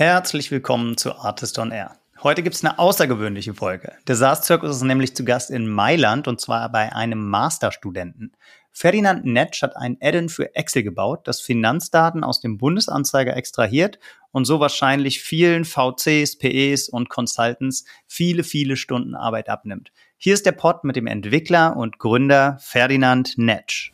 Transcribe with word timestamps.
Herzlich 0.00 0.50
willkommen 0.50 0.96
zu 0.96 1.14
Artist 1.14 1.58
on 1.58 1.72
Air. 1.72 1.94
Heute 2.22 2.42
gibt 2.42 2.56
es 2.56 2.64
eine 2.64 2.78
außergewöhnliche 2.78 3.52
Folge. 3.52 3.92
Der 4.06 4.16
SaaS-Zirkus 4.16 4.76
ist 4.76 4.82
nämlich 4.82 5.14
zu 5.14 5.26
Gast 5.26 5.50
in 5.50 5.68
Mailand 5.68 6.26
und 6.26 6.40
zwar 6.40 6.72
bei 6.72 6.94
einem 6.94 7.28
Masterstudenten. 7.28 8.34
Ferdinand 8.72 9.26
Netsch 9.26 9.60
hat 9.60 9.76
ein 9.76 9.98
Add-in 10.00 10.30
für 10.30 10.54
Excel 10.54 10.84
gebaut, 10.84 11.28
das 11.28 11.42
Finanzdaten 11.42 12.24
aus 12.24 12.40
dem 12.40 12.56
Bundesanzeiger 12.56 13.36
extrahiert 13.36 13.98
und 14.32 14.46
so 14.46 14.58
wahrscheinlich 14.58 15.20
vielen 15.20 15.66
VCs, 15.66 16.38
PEs 16.38 16.88
und 16.88 17.10
Consultants 17.10 17.84
viele, 18.06 18.42
viele 18.42 18.76
Stunden 18.76 19.14
Arbeit 19.14 19.50
abnimmt. 19.50 19.92
Hier 20.16 20.32
ist 20.32 20.46
der 20.46 20.52
Pod 20.52 20.82
mit 20.82 20.96
dem 20.96 21.08
Entwickler 21.08 21.76
und 21.76 21.98
Gründer 21.98 22.56
Ferdinand 22.62 23.36
Netsch. 23.36 23.92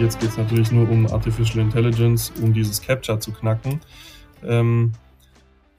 Jetzt 0.00 0.18
geht 0.18 0.30
es 0.30 0.38
natürlich 0.38 0.72
nur 0.72 0.88
um 0.88 1.06
Artificial 1.08 1.62
Intelligence, 1.62 2.32
um 2.40 2.54
dieses 2.54 2.80
Capture 2.80 3.20
zu 3.20 3.32
knacken. 3.32 3.80
Ähm, 4.42 4.92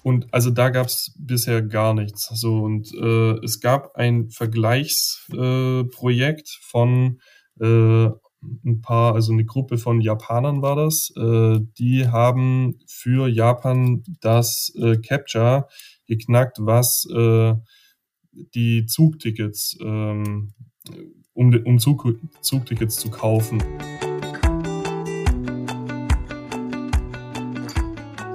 und 0.03 0.31
also 0.31 0.51
da 0.51 0.69
gab 0.69 0.85
es 0.85 1.15
bisher 1.17 1.63
gar 1.63 1.95
nichts. 1.95 2.29
So 2.39 2.61
und 2.61 2.93
äh, 2.93 3.43
es 3.43 3.61
gab 3.61 3.95
ein 3.95 4.29
Vergleichsprojekt 4.29 6.47
äh, 6.47 6.61
von 6.61 7.19
äh, 7.59 8.09
ein 8.63 8.81
paar, 8.83 9.15
also 9.15 9.33
eine 9.33 9.45
Gruppe 9.45 9.79
von 9.79 10.01
Japanern 10.01 10.61
war 10.61 10.75
das. 10.75 11.11
Äh, 11.17 11.57
die 11.79 12.07
haben 12.07 12.77
für 12.85 13.27
Japan 13.27 14.03
das 14.21 14.71
äh, 14.79 14.97
Capture 14.97 15.67
geknackt, 16.05 16.57
was 16.59 17.07
äh, 17.11 17.55
die 18.53 18.85
Zugtickets, 18.85 19.79
ähm, 19.81 20.53
um, 21.33 21.59
um 21.65 21.79
Zug, 21.79 22.05
Zugtickets 22.41 22.97
zu 22.97 23.09
kaufen. 23.09 23.63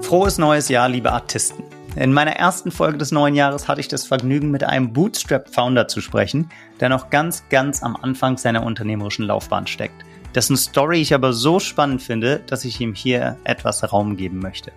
Frohes 0.06 0.38
neues 0.38 0.68
Jahr, 0.68 0.88
liebe 0.88 1.10
Artisten. 1.10 1.64
In 1.96 2.12
meiner 2.12 2.36
ersten 2.36 2.70
Folge 2.70 2.96
des 2.96 3.10
neuen 3.10 3.34
Jahres 3.34 3.66
hatte 3.66 3.80
ich 3.80 3.88
das 3.88 4.06
Vergnügen, 4.06 4.52
mit 4.52 4.62
einem 4.62 4.92
Bootstrap-Founder 4.92 5.88
zu 5.88 6.00
sprechen, 6.00 6.48
der 6.78 6.90
noch 6.90 7.10
ganz, 7.10 7.42
ganz 7.50 7.82
am 7.82 7.96
Anfang 7.96 8.38
seiner 8.38 8.62
unternehmerischen 8.62 9.24
Laufbahn 9.24 9.66
steckt. 9.66 10.04
Dessen 10.32 10.56
Story 10.56 11.00
ich 11.00 11.12
aber 11.12 11.32
so 11.32 11.58
spannend 11.58 12.02
finde, 12.02 12.40
dass 12.46 12.64
ich 12.64 12.80
ihm 12.80 12.94
hier 12.94 13.36
etwas 13.42 13.92
Raum 13.92 14.16
geben 14.16 14.38
möchte. 14.38 14.70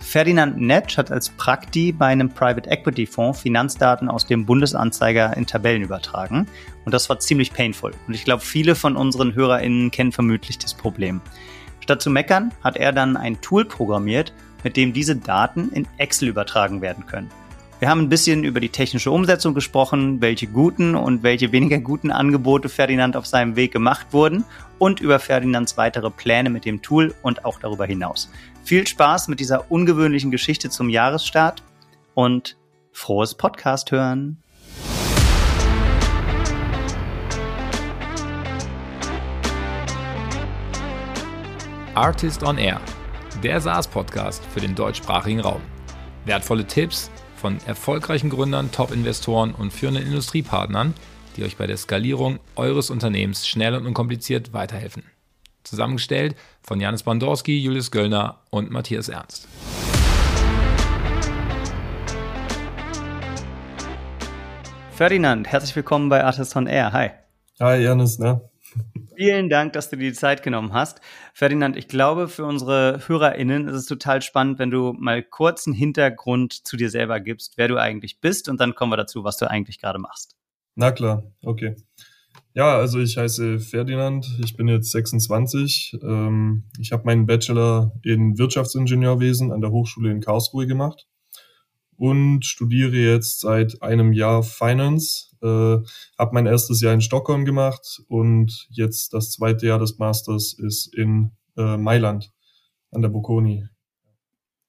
Ferdinand 0.00 0.60
Netsch 0.60 0.98
hat 0.98 1.12
als 1.12 1.28
Prakti 1.28 1.92
bei 1.92 2.06
einem 2.06 2.30
Private 2.30 2.68
Equity 2.68 3.06
Fonds 3.06 3.40
Finanzdaten 3.40 4.08
aus 4.08 4.26
dem 4.26 4.46
Bundesanzeiger 4.46 5.36
in 5.36 5.46
Tabellen 5.46 5.82
übertragen. 5.82 6.48
Und 6.84 6.92
das 6.92 7.08
war 7.08 7.20
ziemlich 7.20 7.52
painful. 7.52 7.92
Und 8.08 8.14
ich 8.14 8.24
glaube, 8.24 8.42
viele 8.42 8.74
von 8.74 8.96
unseren 8.96 9.36
HörerInnen 9.36 9.92
kennen 9.92 10.10
vermutlich 10.10 10.58
das 10.58 10.74
Problem. 10.74 11.20
Statt 11.82 12.00
zu 12.00 12.10
meckern, 12.10 12.52
hat 12.62 12.76
er 12.76 12.92
dann 12.92 13.16
ein 13.16 13.40
Tool 13.40 13.64
programmiert, 13.64 14.32
mit 14.62 14.76
dem 14.76 14.92
diese 14.92 15.16
Daten 15.16 15.70
in 15.72 15.86
Excel 15.98 16.28
übertragen 16.28 16.80
werden 16.80 17.06
können. 17.06 17.30
Wir 17.82 17.90
haben 17.90 18.02
ein 18.02 18.08
bisschen 18.08 18.44
über 18.44 18.60
die 18.60 18.68
technische 18.68 19.10
Umsetzung 19.10 19.54
gesprochen, 19.54 20.20
welche 20.20 20.46
guten 20.46 20.94
und 20.94 21.24
welche 21.24 21.50
weniger 21.50 21.80
guten 21.80 22.12
Angebote 22.12 22.68
Ferdinand 22.68 23.16
auf 23.16 23.26
seinem 23.26 23.56
Weg 23.56 23.72
gemacht 23.72 24.06
wurden 24.12 24.44
und 24.78 25.00
über 25.00 25.18
Ferdinands 25.18 25.76
weitere 25.76 26.08
Pläne 26.08 26.48
mit 26.48 26.64
dem 26.64 26.80
Tool 26.80 27.12
und 27.22 27.44
auch 27.44 27.58
darüber 27.58 27.84
hinaus. 27.84 28.30
Viel 28.62 28.86
Spaß 28.86 29.26
mit 29.26 29.40
dieser 29.40 29.68
ungewöhnlichen 29.72 30.30
Geschichte 30.30 30.70
zum 30.70 30.90
Jahresstart 30.90 31.64
und 32.14 32.56
frohes 32.92 33.34
Podcast 33.34 33.90
hören. 33.90 34.40
Artist 41.94 42.44
on 42.44 42.58
Air 42.58 42.80
der 43.42 43.60
SaaS-Podcast 43.60 44.44
für 44.46 44.60
den 44.60 44.76
deutschsprachigen 44.76 45.40
Raum. 45.40 45.60
Wertvolle 46.24 46.64
Tipps 46.64 47.10
von 47.34 47.58
erfolgreichen 47.66 48.30
Gründern, 48.30 48.70
Top-Investoren 48.70 49.52
und 49.52 49.72
führenden 49.72 50.06
Industriepartnern, 50.06 50.94
die 51.36 51.42
euch 51.42 51.56
bei 51.56 51.66
der 51.66 51.76
Skalierung 51.76 52.38
eures 52.54 52.88
Unternehmens 52.88 53.48
schnell 53.48 53.74
und 53.74 53.86
unkompliziert 53.86 54.52
weiterhelfen. 54.52 55.02
Zusammengestellt 55.64 56.36
von 56.62 56.80
Janis 56.80 57.02
Bandorski, 57.02 57.58
Julius 57.58 57.90
Göllner 57.90 58.38
und 58.50 58.70
Matthias 58.70 59.08
Ernst. 59.08 59.48
Ferdinand, 64.92 65.48
herzlich 65.48 65.74
willkommen 65.74 66.08
bei 66.08 66.22
Artist 66.22 66.54
on 66.54 66.68
Air. 66.68 66.92
Hi. 66.92 67.10
Hi, 67.58 67.82
Janis, 67.82 68.20
ne? 68.20 68.51
Vielen 69.16 69.48
Dank, 69.48 69.74
dass 69.74 69.90
du 69.90 69.96
dir 69.96 70.10
die 70.10 70.16
Zeit 70.16 70.42
genommen 70.42 70.72
hast. 70.72 71.00
Ferdinand, 71.34 71.76
ich 71.76 71.88
glaube, 71.88 72.28
für 72.28 72.44
unsere 72.44 73.00
HörerInnen 73.06 73.68
ist 73.68 73.74
es 73.74 73.86
total 73.86 74.22
spannend, 74.22 74.58
wenn 74.58 74.70
du 74.70 74.94
mal 74.94 75.22
kurz 75.22 75.66
einen 75.66 75.76
Hintergrund 75.76 76.66
zu 76.66 76.76
dir 76.76 76.90
selber 76.90 77.20
gibst, 77.20 77.54
wer 77.56 77.68
du 77.68 77.76
eigentlich 77.76 78.20
bist 78.20 78.48
und 78.48 78.60
dann 78.60 78.74
kommen 78.74 78.92
wir 78.92 78.96
dazu, 78.96 79.22
was 79.24 79.36
du 79.36 79.48
eigentlich 79.50 79.80
gerade 79.80 79.98
machst. 79.98 80.36
Na 80.74 80.90
klar, 80.90 81.24
okay. 81.42 81.76
Ja, 82.54 82.76
also 82.76 82.98
ich 82.98 83.16
heiße 83.16 83.60
Ferdinand, 83.60 84.26
ich 84.42 84.56
bin 84.56 84.68
jetzt 84.68 84.90
26. 84.92 85.98
Ähm, 86.02 86.64
ich 86.78 86.92
habe 86.92 87.04
meinen 87.04 87.26
Bachelor 87.26 87.92
in 88.02 88.38
Wirtschaftsingenieurwesen 88.38 89.52
an 89.52 89.60
der 89.60 89.70
Hochschule 89.70 90.10
in 90.10 90.20
Karlsruhe 90.20 90.66
gemacht 90.66 91.06
und 91.96 92.44
studiere 92.44 92.96
jetzt 92.96 93.40
seit 93.40 93.82
einem 93.82 94.12
Jahr 94.12 94.42
Finance 94.42 95.31
äh, 95.42 95.78
habe 96.18 96.34
mein 96.34 96.46
erstes 96.46 96.80
Jahr 96.80 96.94
in 96.94 97.00
Stockholm 97.00 97.44
gemacht 97.44 98.02
und 98.08 98.68
jetzt 98.70 99.12
das 99.14 99.30
zweite 99.30 99.66
Jahr 99.66 99.78
des 99.78 99.98
Masters 99.98 100.52
ist 100.52 100.94
in 100.94 101.32
äh, 101.56 101.76
Mailand 101.76 102.30
an 102.90 103.02
der 103.02 103.08
Bocconi. 103.08 103.66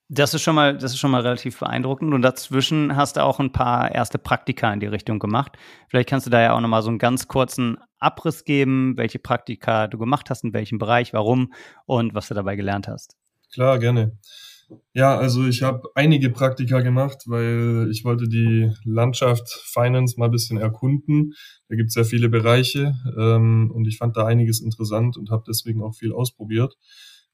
Das 0.09 0.33
ist 0.33 0.41
schon 0.41 0.55
mal, 0.55 0.77
das 0.77 0.91
ist 0.91 0.99
schon 0.99 1.11
mal 1.11 1.21
relativ 1.21 1.59
beeindruckend. 1.59 2.13
Und 2.13 2.21
dazwischen 2.21 2.95
hast 2.95 3.15
du 3.15 3.23
auch 3.23 3.39
ein 3.39 3.51
paar 3.51 3.93
erste 3.93 4.19
Praktika 4.19 4.71
in 4.71 4.79
die 4.79 4.87
Richtung 4.87 5.17
gemacht. 5.17 5.57
Vielleicht 5.87 6.09
kannst 6.09 6.27
du 6.27 6.29
da 6.29 6.41
ja 6.41 6.55
auch 6.55 6.59
nochmal 6.59 6.83
so 6.83 6.89
einen 6.89 6.99
ganz 6.99 7.27
kurzen 7.27 7.77
Abriss 7.99 8.43
geben, 8.43 8.95
welche 8.97 9.17
Praktika 9.17 9.87
du 9.87 9.97
gemacht 9.97 10.29
hast, 10.29 10.43
in 10.43 10.53
welchem 10.53 10.77
Bereich, 10.77 11.13
warum 11.13 11.53
und 11.85 12.13
was 12.13 12.27
du 12.27 12.33
dabei 12.33 12.55
gelernt 12.55 12.87
hast. 12.87 13.15
Klar, 13.53 13.79
gerne. 13.79 14.17
Ja, 14.93 15.17
also 15.17 15.45
ich 15.47 15.63
habe 15.63 15.89
einige 15.95 16.29
Praktika 16.29 16.81
gemacht, 16.81 17.23
weil 17.25 17.87
ich 17.91 18.03
wollte 18.03 18.27
die 18.27 18.71
Landschaft 18.83 19.49
Finance 19.49 20.19
mal 20.19 20.25
ein 20.25 20.31
bisschen 20.31 20.57
erkunden. 20.57 21.33
Da 21.69 21.75
gibt 21.75 21.89
es 21.89 21.95
ja 21.95 22.03
viele 22.03 22.29
Bereiche 22.29 22.93
ähm, 23.17 23.71
und 23.73 23.87
ich 23.87 23.97
fand 23.97 24.15
da 24.15 24.25
einiges 24.25 24.61
interessant 24.61 25.17
und 25.17 25.31
habe 25.31 25.43
deswegen 25.47 25.81
auch 25.81 25.95
viel 25.95 26.13
ausprobiert. 26.13 26.75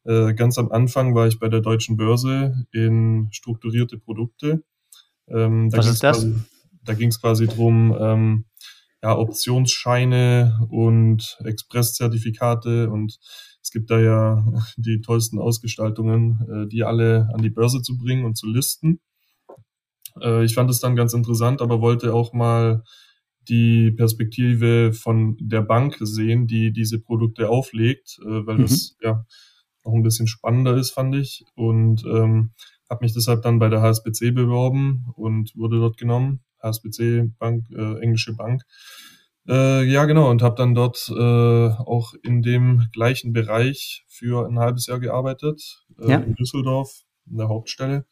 Äh, 0.05 0.33
ganz 0.33 0.57
am 0.57 0.71
Anfang 0.71 1.13
war 1.15 1.27
ich 1.27 1.39
bei 1.39 1.49
der 1.49 1.61
Deutschen 1.61 1.97
Börse 1.97 2.65
in 2.71 3.27
strukturierte 3.31 3.97
Produkte. 3.97 4.63
Ähm, 5.27 5.71
Was 5.71 5.87
ist 5.87 6.03
das? 6.03 6.19
Quasi, 6.19 6.35
da 6.83 6.93
ging 6.93 7.09
es 7.09 7.21
quasi 7.21 7.47
drum, 7.47 7.95
ähm, 7.99 8.45
ja, 9.03 9.17
Optionsscheine 9.17 10.67
und 10.69 11.37
Expresszertifikate 11.43 12.89
und 12.89 13.17
es 13.61 13.71
gibt 13.71 13.89
da 13.89 13.99
ja 13.99 14.45
die 14.77 15.01
tollsten 15.01 15.39
Ausgestaltungen, 15.39 16.39
äh, 16.49 16.67
die 16.67 16.83
alle 16.83 17.29
an 17.33 17.41
die 17.41 17.49
Börse 17.49 17.81
zu 17.81 17.97
bringen 17.97 18.25
und 18.25 18.37
zu 18.37 18.47
listen. 18.47 18.99
Äh, 20.21 20.43
ich 20.45 20.53
fand 20.53 20.69
es 20.69 20.79
dann 20.79 20.95
ganz 20.95 21.13
interessant, 21.13 21.61
aber 21.61 21.81
wollte 21.81 22.13
auch 22.13 22.33
mal 22.33 22.83
die 23.47 23.91
Perspektive 23.91 24.93
von 24.93 25.35
der 25.39 25.61
Bank 25.61 25.97
sehen, 25.99 26.45
die 26.47 26.71
diese 26.71 26.99
Produkte 26.99 27.49
auflegt, 27.49 28.19
äh, 28.23 28.45
weil 28.45 28.57
mhm. 28.57 28.61
das 28.61 28.95
ja 29.01 29.25
auch 29.83 29.93
ein 29.93 30.03
bisschen 30.03 30.27
spannender 30.27 30.75
ist, 30.75 30.91
fand 30.91 31.15
ich. 31.15 31.45
Und 31.55 32.03
ähm, 32.05 32.51
habe 32.89 33.03
mich 33.03 33.13
deshalb 33.13 33.41
dann 33.41 33.59
bei 33.59 33.69
der 33.69 33.81
HSBC 33.81 34.31
beworben 34.33 35.05
und 35.15 35.55
wurde 35.55 35.79
dort 35.79 35.97
genommen. 35.97 36.41
HSBC 36.61 37.31
Bank, 37.39 37.65
äh, 37.71 37.99
englische 37.99 38.35
Bank. 38.35 38.63
Äh, 39.49 39.83
ja, 39.85 40.05
genau, 40.05 40.29
und 40.29 40.43
habe 40.43 40.55
dann 40.55 40.75
dort 40.75 41.09
äh, 41.09 41.69
auch 41.69 42.13
in 42.21 42.43
dem 42.43 42.87
gleichen 42.93 43.33
Bereich 43.33 44.05
für 44.07 44.47
ein 44.47 44.59
halbes 44.59 44.85
Jahr 44.85 44.99
gearbeitet, 44.99 45.83
äh, 45.99 46.11
ja. 46.11 46.17
in 46.19 46.35
Düsseldorf, 46.35 47.01
in 47.27 47.37
der 47.37 47.49
Hauptstelle. 47.49 48.05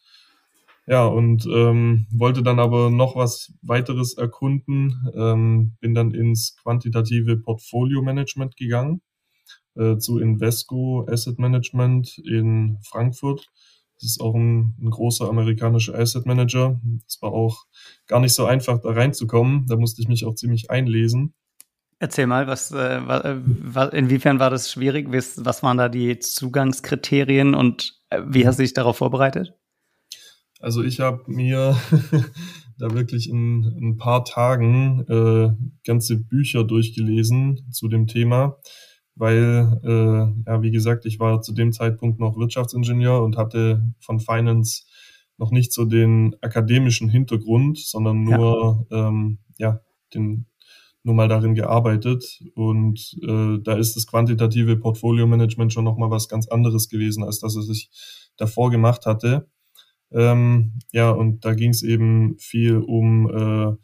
Ja, 0.88 1.06
und 1.06 1.45
ähm, 1.45 2.07
wollte 2.12 2.41
dann 2.41 2.59
aber 2.59 2.89
noch 2.89 3.15
was 3.15 3.53
weiteres 3.62 4.15
erkunden, 4.17 5.12
ähm, 5.15 5.77
bin 5.79 5.94
dann 5.94 6.12
ins 6.12 6.56
quantitative 6.63 7.38
Portfolio 7.38 8.01
Management 8.01 8.57
gegangen, 8.57 9.01
äh, 9.75 9.97
zu 9.97 10.17
Invesco 10.17 11.06
Asset 11.07 11.38
Management 11.38 12.17
in 12.17 12.79
Frankfurt 12.81 13.47
das 13.99 14.11
ist 14.11 14.21
auch 14.21 14.35
ein, 14.35 14.75
ein 14.81 14.89
großer 14.89 15.27
amerikanischer 15.27 15.97
Asset 15.97 16.25
Manager. 16.25 16.79
Es 17.07 17.21
war 17.21 17.31
auch 17.31 17.65
gar 18.07 18.19
nicht 18.19 18.33
so 18.33 18.45
einfach, 18.45 18.79
da 18.79 18.91
reinzukommen. 18.91 19.65
Da 19.67 19.75
musste 19.75 20.01
ich 20.01 20.07
mich 20.07 20.25
auch 20.25 20.35
ziemlich 20.35 20.69
einlesen. 20.69 21.33
Erzähl 21.99 22.27
mal, 22.27 22.45
was, 22.45 22.71
äh, 22.71 23.01
was, 23.03 23.94
inwiefern 23.94 24.39
war 24.39 24.51
das 24.51 24.71
schwierig? 24.71 25.11
Was, 25.11 25.44
was 25.44 25.63
waren 25.63 25.77
da 25.77 25.89
die 25.89 26.19
Zugangskriterien 26.19 27.55
und 27.55 27.99
äh, 28.09 28.21
wie 28.27 28.45
hast 28.45 28.59
du 28.59 28.63
dich 28.63 28.73
darauf 28.73 28.97
vorbereitet? 28.97 29.55
Also 30.59 30.83
ich 30.83 31.00
habe 31.00 31.23
mir 31.27 31.75
da 32.77 32.93
wirklich 32.93 33.29
in, 33.29 33.63
in, 33.63 33.89
ein 33.89 33.97
paar 33.97 34.25
Tagen 34.25 35.05
äh, 35.07 35.55
ganze 35.85 36.17
Bücher 36.17 36.63
durchgelesen 36.63 37.67
zu 37.71 37.88
dem 37.88 38.05
Thema 38.05 38.59
weil, 39.17 39.79
äh, 39.83 40.49
ja, 40.49 40.61
wie 40.61 40.71
gesagt, 40.71 41.05
ich 41.05 41.19
war 41.19 41.41
zu 41.41 41.53
dem 41.53 41.71
Zeitpunkt 41.71 42.19
noch 42.19 42.37
Wirtschaftsingenieur 42.37 43.21
und 43.23 43.37
hatte 43.37 43.83
von 43.99 44.19
Finance 44.19 44.83
noch 45.37 45.51
nicht 45.51 45.73
so 45.73 45.85
den 45.85 46.35
akademischen 46.41 47.09
Hintergrund, 47.09 47.77
sondern 47.77 48.23
nur, 48.23 48.85
ja, 48.89 49.07
ähm, 49.07 49.39
ja 49.57 49.81
den, 50.13 50.45
nur 51.03 51.15
mal 51.15 51.27
darin 51.27 51.55
gearbeitet. 51.55 52.43
Und 52.55 53.17
äh, 53.23 53.59
da 53.61 53.75
ist 53.75 53.95
das 53.95 54.07
quantitative 54.07 54.77
Portfolio-Management 54.77 55.73
schon 55.73 55.85
nochmal 55.85 56.11
was 56.11 56.27
ganz 56.27 56.47
anderes 56.47 56.89
gewesen, 56.89 57.23
als 57.23 57.39
das, 57.39 57.55
was 57.55 57.69
ich 57.69 57.89
davor 58.35 58.71
gemacht 58.71 59.05
hatte. 59.05 59.47
Ähm, 60.11 60.79
ja, 60.91 61.09
und 61.09 61.43
da 61.45 61.53
ging 61.53 61.71
es 61.71 61.83
eben 61.83 62.37
viel 62.39 62.77
um 62.77 63.29
äh, 63.29 63.75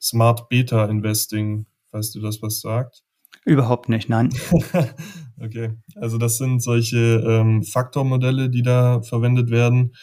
Smart 0.00 0.48
Beta 0.48 0.84
Investing, 0.86 1.66
falls 1.90 2.10
du 2.12 2.20
das 2.20 2.42
was 2.42 2.60
sagt. 2.60 3.05
Überhaupt 3.46 3.88
nicht, 3.88 4.08
nein. 4.08 4.30
okay, 5.40 5.70
also 5.94 6.18
das 6.18 6.36
sind 6.36 6.60
solche 6.60 7.22
ähm, 7.24 7.62
Faktormodelle, 7.62 8.50
die 8.50 8.62
da 8.62 9.02
verwendet 9.02 9.50
werden. 9.50 9.94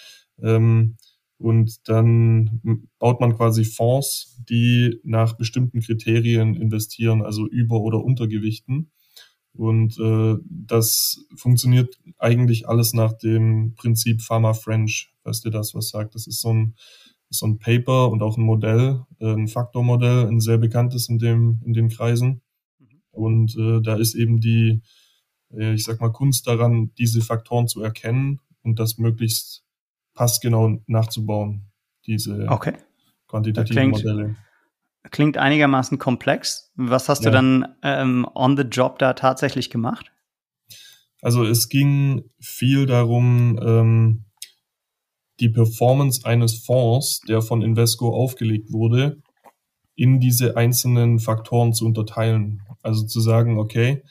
Ähm, 0.42 0.96
und 1.40 1.90
dann 1.90 2.62
baut 3.00 3.20
man 3.20 3.36
quasi 3.36 3.66
Fonds, 3.66 4.42
die 4.50 5.02
nach 5.04 5.34
bestimmten 5.34 5.82
Kriterien 5.82 6.56
investieren, 6.56 7.22
also 7.22 7.46
über- 7.46 7.82
oder 7.82 8.02
untergewichten. 8.02 8.92
Und 9.52 10.00
äh, 10.00 10.36
das 10.50 11.26
funktioniert 11.36 12.00
eigentlich 12.18 12.70
alles 12.70 12.94
nach 12.94 13.12
dem 13.12 13.74
Prinzip 13.76 14.22
Pharma 14.22 14.54
French, 14.54 15.12
falls 15.22 15.42
dir 15.42 15.52
das 15.52 15.76
was 15.76 15.90
sagt. 15.90 16.16
Das 16.16 16.28
ist 16.28 16.40
so 16.40 16.54
ein, 16.54 16.76
so 17.30 17.46
ein 17.46 17.60
Paper 17.60 18.10
und 18.10 18.24
auch 18.24 18.38
ein 18.38 18.44
Modell, 18.46 19.02
äh, 19.20 19.34
ein 19.34 19.50
Faktormodell, 19.50 20.28
ein 20.28 20.40
sehr 20.40 20.58
bekanntes 20.60 21.10
in, 21.10 21.20
dem, 21.20 21.62
in 21.66 21.74
den 21.74 21.90
Kreisen. 21.90 22.43
Und 23.14 23.56
äh, 23.56 23.82
da 23.82 23.96
ist 23.96 24.16
eben 24.16 24.42
die, 24.42 24.82
äh, 25.54 25.74
ich 25.74 25.84
sag 25.86 26.02
mal, 26.02 26.12
Kunst 26.12 26.48
daran, 26.48 26.92
diese 26.98 27.22
Faktoren 27.22 27.68
zu 27.68 27.82
erkennen 27.82 28.42
und 28.64 28.80
das 28.80 28.98
möglichst 28.98 29.64
passgenau 30.14 30.82
nachzubauen, 30.88 31.72
diese 32.06 32.48
okay. 32.50 32.74
quantitativen 33.28 33.92
klingt, 33.92 34.04
Modelle. 34.04 34.36
Klingt 35.12 35.38
einigermaßen 35.38 36.00
komplex. 36.00 36.72
Was 36.76 37.08
hast 37.08 37.24
ja. 37.24 37.30
du 37.30 37.36
dann 37.36 37.76
ähm, 37.84 38.28
on 38.34 38.58
the 38.58 38.64
job 38.64 39.00
da 39.00 39.14
tatsächlich 39.14 39.70
gemacht? 39.70 40.12
Also 41.22 41.46
es 41.46 41.70
ging 41.70 42.24
viel 42.40 42.86
darum, 42.86 43.60
ähm, 43.62 44.26
die 45.40 45.50
Performance 45.50 46.26
eines 46.26 46.66
Fonds, 46.66 47.22
der 47.22 47.42
von 47.42 47.62
Invesco 47.62 48.14
aufgelegt 48.14 48.72
wurde, 48.72 49.22
in 49.96 50.20
diese 50.20 50.58
einzelnen 50.58 51.20
Faktoren 51.20 51.74
zu 51.74 51.86
unterteilen. 51.86 52.62
Also 52.84 53.06
zu 53.06 53.20
sagen, 53.22 53.58
okay, 53.58 54.04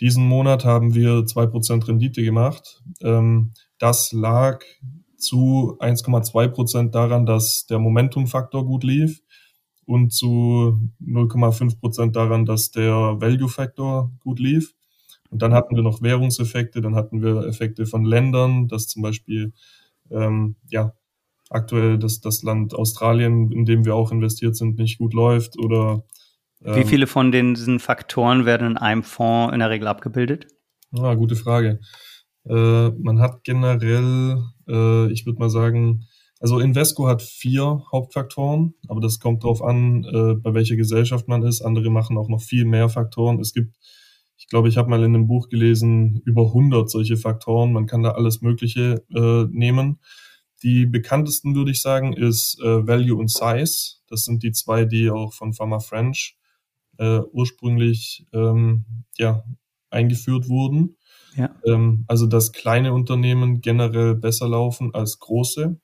diesen 0.00 0.26
Monat 0.26 0.64
haben 0.64 0.94
wir 0.94 1.24
zwei 1.26 1.46
Prozent 1.46 1.86
Rendite 1.86 2.22
gemacht. 2.22 2.82
Ähm, 3.00 3.52
das 3.78 4.12
lag 4.12 4.64
zu 5.16 5.76
1,2 5.78 6.48
Prozent 6.48 6.94
daran, 6.94 7.26
dass 7.26 7.66
der 7.66 7.78
Momentum-Faktor 7.78 8.66
gut 8.66 8.84
lief 8.84 9.22
und 9.86 10.12
zu 10.12 10.80
0,5 11.00 11.78
Prozent 11.80 12.16
daran, 12.16 12.44
dass 12.44 12.70
der 12.70 12.92
Value-Faktor 12.92 14.12
gut 14.20 14.40
lief. 14.40 14.74
Und 15.30 15.42
dann 15.42 15.54
hatten 15.54 15.76
wir 15.76 15.82
noch 15.82 16.02
Währungseffekte, 16.02 16.80
dann 16.80 16.94
hatten 16.94 17.22
wir 17.22 17.46
Effekte 17.46 17.86
von 17.86 18.04
Ländern, 18.04 18.68
dass 18.68 18.86
zum 18.86 19.02
Beispiel 19.02 19.52
ähm, 20.10 20.56
ja, 20.70 20.94
aktuell 21.50 21.98
das, 21.98 22.20
das 22.20 22.42
Land 22.42 22.74
Australien, 22.74 23.50
in 23.50 23.64
dem 23.64 23.84
wir 23.84 23.94
auch 23.94 24.12
investiert 24.12 24.56
sind, 24.56 24.78
nicht 24.78 24.98
gut 24.98 25.14
läuft 25.14 25.58
oder 25.58 26.04
Wie 26.64 26.84
viele 26.84 27.06
von 27.06 27.30
diesen 27.30 27.78
Faktoren 27.78 28.46
werden 28.46 28.72
in 28.72 28.76
einem 28.78 29.02
Fonds 29.02 29.52
in 29.52 29.60
der 29.60 29.68
Regel 29.68 29.86
abgebildet? 29.86 30.46
Ah, 30.92 31.14
gute 31.14 31.36
Frage. 31.36 31.80
Äh, 32.48 32.90
man 32.90 33.20
hat 33.20 33.44
generell, 33.44 34.42
äh, 34.66 35.12
ich 35.12 35.26
würde 35.26 35.38
mal 35.38 35.50
sagen, 35.50 36.06
also 36.40 36.58
Invesco 36.58 37.06
hat 37.06 37.22
vier 37.22 37.84
Hauptfaktoren, 37.92 38.74
aber 38.88 39.00
das 39.00 39.20
kommt 39.20 39.44
darauf 39.44 39.62
an, 39.62 40.04
äh, 40.04 40.34
bei 40.34 40.54
welcher 40.54 40.76
Gesellschaft 40.76 41.28
man 41.28 41.42
ist. 41.42 41.62
Andere 41.62 41.90
machen 41.90 42.16
auch 42.16 42.28
noch 42.28 42.40
viel 42.40 42.64
mehr 42.64 42.88
Faktoren. 42.88 43.40
Es 43.40 43.52
gibt, 43.52 43.76
ich 44.36 44.48
glaube, 44.48 44.68
ich 44.68 44.76
habe 44.76 44.88
mal 44.88 45.02
in 45.02 45.14
einem 45.14 45.26
Buch 45.26 45.48
gelesen, 45.48 46.22
über 46.24 46.46
100 46.46 46.90
solche 46.90 47.16
Faktoren. 47.16 47.72
Man 47.72 47.86
kann 47.86 48.02
da 48.02 48.12
alles 48.12 48.40
Mögliche 48.40 49.04
äh, 49.14 49.44
nehmen. 49.50 50.00
Die 50.62 50.86
bekanntesten, 50.86 51.54
würde 51.54 51.72
ich 51.72 51.82
sagen, 51.82 52.14
ist 52.14 52.58
äh, 52.62 52.86
Value 52.86 53.18
und 53.18 53.30
Size. 53.30 53.96
Das 54.08 54.24
sind 54.24 54.42
die 54.42 54.52
zwei, 54.52 54.86
die 54.86 55.10
auch 55.10 55.34
von 55.34 55.52
Pharma 55.52 55.78
French 55.78 56.36
äh, 56.98 57.20
ursprünglich 57.32 58.26
ähm, 58.32 58.84
ja, 59.16 59.44
eingeführt 59.90 60.48
wurden. 60.48 60.96
Ja. 61.36 61.50
Ähm, 61.64 62.04
also 62.06 62.26
dass 62.26 62.52
kleine 62.52 62.92
Unternehmen 62.92 63.60
generell 63.60 64.14
besser 64.14 64.48
laufen 64.48 64.94
als 64.94 65.18
große 65.18 65.78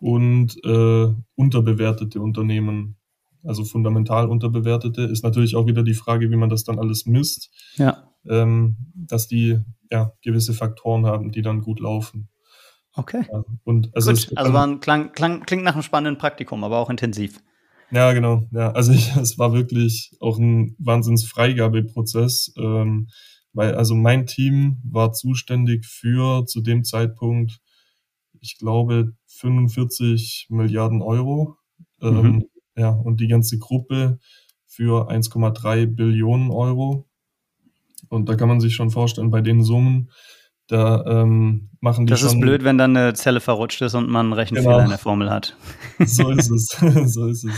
und 0.00 0.56
äh, 0.64 1.14
unterbewertete 1.34 2.20
Unternehmen, 2.20 2.96
also 3.44 3.64
fundamental 3.64 4.28
unterbewertete, 4.28 5.02
ist 5.02 5.22
natürlich 5.22 5.56
auch 5.56 5.66
wieder 5.66 5.82
die 5.82 5.94
Frage, 5.94 6.30
wie 6.30 6.36
man 6.36 6.48
das 6.48 6.64
dann 6.64 6.78
alles 6.78 7.06
misst. 7.06 7.50
Ja. 7.76 8.10
Ähm, 8.26 8.76
dass 8.94 9.28
die 9.28 9.60
ja 9.90 10.12
gewisse 10.22 10.54
Faktoren 10.54 11.06
haben, 11.06 11.30
die 11.30 11.42
dann 11.42 11.60
gut 11.60 11.78
laufen. 11.80 12.28
Okay. 12.96 13.24
Ja, 13.30 13.44
und 13.64 13.94
also, 13.94 14.12
Gut, 14.12 14.32
also 14.36 14.52
war 14.52 14.66
ein, 14.66 14.80
klang, 14.80 15.12
klang, 15.12 15.40
klingt 15.42 15.64
nach 15.64 15.74
einem 15.74 15.82
spannenden 15.82 16.18
Praktikum, 16.18 16.64
aber 16.64 16.78
auch 16.78 16.90
intensiv. 16.90 17.40
Ja, 17.94 18.12
genau. 18.12 18.48
Ja, 18.50 18.72
also 18.72 18.92
ich, 18.92 19.14
es 19.16 19.38
war 19.38 19.52
wirklich 19.52 20.12
auch 20.20 20.38
ein 20.38 20.74
Wahnsinns-Freigabeprozess, 20.78 22.54
ähm, 22.56 23.08
weil 23.52 23.74
also 23.74 23.94
mein 23.94 24.26
Team 24.26 24.78
war 24.84 25.12
zuständig 25.12 25.86
für 25.86 26.44
zu 26.46 26.60
dem 26.60 26.82
Zeitpunkt, 26.84 27.60
ich 28.40 28.58
glaube, 28.58 29.12
45 29.26 30.48
Milliarden 30.50 31.02
Euro. 31.02 31.56
Ähm, 32.02 32.22
mhm. 32.22 32.44
Ja, 32.76 32.90
und 32.90 33.20
die 33.20 33.28
ganze 33.28 33.58
Gruppe 33.58 34.18
für 34.66 35.08
1,3 35.08 35.86
Billionen 35.86 36.50
Euro. 36.50 37.08
Und 38.08 38.28
da 38.28 38.34
kann 38.34 38.48
man 38.48 38.60
sich 38.60 38.74
schon 38.74 38.90
vorstellen, 38.90 39.30
bei 39.30 39.40
den 39.40 39.62
Summen, 39.62 40.10
da 40.66 41.04
ähm, 41.06 41.70
machen 41.80 42.06
die 42.06 42.10
Das 42.10 42.20
schon, 42.20 42.30
ist 42.30 42.40
blöd, 42.40 42.64
wenn 42.64 42.78
dann 42.78 42.96
eine 42.96 43.14
Zelle 43.14 43.40
verrutscht 43.40 43.80
ist 43.82 43.94
und 43.94 44.08
man 44.08 44.26
einen 44.26 44.32
Rechenfehler 44.32 44.72
genau. 44.72 44.84
in 44.84 44.88
der 44.88 44.98
Formel 44.98 45.30
hat. 45.30 45.56
So 46.04 46.30
ist 46.30 46.50
es. 46.50 46.68
so 47.14 47.28
ist 47.28 47.44
es. 47.44 47.54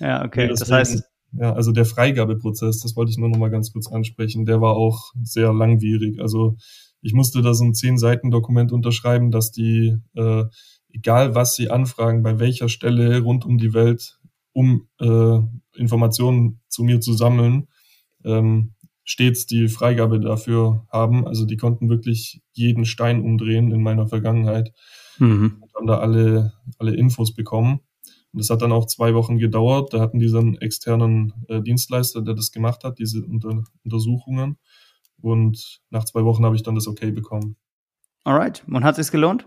Ja, 0.00 0.24
okay. 0.24 0.46
Nee, 0.46 0.54
das 0.54 0.70
heißt. 0.70 1.04
Ja, 1.32 1.52
also 1.52 1.72
der 1.72 1.84
Freigabeprozess, 1.84 2.78
das 2.80 2.96
wollte 2.96 3.10
ich 3.10 3.18
nur 3.18 3.28
noch 3.28 3.36
mal 3.36 3.50
ganz 3.50 3.72
kurz 3.72 3.88
ansprechen, 3.88 4.46
der 4.46 4.60
war 4.60 4.74
auch 4.74 5.12
sehr 5.22 5.52
langwierig. 5.52 6.20
Also 6.20 6.56
ich 7.02 7.12
musste 7.12 7.42
da 7.42 7.52
so 7.52 7.64
ein 7.64 7.74
zehn 7.74 7.98
Seiten 7.98 8.30
Dokument 8.30 8.72
unterschreiben, 8.72 9.30
dass 9.30 9.50
die, 9.50 9.96
äh, 10.14 10.44
egal 10.88 11.34
was 11.34 11.54
sie 11.54 11.68
anfragen, 11.68 12.22
bei 12.22 12.38
welcher 12.38 12.68
Stelle 12.68 13.20
rund 13.20 13.44
um 13.44 13.58
die 13.58 13.74
Welt, 13.74 14.18
um 14.52 14.88
äh, 14.98 15.38
Informationen 15.76 16.60
zu 16.68 16.84
mir 16.84 17.00
zu 17.00 17.12
sammeln, 17.12 17.68
ähm, 18.24 18.72
stets 19.04 19.46
die 19.46 19.68
Freigabe 19.68 20.18
dafür 20.18 20.86
haben. 20.90 21.26
Also 21.26 21.44
die 21.46 21.56
konnten 21.56 21.88
wirklich 21.88 22.40
jeden 22.52 22.84
Stein 22.84 23.22
umdrehen 23.22 23.70
in 23.70 23.82
meiner 23.82 24.08
Vergangenheit 24.08 24.72
mhm. 25.18 25.58
und 25.60 25.74
haben 25.74 25.86
da 25.86 25.98
alle, 25.98 26.54
alle 26.78 26.94
Infos 26.94 27.34
bekommen. 27.34 27.80
Und 28.36 28.40
das 28.40 28.50
hat 28.50 28.60
dann 28.60 28.70
auch 28.70 28.84
zwei 28.84 29.14
Wochen 29.14 29.38
gedauert. 29.38 29.94
Da 29.94 29.98
hatten 29.98 30.18
die 30.18 30.28
einen 30.28 30.58
externen 30.58 31.32
äh, 31.48 31.62
Dienstleister, 31.62 32.20
der 32.20 32.34
das 32.34 32.52
gemacht 32.52 32.84
hat, 32.84 32.98
diese 32.98 33.24
Unter 33.24 33.64
Untersuchungen. 33.82 34.58
Und 35.22 35.80
nach 35.88 36.04
zwei 36.04 36.22
Wochen 36.22 36.44
habe 36.44 36.54
ich 36.54 36.62
dann 36.62 36.74
das 36.74 36.86
Okay 36.86 37.12
bekommen. 37.12 37.56
Alright. 38.24 38.62
Und 38.66 38.84
hat 38.84 38.98
es 38.98 39.06
sich 39.06 39.10
gelohnt? 39.10 39.46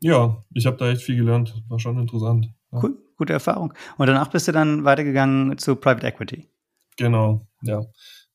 Ja, 0.00 0.44
ich 0.52 0.66
habe 0.66 0.76
da 0.76 0.90
echt 0.90 1.00
viel 1.00 1.16
gelernt. 1.16 1.62
War 1.68 1.78
schon 1.78 1.98
interessant. 1.98 2.52
Ja. 2.72 2.80
Cool, 2.82 2.98
gute 3.16 3.32
Erfahrung. 3.32 3.72
Und 3.96 4.06
danach 4.06 4.28
bist 4.28 4.48
du 4.48 4.52
dann 4.52 4.84
weitergegangen 4.84 5.56
zu 5.56 5.74
Private 5.74 6.06
Equity. 6.06 6.46
Genau, 6.98 7.48
ja. 7.62 7.86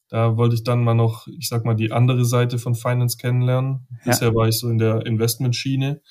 Da 0.08 0.36
wollte 0.36 0.56
ich 0.56 0.64
dann 0.64 0.84
mal 0.84 0.96
noch, 0.96 1.28
ich 1.28 1.48
sag 1.48 1.64
mal, 1.64 1.76
die 1.76 1.92
andere 1.92 2.26
Seite 2.26 2.58
von 2.58 2.74
Finance 2.74 3.18
kennenlernen. 3.18 3.86
Ja. 3.92 3.98
Bisher 4.06 4.34
war 4.34 4.48
ich 4.48 4.58
so 4.58 4.68
in 4.68 4.80
der 4.80 5.06
Investmentschiene 5.06 6.02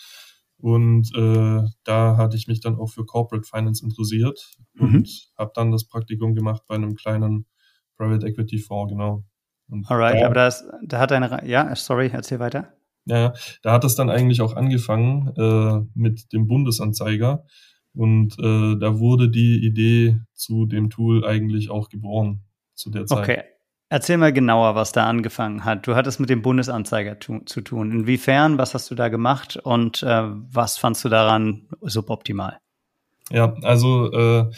und 0.61 1.15
äh, 1.15 1.63
da 1.85 2.17
hatte 2.17 2.37
ich 2.37 2.49
mich 2.49 2.61
dann 2.61 2.77
auch 2.77 2.89
für 2.89 3.05
Corporate 3.05 3.47
Finance 3.49 3.85
interessiert 3.85 4.57
mhm. 4.75 4.97
und 4.97 5.31
habe 5.39 5.53
dann 5.55 5.71
das 5.71 5.87
Praktikum 5.87 6.35
gemacht 6.35 6.63
bei 6.67 6.75
einem 6.75 6.97
kleinen 6.97 7.47
Private 7.97 8.27
Equity 8.27 8.59
Fonds, 8.59 8.93
genau. 8.93 9.25
Und 9.69 9.89
Alright, 9.91 10.21
da, 10.21 10.27
aber 10.27 10.35
das, 10.35 10.67
da 10.83 10.99
hat 10.99 11.13
eine, 11.13 11.47
ja, 11.47 11.75
sorry, 11.77 12.11
erzähl 12.13 12.39
weiter. 12.39 12.73
Ja, 13.05 13.33
da 13.63 13.73
hat 13.73 13.85
es 13.85 13.95
dann 13.95 14.11
eigentlich 14.11 14.41
auch 14.41 14.55
angefangen 14.55 15.33
äh, 15.37 15.81
mit 15.95 16.33
dem 16.33 16.47
Bundesanzeiger 16.47 17.45
und 17.95 18.39
äh, 18.39 18.77
da 18.79 18.99
wurde 18.99 19.31
die 19.31 19.65
Idee 19.65 20.21
zu 20.35 20.67
dem 20.67 20.91
Tool 20.91 21.25
eigentlich 21.25 21.71
auch 21.71 21.89
geboren 21.89 22.45
zu 22.75 22.91
der 22.91 23.07
Zeit. 23.07 23.19
Okay, 23.19 23.43
Erzähl 23.91 24.19
mal 24.19 24.35
genauer, 24.35 24.75
was 24.75 24.93
da 24.93 25.07
angefangen 25.07 25.65
hat. 25.65 25.87
Du 25.87 25.95
hattest 25.95 26.21
mit 26.21 26.29
dem 26.29 26.43
Bundesanzeiger 26.43 27.19
tu 27.19 27.39
zu 27.47 27.63
tun. 27.63 27.91
Inwiefern, 27.91 28.59
was 28.59 28.75
hast 28.75 28.91
du 28.91 28.95
da 28.95 29.09
gemacht 29.09 29.57
und 29.57 30.03
äh, 30.03 30.25
was 30.25 30.77
fandst 30.77 31.05
du 31.05 31.09
daran 31.09 31.69
suboptimal? 31.81 32.59
Ja, 33.31 33.55
also 33.63 34.13
äh, 34.13 34.51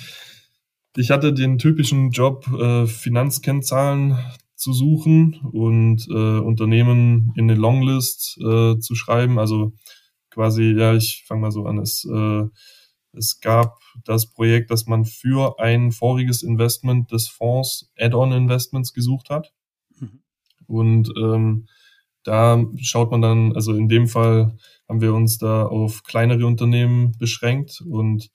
ich 0.96 1.12
hatte 1.12 1.32
den 1.32 1.58
typischen 1.58 2.10
Job, 2.10 2.46
äh, 2.48 2.86
Finanzkennzahlen 2.86 4.18
zu 4.56 4.72
suchen 4.72 5.40
und 5.52 6.08
äh, 6.08 6.38
Unternehmen 6.40 7.32
in 7.36 7.48
eine 7.48 7.54
Longlist 7.58 8.36
äh, 8.38 8.78
zu 8.78 8.94
schreiben. 8.96 9.38
Also 9.38 9.72
quasi, 10.30 10.74
ja, 10.76 10.94
ich 10.94 11.24
fange 11.26 11.42
mal 11.42 11.52
so 11.52 11.66
an. 11.66 11.78
Es, 11.78 12.04
äh, 12.04 12.44
es 13.12 13.40
gab 13.40 13.78
das 14.04 14.32
Projekt, 14.32 14.70
dass 14.70 14.86
man 14.86 15.04
für 15.04 15.58
ein 15.58 15.92
voriges 15.92 16.42
Investment 16.42 17.10
des 17.12 17.28
Fonds 17.28 17.90
Add-on-Investments 17.98 18.92
gesucht 18.92 19.30
hat. 19.30 19.52
Mhm. 19.98 20.22
Und 20.66 21.12
ähm, 21.16 21.66
da 22.22 22.64
schaut 22.80 23.10
man 23.10 23.22
dann, 23.22 23.54
also 23.54 23.74
in 23.74 23.88
dem 23.88 24.06
Fall 24.06 24.56
haben 24.88 25.00
wir 25.00 25.14
uns 25.14 25.38
da 25.38 25.64
auf 25.64 26.02
kleinere 26.02 26.46
Unternehmen 26.46 27.12
beschränkt 27.18 27.80
und 27.80 28.30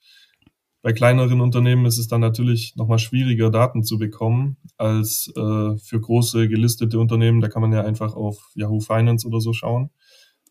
bei 0.86 0.92
kleineren 0.92 1.40
Unternehmen 1.40 1.84
ist 1.84 1.98
es 1.98 2.06
dann 2.06 2.20
natürlich 2.20 2.76
nochmal 2.76 3.00
schwieriger, 3.00 3.50
Daten 3.50 3.82
zu 3.82 3.98
bekommen, 3.98 4.56
als 4.76 5.28
äh, 5.36 5.76
für 5.78 6.00
große 6.00 6.48
gelistete 6.48 7.00
Unternehmen. 7.00 7.40
Da 7.40 7.48
kann 7.48 7.60
man 7.60 7.72
ja 7.72 7.82
einfach 7.82 8.14
auf 8.14 8.52
Yahoo 8.54 8.78
Finance 8.78 9.26
oder 9.26 9.40
so 9.40 9.52
schauen. 9.52 9.90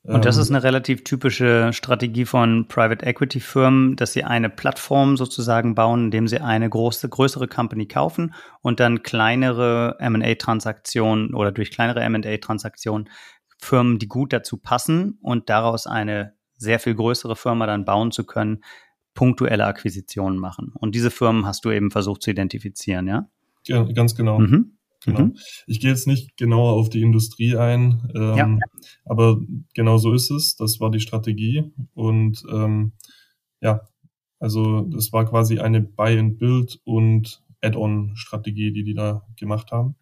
Und 0.08 0.26
das 0.26 0.36
ähm, 0.36 0.42
ist 0.44 0.50
eine 0.52 0.64
relativ 0.64 1.04
typische 1.04 1.74
Strategie 1.74 2.26
von 2.26 2.68
Private 2.68 3.06
Equity 3.06 3.40
Firmen, 3.40 3.96
dass 3.96 4.14
sie 4.14 4.24
eine 4.24 4.50
Plattform 4.50 5.18
sozusagen 5.18 5.74
bauen, 5.74 6.06
indem 6.06 6.28
sie 6.28 6.42
eine 6.42 6.70
große, 6.70 7.10
größere 7.10 7.48
Company 7.48 7.88
kaufen 7.88 8.34
und 8.62 8.80
dann 8.80 9.02
kleinere 9.02 9.96
M&A-Transaktionen 10.00 11.34
oder 11.34 11.52
durch 11.52 11.72
kleinere 11.72 12.02
M&A-Transaktionen 12.02 13.10
Firmen, 13.58 13.98
die 13.98 14.08
gut 14.08 14.32
dazu 14.32 14.58
passen 14.58 15.18
und 15.22 15.50
daraus 15.50 15.88
eine 15.88 16.34
sehr 16.58 16.80
viel 16.80 16.94
größere 16.94 17.36
Firma 17.36 17.66
dann 17.66 17.86
bauen 17.86 18.12
zu 18.12 18.26
können, 18.26 18.64
punktuelle 19.16 19.66
Akquisitionen 19.66 20.38
machen. 20.38 20.72
Und 20.76 20.94
diese 20.94 21.10
Firmen 21.10 21.46
hast 21.46 21.66
du 21.66 21.72
eben 21.72 21.90
versucht 21.90 22.22
zu 22.22 22.32
identifizieren, 22.32 23.08
ja? 23.08 23.28
Ja, 23.66 23.84
ganz 23.84 24.16
genau. 24.16 24.40
Mhm. 24.40 24.78
Genau. 25.06 25.22
Mhm. 25.22 25.38
Ich 25.68 25.80
gehe 25.80 25.92
jetzt 25.92 26.08
nicht 26.08 26.36
genauer 26.36 26.74
auf 26.74 26.90
die 26.90 27.02
Industrie 27.02 27.56
ein, 27.56 28.12
ähm, 28.16 28.36
ja. 28.36 28.58
aber 29.06 29.40
genau 29.74 29.98
so 29.98 30.14
ist 30.14 30.32
es. 30.32 30.56
Das 30.56 30.80
war 30.80 30.90
die 30.90 31.00
Strategie. 31.00 31.72
Und 31.94 32.44
ähm, 32.52 32.94
ja, 33.62 33.82
also 34.40 34.82
das 34.82 35.14
war 35.14 35.26
quasi 35.26 35.60
eine 35.60 35.82
Buy-and-Build 35.82 36.82
und 36.84 37.44
Add-on-Strategie, 37.62 38.74
die 38.74 38.84
die 38.84 38.94
da 38.96 39.26
gemacht 39.40 39.72
haben. 39.72 39.96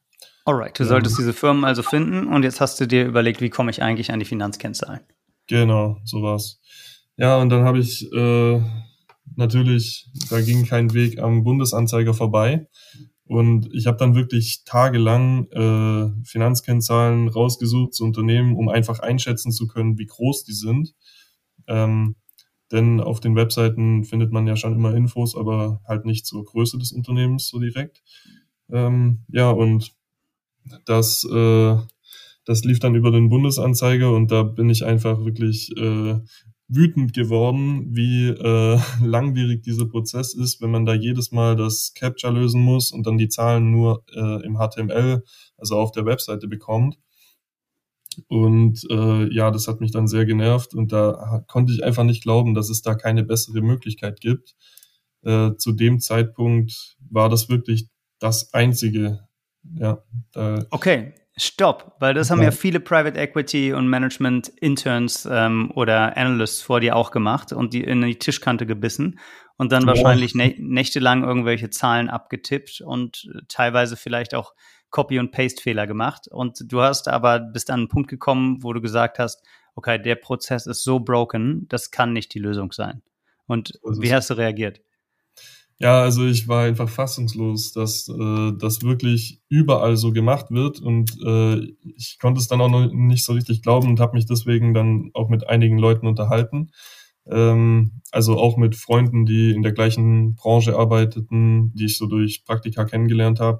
Alright, 0.46 0.78
du 0.80 0.86
solltest 0.86 1.18
ähm, 1.18 1.26
diese 1.26 1.34
Firmen 1.34 1.66
also 1.66 1.84
finden 1.84 2.28
und 2.28 2.44
jetzt 2.44 2.60
hast 2.62 2.80
du 2.80 2.88
dir 2.88 3.06
überlegt, 3.06 3.42
wie 3.42 3.50
komme 3.50 3.72
ich 3.72 3.82
eigentlich 3.82 4.12
an 4.12 4.20
die 4.20 4.26
Finanzkennzahlen? 4.26 5.02
Genau, 5.48 5.98
so 6.04 6.22
war's. 6.22 6.62
Ja, 7.18 7.38
und 7.38 7.50
dann 7.50 7.64
habe 7.64 7.80
ich 7.80 8.12
äh, 8.12 8.62
natürlich, 9.36 10.10
da 10.30 10.42
ging 10.42 10.66
kein 10.66 10.94
Weg 10.94 11.20
am 11.20 11.44
Bundesanzeiger 11.44 12.14
vorbei. 12.14 12.68
Und 13.26 13.74
ich 13.74 13.88
habe 13.88 13.98
dann 13.98 14.16
wirklich 14.16 14.64
tagelang 14.66 15.48
äh, 15.52 16.12
Finanzkennzahlen 16.26 17.30
rausgesucht 17.30 17.94
zu 17.94 18.04
Unternehmen, 18.04 18.56
um 18.56 18.68
einfach 18.70 19.00
einschätzen 19.00 19.52
zu 19.52 19.68
können, 19.68 19.98
wie 19.98 20.06
groß 20.06 20.44
die 20.44 20.54
sind. 20.54 20.94
Ähm, 21.68 22.16
denn 22.72 23.00
auf 23.00 23.20
den 23.20 23.36
Webseiten 23.36 24.04
findet 24.04 24.32
man 24.32 24.48
ja 24.48 24.56
schon 24.56 24.74
immer 24.74 24.96
Infos, 24.96 25.36
aber 25.38 25.82
halt 25.88 26.06
nicht 26.06 26.26
zur 26.26 26.44
Größe 26.44 26.78
des 26.78 26.92
Unternehmens 26.92 27.48
so 27.48 27.60
direkt. 27.60 28.04
Ähm, 28.70 29.20
ja, 29.30 29.52
und 29.52 29.94
das, 30.86 31.24
äh, 31.24 31.78
das 32.46 32.64
lief 32.64 32.80
dann 32.80 32.96
über 32.96 33.12
den 33.12 33.30
Bundesanzeiger 33.30 34.12
und 34.12 34.32
da 34.32 34.44
bin 34.44 34.70
ich 34.70 34.86
einfach 34.86 35.24
wirklich 35.24 35.72
äh, 35.78 36.20
wütend 36.68 37.14
geworden, 37.14 37.96
wie 37.96 38.30
äh, 38.30 38.80
langwierig 39.04 39.64
dieser 39.64 39.86
Prozess 39.86 40.34
ist, 40.34 40.62
wenn 40.62 40.72
man 40.72 40.86
da 40.86 40.94
jedes 40.94 41.32
Mal 41.32 41.56
das 41.56 41.94
Capture 41.96 42.34
lösen 42.34 42.62
muss 42.62 42.92
und 42.92 43.06
dann 43.06 43.18
die 43.18 43.30
Zahlen 43.30 43.72
nur 43.72 44.04
äh, 44.14 44.46
im 44.46 44.58
HTML, 44.58 45.24
also 45.58 45.78
auf 45.78 45.92
der 45.92 46.06
Webseite 46.06 46.48
bekommt. 46.48 46.98
Und 48.28 48.84
äh, 48.92 49.34
ja, 49.34 49.50
das 49.50 49.68
hat 49.68 49.82
mich 49.82 49.92
dann 49.92 50.08
sehr 50.08 50.26
genervt 50.26 50.76
und 50.76 50.92
da 50.92 51.44
konnte 51.48 51.74
ich 51.74 51.84
einfach 51.84 52.04
nicht 52.04 52.22
glauben, 52.22 52.54
dass 52.54 52.70
es 52.70 52.82
da 52.82 52.94
keine 52.94 53.24
bessere 53.24 53.62
Möglichkeit 53.62 54.22
gibt. 54.22 54.56
Äh, 55.24 55.56
zu 55.58 55.72
dem 55.72 56.00
Zeitpunkt 56.00 56.96
war 57.10 57.30
das 57.30 57.50
wirklich 57.50 57.88
das 58.20 58.54
einzige. 58.54 59.28
Ja, 59.76 60.04
da 60.32 60.66
okay, 60.70 61.14
Stopp, 61.36 61.96
weil 62.00 62.14
das 62.14 62.30
haben 62.30 62.44
ja 62.44 62.52
viele 62.52 62.80
Private 62.80 63.20
Equity 63.20 63.74
und 63.74 63.88
Management 63.88 64.50
Interns 64.50 65.28
ähm, 65.30 65.72
oder 65.74 66.16
Analysts 66.16 66.62
vor 66.62 66.80
dir 66.80 66.96
auch 66.96 67.10
gemacht 67.10 67.52
und 67.52 67.74
die 67.74 67.84
in 67.84 68.02
die 68.02 68.20
Tischkante 68.20 68.68
gebissen 68.68 69.20
und 69.58 69.72
dann 69.72 69.88
wahrscheinlich 69.88 70.36
nä 70.36 70.56
nächtelang 70.60 71.24
irgendwelche 71.24 71.70
Zahlen 71.70 72.10
abgetippt 72.10 72.82
und 72.82 73.30
teilweise 73.48 73.98
vielleicht 73.98 74.36
auch 74.36 74.54
Copy- 74.92 75.20
und 75.20 75.32
Paste-Fehler 75.32 75.88
gemacht. 75.88 76.28
Und 76.28 76.72
du 76.72 76.82
hast 76.82 77.08
aber 77.08 77.40
bist 77.40 77.72
an 77.72 77.82
einen 77.82 77.90
Punkt 77.90 78.10
gekommen, 78.10 78.62
wo 78.62 78.74
du 78.74 78.82
gesagt 78.82 79.18
hast, 79.20 79.44
okay, 79.76 80.00
der 80.00 80.16
Prozess 80.16 80.68
ist 80.68 80.84
so 80.84 81.00
broken, 81.00 81.68
das 81.68 81.90
kann 81.90 82.14
nicht 82.14 82.34
die 82.34 82.40
Lösung 82.40 82.72
sein. 82.72 83.02
Und 83.48 83.74
wie 83.84 84.14
hast 84.14 84.30
du 84.30 84.36
reagiert? 84.36 84.82
Ja, 85.84 86.02
also 86.02 86.26
ich 86.26 86.48
war 86.48 86.64
einfach 86.64 86.88
fassungslos, 86.88 87.74
dass 87.74 88.08
äh, 88.08 88.54
das 88.58 88.84
wirklich 88.84 89.42
überall 89.50 89.98
so 89.98 90.14
gemacht 90.14 90.46
wird 90.50 90.80
und 90.80 91.12
äh, 91.26 91.60
ich 91.98 92.20
konnte 92.22 92.40
es 92.40 92.48
dann 92.48 92.62
auch 92.62 92.70
noch 92.70 92.90
nicht 92.94 93.26
so 93.26 93.34
richtig 93.34 93.62
glauben 93.64 93.90
und 93.90 94.00
habe 94.00 94.16
mich 94.16 94.26
deswegen 94.26 94.74
dann 94.74 95.12
auch 95.14 95.28
mit 95.28 95.46
einigen 95.50 95.78
Leuten 95.78 96.08
unterhalten. 96.08 96.72
Ähm, 97.30 98.02
also 98.12 98.38
auch 98.38 98.56
mit 98.56 98.78
Freunden, 98.78 99.26
die 99.26 99.52
in 99.52 99.62
der 99.62 99.74
gleichen 99.74 100.36
Branche 100.36 100.78
arbeiteten, 100.78 101.74
die 101.76 101.86
ich 101.88 101.98
so 101.98 102.08
durch 102.08 102.46
Praktika 102.46 102.86
kennengelernt 102.86 103.42
habe. 103.42 103.60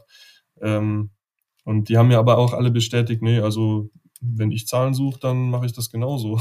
Ähm, 0.62 1.10
und 1.66 1.90
die 1.90 1.98
haben 1.98 2.08
mir 2.08 2.20
aber 2.20 2.38
auch 2.38 2.54
alle 2.54 2.72
bestätigt, 2.72 3.22
nee, 3.22 3.40
also 3.40 3.90
wenn 4.22 4.52
ich 4.52 4.66
Zahlen 4.68 4.94
suche, 4.94 5.20
dann 5.20 5.50
mache 5.50 5.66
ich 5.66 5.74
das 5.74 5.90
genauso. 5.90 6.40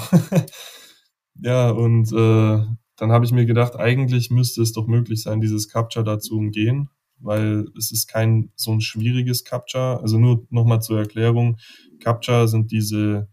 ja, 1.42 1.70
und 1.70 2.12
äh, 2.12 2.64
dann 3.02 3.10
habe 3.10 3.24
ich 3.24 3.32
mir 3.32 3.46
gedacht, 3.46 3.74
eigentlich 3.74 4.30
müsste 4.30 4.62
es 4.62 4.72
doch 4.72 4.86
möglich 4.86 5.24
sein, 5.24 5.40
dieses 5.40 5.68
Capture 5.68 6.04
da 6.04 6.20
zu 6.20 6.36
umgehen, 6.36 6.88
weil 7.18 7.66
es 7.76 7.90
ist 7.90 8.06
kein 8.06 8.52
so 8.54 8.70
ein 8.70 8.80
schwieriges 8.80 9.42
Capture. 9.42 10.00
Also 10.00 10.20
nur 10.20 10.46
nochmal 10.50 10.82
zur 10.82 11.00
Erklärung, 11.00 11.56
Capture 11.98 12.46
sind 12.46 12.70
diese, 12.70 13.28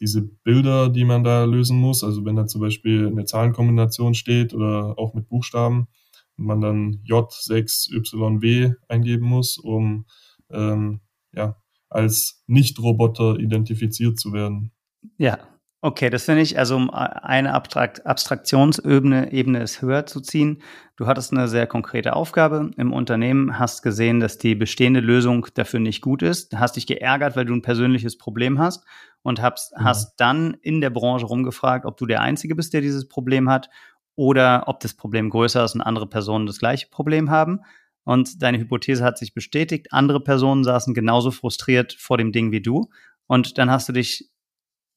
diese 0.00 0.20
Bilder, 0.20 0.90
die 0.90 1.06
man 1.06 1.24
da 1.24 1.44
lösen 1.44 1.78
muss. 1.78 2.04
Also 2.04 2.26
wenn 2.26 2.36
da 2.36 2.46
zum 2.46 2.60
Beispiel 2.60 3.06
eine 3.06 3.24
Zahlenkombination 3.24 4.12
steht 4.12 4.52
oder 4.52 4.98
auch 4.98 5.14
mit 5.14 5.30
Buchstaben 5.30 5.88
und 6.36 6.44
man 6.44 6.60
dann 6.60 7.02
J6YW 7.08 8.74
eingeben 8.86 9.24
muss, 9.24 9.56
um 9.56 10.04
ähm, 10.50 11.00
ja, 11.32 11.56
als 11.88 12.44
Nicht-Roboter 12.48 13.38
identifiziert 13.38 14.20
zu 14.20 14.34
werden. 14.34 14.72
Ja, 15.16 15.38
Okay, 15.82 16.08
das 16.08 16.24
finde 16.24 16.40
ich, 16.40 16.58
also 16.58 16.74
um 16.74 16.90
eine 16.90 17.52
Abstrakt 17.52 18.06
Abstraktionsebene 18.06 19.30
Ebene 19.32 19.62
ist 19.62 19.82
höher 19.82 20.06
zu 20.06 20.20
ziehen. 20.20 20.62
Du 20.96 21.06
hattest 21.06 21.32
eine 21.32 21.48
sehr 21.48 21.66
konkrete 21.66 22.16
Aufgabe 22.16 22.70
im 22.78 22.92
Unternehmen, 22.92 23.58
hast 23.58 23.82
gesehen, 23.82 24.18
dass 24.18 24.38
die 24.38 24.54
bestehende 24.54 25.00
Lösung 25.00 25.46
dafür 25.54 25.78
nicht 25.78 26.00
gut 26.00 26.22
ist, 26.22 26.56
hast 26.58 26.76
dich 26.76 26.86
geärgert, 26.86 27.36
weil 27.36 27.44
du 27.44 27.52
ein 27.52 27.62
persönliches 27.62 28.16
Problem 28.16 28.58
hast 28.58 28.84
und 29.22 29.42
hast, 29.42 29.72
ja. 29.72 29.84
hast 29.84 30.16
dann 30.16 30.56
in 30.62 30.80
der 30.80 30.90
Branche 30.90 31.26
rumgefragt, 31.26 31.84
ob 31.84 31.98
du 31.98 32.06
der 32.06 32.22
Einzige 32.22 32.54
bist, 32.54 32.72
der 32.72 32.80
dieses 32.80 33.06
Problem 33.06 33.50
hat 33.50 33.68
oder 34.14 34.64
ob 34.66 34.80
das 34.80 34.94
Problem 34.94 35.28
größer 35.28 35.62
ist 35.62 35.74
und 35.74 35.82
andere 35.82 36.08
Personen 36.08 36.46
das 36.46 36.58
gleiche 36.58 36.88
Problem 36.88 37.30
haben. 37.30 37.60
Und 38.02 38.42
deine 38.42 38.58
Hypothese 38.58 39.04
hat 39.04 39.18
sich 39.18 39.34
bestätigt. 39.34 39.92
Andere 39.92 40.20
Personen 40.20 40.64
saßen 40.64 40.94
genauso 40.94 41.32
frustriert 41.32 41.92
vor 41.92 42.16
dem 42.16 42.32
Ding 42.32 42.50
wie 42.50 42.62
du. 42.62 42.88
Und 43.26 43.58
dann 43.58 43.70
hast 43.70 43.88
du 43.88 43.92
dich 43.92 44.30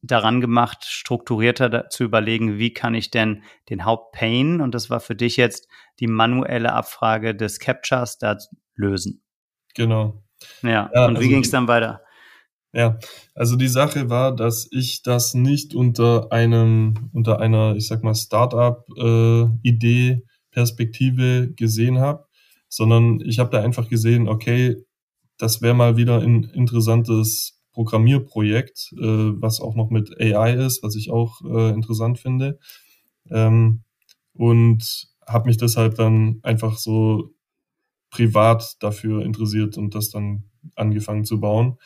daran 0.02 0.42
gemacht, 0.42 0.86
strukturierter 0.86 1.90
zu 1.90 2.04
überlegen, 2.04 2.58
wie 2.58 2.74
kann 2.74 2.94
ich 2.94 3.12
denn 3.12 3.44
den 3.70 3.86
Hauptpain, 3.86 4.62
und 4.62 4.74
das 4.74 4.90
war 4.90 5.00
für 5.00 5.16
dich 5.16 5.38
jetzt 5.38 5.68
die 6.00 6.08
manuelle 6.08 6.74
Abfrage 6.74 7.36
des 7.36 7.60
Captures, 7.60 8.18
da 8.18 8.38
lösen. 8.76 9.22
Genau. 9.76 10.24
Ja, 10.62 10.90
ja 10.94 11.06
und 11.06 11.18
also 11.18 11.22
wie 11.22 11.30
ging 11.30 11.42
es 11.42 11.52
dann 11.52 11.68
weiter? 11.68 12.02
Ja, 12.72 13.00
also 13.34 13.56
die 13.56 13.68
Sache 13.68 14.10
war, 14.10 14.36
dass 14.36 14.68
ich 14.72 15.02
das 15.02 15.34
nicht 15.34 15.74
unter 15.74 16.32
einem, 16.32 17.10
unter 17.14 17.40
einer, 17.40 17.76
ich 17.76 17.88
sag 17.88 18.04
mal, 18.04 18.14
Startup-Idee, 18.14 20.10
äh, 20.10 20.22
Perspektive 20.52 21.52
gesehen 21.56 22.00
habe, 22.00 22.26
sondern 22.68 23.22
ich 23.22 23.40
habe 23.40 23.50
da 23.50 23.62
einfach 23.62 23.90
gesehen, 23.90 24.28
okay, 24.28 24.78
das 25.38 25.62
wäre 25.62 25.74
mal 25.74 25.98
wieder 25.98 26.20
ein 26.22 26.44
interessantes 26.44 27.59
Programmierprojekt, 27.80 28.92
äh, 28.98 29.42
was 29.42 29.62
auch 29.62 29.74
noch 29.74 29.90
mit 29.90 30.20
AI 30.20 30.54
ist, 30.66 30.84
was 30.84 30.98
ich 30.98 31.12
auch 31.12 31.40
äh, 31.46 31.70
interessant 31.70 32.20
finde. 32.20 32.60
Ähm, 33.32 33.84
und 34.34 35.08
habe 35.26 35.48
mich 35.48 35.56
deshalb 35.56 35.96
dann 35.96 36.40
einfach 36.44 36.78
so 36.78 37.34
privat 38.10 38.76
dafür 38.82 39.24
interessiert 39.24 39.78
und 39.78 39.96
das 39.96 40.10
dann 40.10 40.44
angefangen 40.76 41.24
zu 41.24 41.40
bauen. 41.40 41.78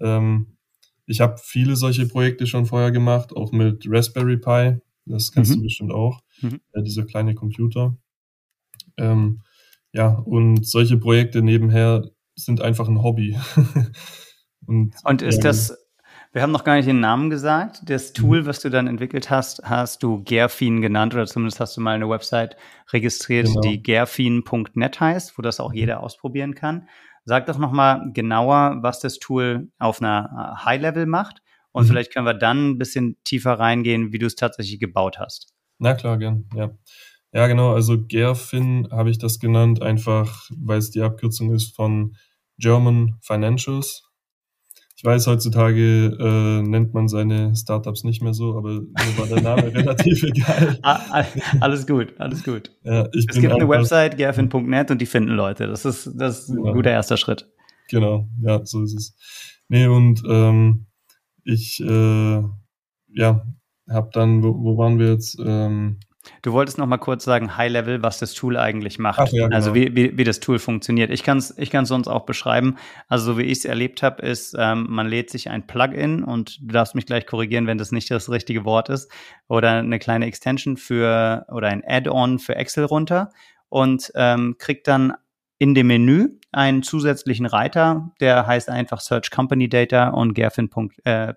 Ähm, 0.00 0.56
ich 1.04 1.20
habe 1.20 1.36
viele 1.36 1.76
solche 1.76 2.08
Projekte 2.08 2.46
schon 2.46 2.64
vorher 2.64 2.90
gemacht, 2.90 3.36
auch 3.36 3.52
mit 3.52 3.84
Raspberry 3.86 4.38
Pi. 4.38 4.78
Das 5.04 5.30
kennst 5.30 5.50
mhm. 5.50 5.56
du 5.56 5.62
bestimmt 5.64 5.92
auch, 5.92 6.22
mhm. 6.40 6.58
äh, 6.72 6.82
dieser 6.82 7.04
kleine 7.04 7.34
Computer. 7.34 7.98
Ähm, 8.96 9.42
ja, 9.92 10.08
und 10.08 10.66
solche 10.66 10.96
Projekte 10.96 11.42
nebenher 11.42 12.08
sind 12.34 12.62
einfach 12.62 12.88
ein 12.88 13.02
Hobby. 13.02 13.36
Und, 14.66 14.94
und 15.04 15.22
ist 15.22 15.38
ja, 15.38 15.50
das, 15.50 15.76
wir 16.32 16.42
haben 16.42 16.52
noch 16.52 16.64
gar 16.64 16.76
nicht 16.76 16.88
den 16.88 17.00
Namen 17.00 17.30
gesagt. 17.30 17.82
Das 17.86 18.10
mhm. 18.10 18.14
Tool, 18.14 18.46
was 18.46 18.60
du 18.60 18.68
dann 18.68 18.86
entwickelt 18.86 19.30
hast, 19.30 19.62
hast 19.64 20.02
du 20.02 20.22
Gerfin 20.24 20.80
genannt 20.80 21.14
oder 21.14 21.26
zumindest 21.26 21.60
hast 21.60 21.76
du 21.76 21.80
mal 21.80 21.94
eine 21.94 22.08
Website 22.08 22.56
registriert, 22.92 23.46
genau. 23.46 23.60
die 23.60 23.82
gerfin.net 23.82 25.00
heißt, 25.00 25.38
wo 25.38 25.42
das 25.42 25.60
auch 25.60 25.70
mhm. 25.70 25.76
jeder 25.76 26.02
ausprobieren 26.02 26.54
kann. 26.54 26.88
Sag 27.24 27.46
doch 27.46 27.58
nochmal 27.58 28.10
genauer, 28.12 28.78
was 28.82 29.00
das 29.00 29.18
Tool 29.18 29.70
auf 29.78 30.02
einer 30.02 30.56
äh, 30.60 30.64
High-Level 30.64 31.06
macht 31.06 31.40
und 31.72 31.84
mhm. 31.84 31.88
vielleicht 31.88 32.12
können 32.12 32.26
wir 32.26 32.34
dann 32.34 32.70
ein 32.70 32.78
bisschen 32.78 33.16
tiefer 33.24 33.58
reingehen, 33.58 34.12
wie 34.12 34.18
du 34.18 34.26
es 34.26 34.36
tatsächlich 34.36 34.78
gebaut 34.78 35.18
hast. 35.18 35.54
Na 35.78 35.94
klar, 35.94 36.18
gern, 36.18 36.48
ja. 36.54 36.70
Ja, 37.32 37.48
genau, 37.48 37.72
also 37.74 38.00
Gerfin 38.00 38.88
habe 38.92 39.10
ich 39.10 39.18
das 39.18 39.40
genannt, 39.40 39.82
einfach 39.82 40.48
weil 40.56 40.78
es 40.78 40.92
die 40.92 41.02
Abkürzung 41.02 41.52
ist 41.52 41.74
von 41.74 42.14
German 42.58 43.18
Financials. 43.22 44.08
Ich 45.04 45.06
weiß, 45.06 45.26
heutzutage 45.26 46.16
äh, 46.18 46.62
nennt 46.62 46.94
man 46.94 47.08
seine 47.08 47.54
Startups 47.54 48.04
nicht 48.04 48.22
mehr 48.22 48.32
so, 48.32 48.56
aber 48.56 48.70
mir 48.70 49.18
war 49.18 49.26
der 49.26 49.42
Name 49.42 49.64
relativ 49.74 50.22
egal. 50.22 50.78
Ah, 50.80 51.26
alles 51.60 51.86
gut, 51.86 52.14
alles 52.16 52.42
gut. 52.42 52.70
Ja, 52.84 53.06
es 53.14 53.26
gibt 53.26 53.52
eine 53.52 53.68
Website, 53.68 54.16
gerfin.net 54.16 54.90
und 54.90 55.02
die 55.02 55.04
finden 55.04 55.32
Leute. 55.32 55.66
Das 55.66 55.84
ist, 55.84 56.10
das 56.16 56.44
ist 56.44 56.48
ein 56.48 56.56
genau. 56.56 56.72
guter 56.72 56.90
erster 56.90 57.18
Schritt. 57.18 57.46
Genau, 57.90 58.30
ja, 58.40 58.64
so 58.64 58.82
ist 58.82 58.94
es. 58.94 59.14
Nee, 59.68 59.88
und 59.88 60.22
ähm, 60.26 60.86
ich 61.44 61.80
äh, 61.80 62.42
ja, 63.12 63.46
habe 63.90 64.10
dann, 64.10 64.42
wo, 64.42 64.54
wo 64.54 64.78
waren 64.78 64.98
wir 64.98 65.12
jetzt? 65.12 65.38
Ähm, 65.38 65.98
Du 66.42 66.52
wolltest 66.52 66.78
noch 66.78 66.86
mal 66.86 66.98
kurz 66.98 67.24
sagen, 67.24 67.56
High 67.56 67.70
Level, 67.70 68.02
was 68.02 68.18
das 68.18 68.34
Tool 68.34 68.56
eigentlich 68.56 68.98
macht. 68.98 69.20
Ach, 69.20 69.28
ja, 69.28 69.44
genau. 69.44 69.56
Also 69.56 69.74
wie, 69.74 69.94
wie, 69.94 70.16
wie 70.16 70.24
das 70.24 70.40
Tool 70.40 70.58
funktioniert. 70.58 71.10
Ich 71.10 71.22
kann 71.22 71.38
es 71.38 71.56
ich 71.56 71.70
kann's 71.70 71.88
sonst 71.88 72.08
auch 72.08 72.24
beschreiben. 72.24 72.76
Also 73.08 73.32
so 73.32 73.38
wie 73.38 73.42
ich 73.42 73.58
es 73.58 73.64
erlebt 73.64 74.02
habe, 74.02 74.22
ist, 74.22 74.54
ähm, 74.58 74.86
man 74.88 75.06
lädt 75.06 75.30
sich 75.30 75.50
ein 75.50 75.66
Plugin 75.66 76.24
und 76.24 76.58
du 76.60 76.72
darfst 76.72 76.94
mich 76.94 77.06
gleich 77.06 77.26
korrigieren, 77.26 77.66
wenn 77.66 77.78
das 77.78 77.92
nicht 77.92 78.10
das 78.10 78.30
richtige 78.30 78.64
Wort 78.64 78.88
ist, 78.88 79.10
oder 79.48 79.70
eine 79.72 79.98
kleine 79.98 80.26
Extension 80.26 80.76
für 80.76 81.46
oder 81.50 81.68
ein 81.68 81.82
Add-on 81.86 82.38
für 82.38 82.56
Excel 82.56 82.84
runter 82.84 83.30
und 83.68 84.12
ähm, 84.14 84.56
kriegt 84.58 84.88
dann 84.88 85.14
in 85.58 85.74
dem 85.74 85.86
Menü 85.86 86.28
einen 86.52 86.82
zusätzlichen 86.82 87.46
Reiter, 87.46 88.10
der 88.20 88.46
heißt 88.46 88.68
einfach 88.68 89.00
Search 89.00 89.30
Company 89.30 89.68
Data 89.68 90.08
und 90.08 90.34
gerfin.net. 90.34 90.94
Äh, 91.04 91.34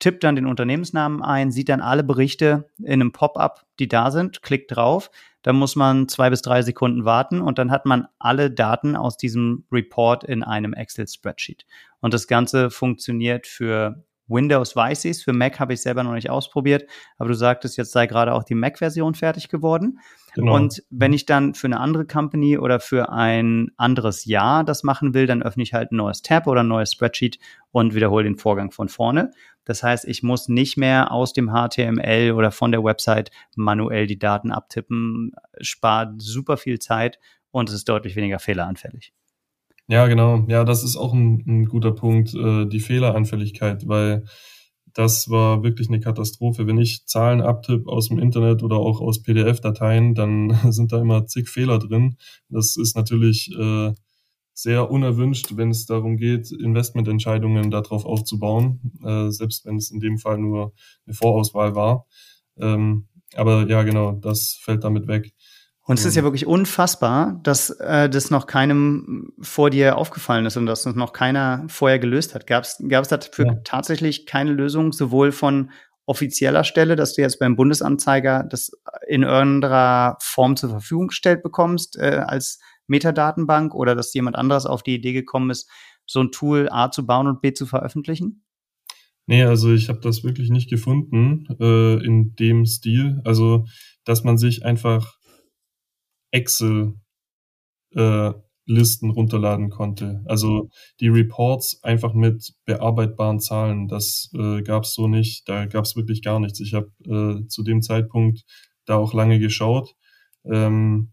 tippt 0.00 0.24
dann 0.24 0.34
den 0.34 0.46
Unternehmensnamen 0.46 1.22
ein, 1.22 1.52
sieht 1.52 1.68
dann 1.68 1.80
alle 1.80 2.02
Berichte 2.02 2.68
in 2.78 2.94
einem 2.94 3.12
Pop-up, 3.12 3.66
die 3.78 3.86
da 3.86 4.10
sind, 4.10 4.42
klickt 4.42 4.74
drauf. 4.74 5.10
Dann 5.42 5.56
muss 5.56 5.76
man 5.76 6.08
zwei 6.08 6.28
bis 6.28 6.42
drei 6.42 6.62
Sekunden 6.62 7.04
warten 7.04 7.40
und 7.40 7.58
dann 7.58 7.70
hat 7.70 7.86
man 7.86 8.08
alle 8.18 8.50
Daten 8.50 8.96
aus 8.96 9.16
diesem 9.16 9.64
Report 9.70 10.24
in 10.24 10.42
einem 10.42 10.74
Excel-Spreadsheet. 10.74 11.64
Und 12.00 12.12
das 12.12 12.26
Ganze 12.26 12.70
funktioniert 12.70 13.46
für 13.46 14.04
Windows 14.30 14.74
weiß 14.76 15.04
ich 15.04 15.22
für 15.22 15.32
Mac 15.32 15.58
habe 15.58 15.74
ich 15.74 15.82
selber 15.82 16.02
noch 16.02 16.14
nicht 16.14 16.30
ausprobiert, 16.30 16.88
aber 17.18 17.28
du 17.28 17.34
sagtest, 17.34 17.76
jetzt 17.76 17.92
sei 17.92 18.06
gerade 18.06 18.32
auch 18.32 18.44
die 18.44 18.54
Mac-Version 18.54 19.14
fertig 19.14 19.48
geworden. 19.48 19.98
Genau. 20.34 20.54
Und 20.54 20.82
wenn 20.90 21.12
ich 21.12 21.26
dann 21.26 21.54
für 21.54 21.66
eine 21.66 21.80
andere 21.80 22.06
Company 22.06 22.56
oder 22.56 22.80
für 22.80 23.10
ein 23.10 23.72
anderes 23.76 24.24
Jahr 24.24 24.64
das 24.64 24.84
machen 24.84 25.12
will, 25.12 25.26
dann 25.26 25.42
öffne 25.42 25.62
ich 25.62 25.74
halt 25.74 25.92
ein 25.92 25.96
neues 25.96 26.22
Tab 26.22 26.46
oder 26.46 26.62
ein 26.62 26.68
neues 26.68 26.92
Spreadsheet 26.92 27.38
und 27.72 27.94
wiederhole 27.94 28.24
den 28.24 28.36
Vorgang 28.36 28.70
von 28.70 28.88
vorne. 28.88 29.32
Das 29.64 29.82
heißt, 29.82 30.06
ich 30.06 30.22
muss 30.22 30.48
nicht 30.48 30.76
mehr 30.76 31.10
aus 31.12 31.32
dem 31.32 31.50
HTML 31.50 32.32
oder 32.32 32.50
von 32.50 32.72
der 32.72 32.82
Website 32.82 33.30
manuell 33.56 34.06
die 34.06 34.18
Daten 34.18 34.52
abtippen, 34.52 35.32
spart 35.60 36.22
super 36.22 36.56
viel 36.56 36.78
Zeit 36.78 37.18
und 37.50 37.68
es 37.68 37.74
ist 37.74 37.88
deutlich 37.88 38.16
weniger 38.16 38.38
fehleranfällig. 38.38 39.12
Ja, 39.90 40.06
genau. 40.06 40.44
Ja, 40.48 40.62
das 40.64 40.84
ist 40.84 40.96
auch 40.96 41.12
ein, 41.12 41.42
ein 41.48 41.64
guter 41.66 41.90
Punkt, 41.92 42.32
äh, 42.34 42.66
die 42.66 42.78
Fehleranfälligkeit, 42.78 43.88
weil 43.88 44.24
das 44.94 45.28
war 45.30 45.62
wirklich 45.64 45.88
eine 45.88 45.98
Katastrophe. 46.00 46.66
Wenn 46.68 46.78
ich 46.78 47.06
Zahlen 47.06 47.40
abtippe 47.40 47.90
aus 47.90 48.08
dem 48.08 48.18
Internet 48.20 48.62
oder 48.62 48.76
auch 48.76 49.00
aus 49.00 49.22
PDF-Dateien, 49.22 50.14
dann 50.14 50.50
sind 50.72 50.92
da 50.92 51.00
immer 51.00 51.26
zig 51.26 51.48
Fehler 51.48 51.78
drin. 51.80 52.16
Das 52.48 52.76
ist 52.76 52.94
natürlich 52.96 53.50
äh, 53.58 53.92
sehr 54.54 54.90
unerwünscht, 54.90 55.56
wenn 55.56 55.70
es 55.70 55.86
darum 55.86 56.16
geht, 56.18 56.52
Investmententscheidungen 56.52 57.70
darauf 57.72 58.04
aufzubauen, 58.04 58.92
äh, 59.04 59.30
selbst 59.30 59.64
wenn 59.66 59.76
es 59.76 59.90
in 59.90 59.98
dem 60.00 60.18
Fall 60.18 60.38
nur 60.38 60.72
eine 61.06 61.14
Vorauswahl 61.14 61.74
war. 61.74 62.06
Ähm, 62.58 63.08
aber 63.34 63.68
ja, 63.68 63.82
genau, 63.82 64.12
das 64.12 64.58
fällt 64.62 64.84
damit 64.84 65.08
weg. 65.08 65.32
Und 65.90 65.98
es 65.98 66.04
ist 66.04 66.14
ja 66.14 66.22
wirklich 66.22 66.46
unfassbar, 66.46 67.40
dass 67.42 67.70
äh, 67.70 68.08
das 68.08 68.30
noch 68.30 68.46
keinem 68.46 69.32
vor 69.40 69.70
dir 69.70 69.98
aufgefallen 69.98 70.46
ist 70.46 70.56
und 70.56 70.66
dass 70.66 70.84
das 70.84 70.94
noch 70.94 71.12
keiner 71.12 71.64
vorher 71.66 71.98
gelöst 71.98 72.32
hat. 72.32 72.46
Gab 72.46 72.62
es 72.62 72.78
dafür 73.08 73.46
ja. 73.46 73.54
tatsächlich 73.64 74.24
keine 74.24 74.52
Lösung, 74.52 74.92
sowohl 74.92 75.32
von 75.32 75.72
offizieller 76.06 76.62
Stelle, 76.62 76.94
dass 76.94 77.14
du 77.14 77.22
jetzt 77.22 77.40
beim 77.40 77.56
Bundesanzeiger 77.56 78.44
das 78.48 78.70
in 79.08 79.24
irgendeiner 79.24 80.16
Form 80.20 80.54
zur 80.54 80.70
Verfügung 80.70 81.08
gestellt 81.08 81.42
bekommst 81.42 81.98
äh, 81.98 82.22
als 82.24 82.60
Metadatenbank 82.86 83.74
oder 83.74 83.96
dass 83.96 84.14
jemand 84.14 84.36
anderes 84.36 84.66
auf 84.66 84.84
die 84.84 84.94
Idee 84.94 85.12
gekommen 85.12 85.50
ist, 85.50 85.68
so 86.06 86.20
ein 86.20 86.30
Tool 86.30 86.68
A 86.70 86.92
zu 86.92 87.04
bauen 87.04 87.26
und 87.26 87.40
B 87.40 87.52
zu 87.52 87.66
veröffentlichen? 87.66 88.44
Nee, 89.26 89.42
also 89.42 89.72
ich 89.72 89.88
habe 89.88 89.98
das 89.98 90.22
wirklich 90.22 90.50
nicht 90.50 90.70
gefunden 90.70 91.48
äh, 91.58 92.04
in 92.04 92.36
dem 92.36 92.64
Stil. 92.64 93.20
Also, 93.24 93.66
dass 94.04 94.22
man 94.22 94.38
sich 94.38 94.64
einfach 94.64 95.19
Excel-Listen 96.30 97.00
äh, 97.94 99.12
runterladen 99.12 99.70
konnte. 99.70 100.22
Also 100.26 100.70
die 101.00 101.08
Reports 101.08 101.82
einfach 101.82 102.14
mit 102.14 102.54
bearbeitbaren 102.64 103.40
Zahlen, 103.40 103.88
das 103.88 104.30
äh, 104.34 104.62
gab 104.62 104.84
es 104.84 104.94
so 104.94 105.08
nicht. 105.08 105.48
Da 105.48 105.66
gab 105.66 105.84
es 105.84 105.96
wirklich 105.96 106.22
gar 106.22 106.40
nichts. 106.40 106.60
Ich 106.60 106.74
habe 106.74 106.90
äh, 107.04 107.46
zu 107.48 107.62
dem 107.62 107.82
Zeitpunkt 107.82 108.44
da 108.86 108.96
auch 108.96 109.14
lange 109.14 109.38
geschaut. 109.38 109.94
Ähm, 110.44 111.12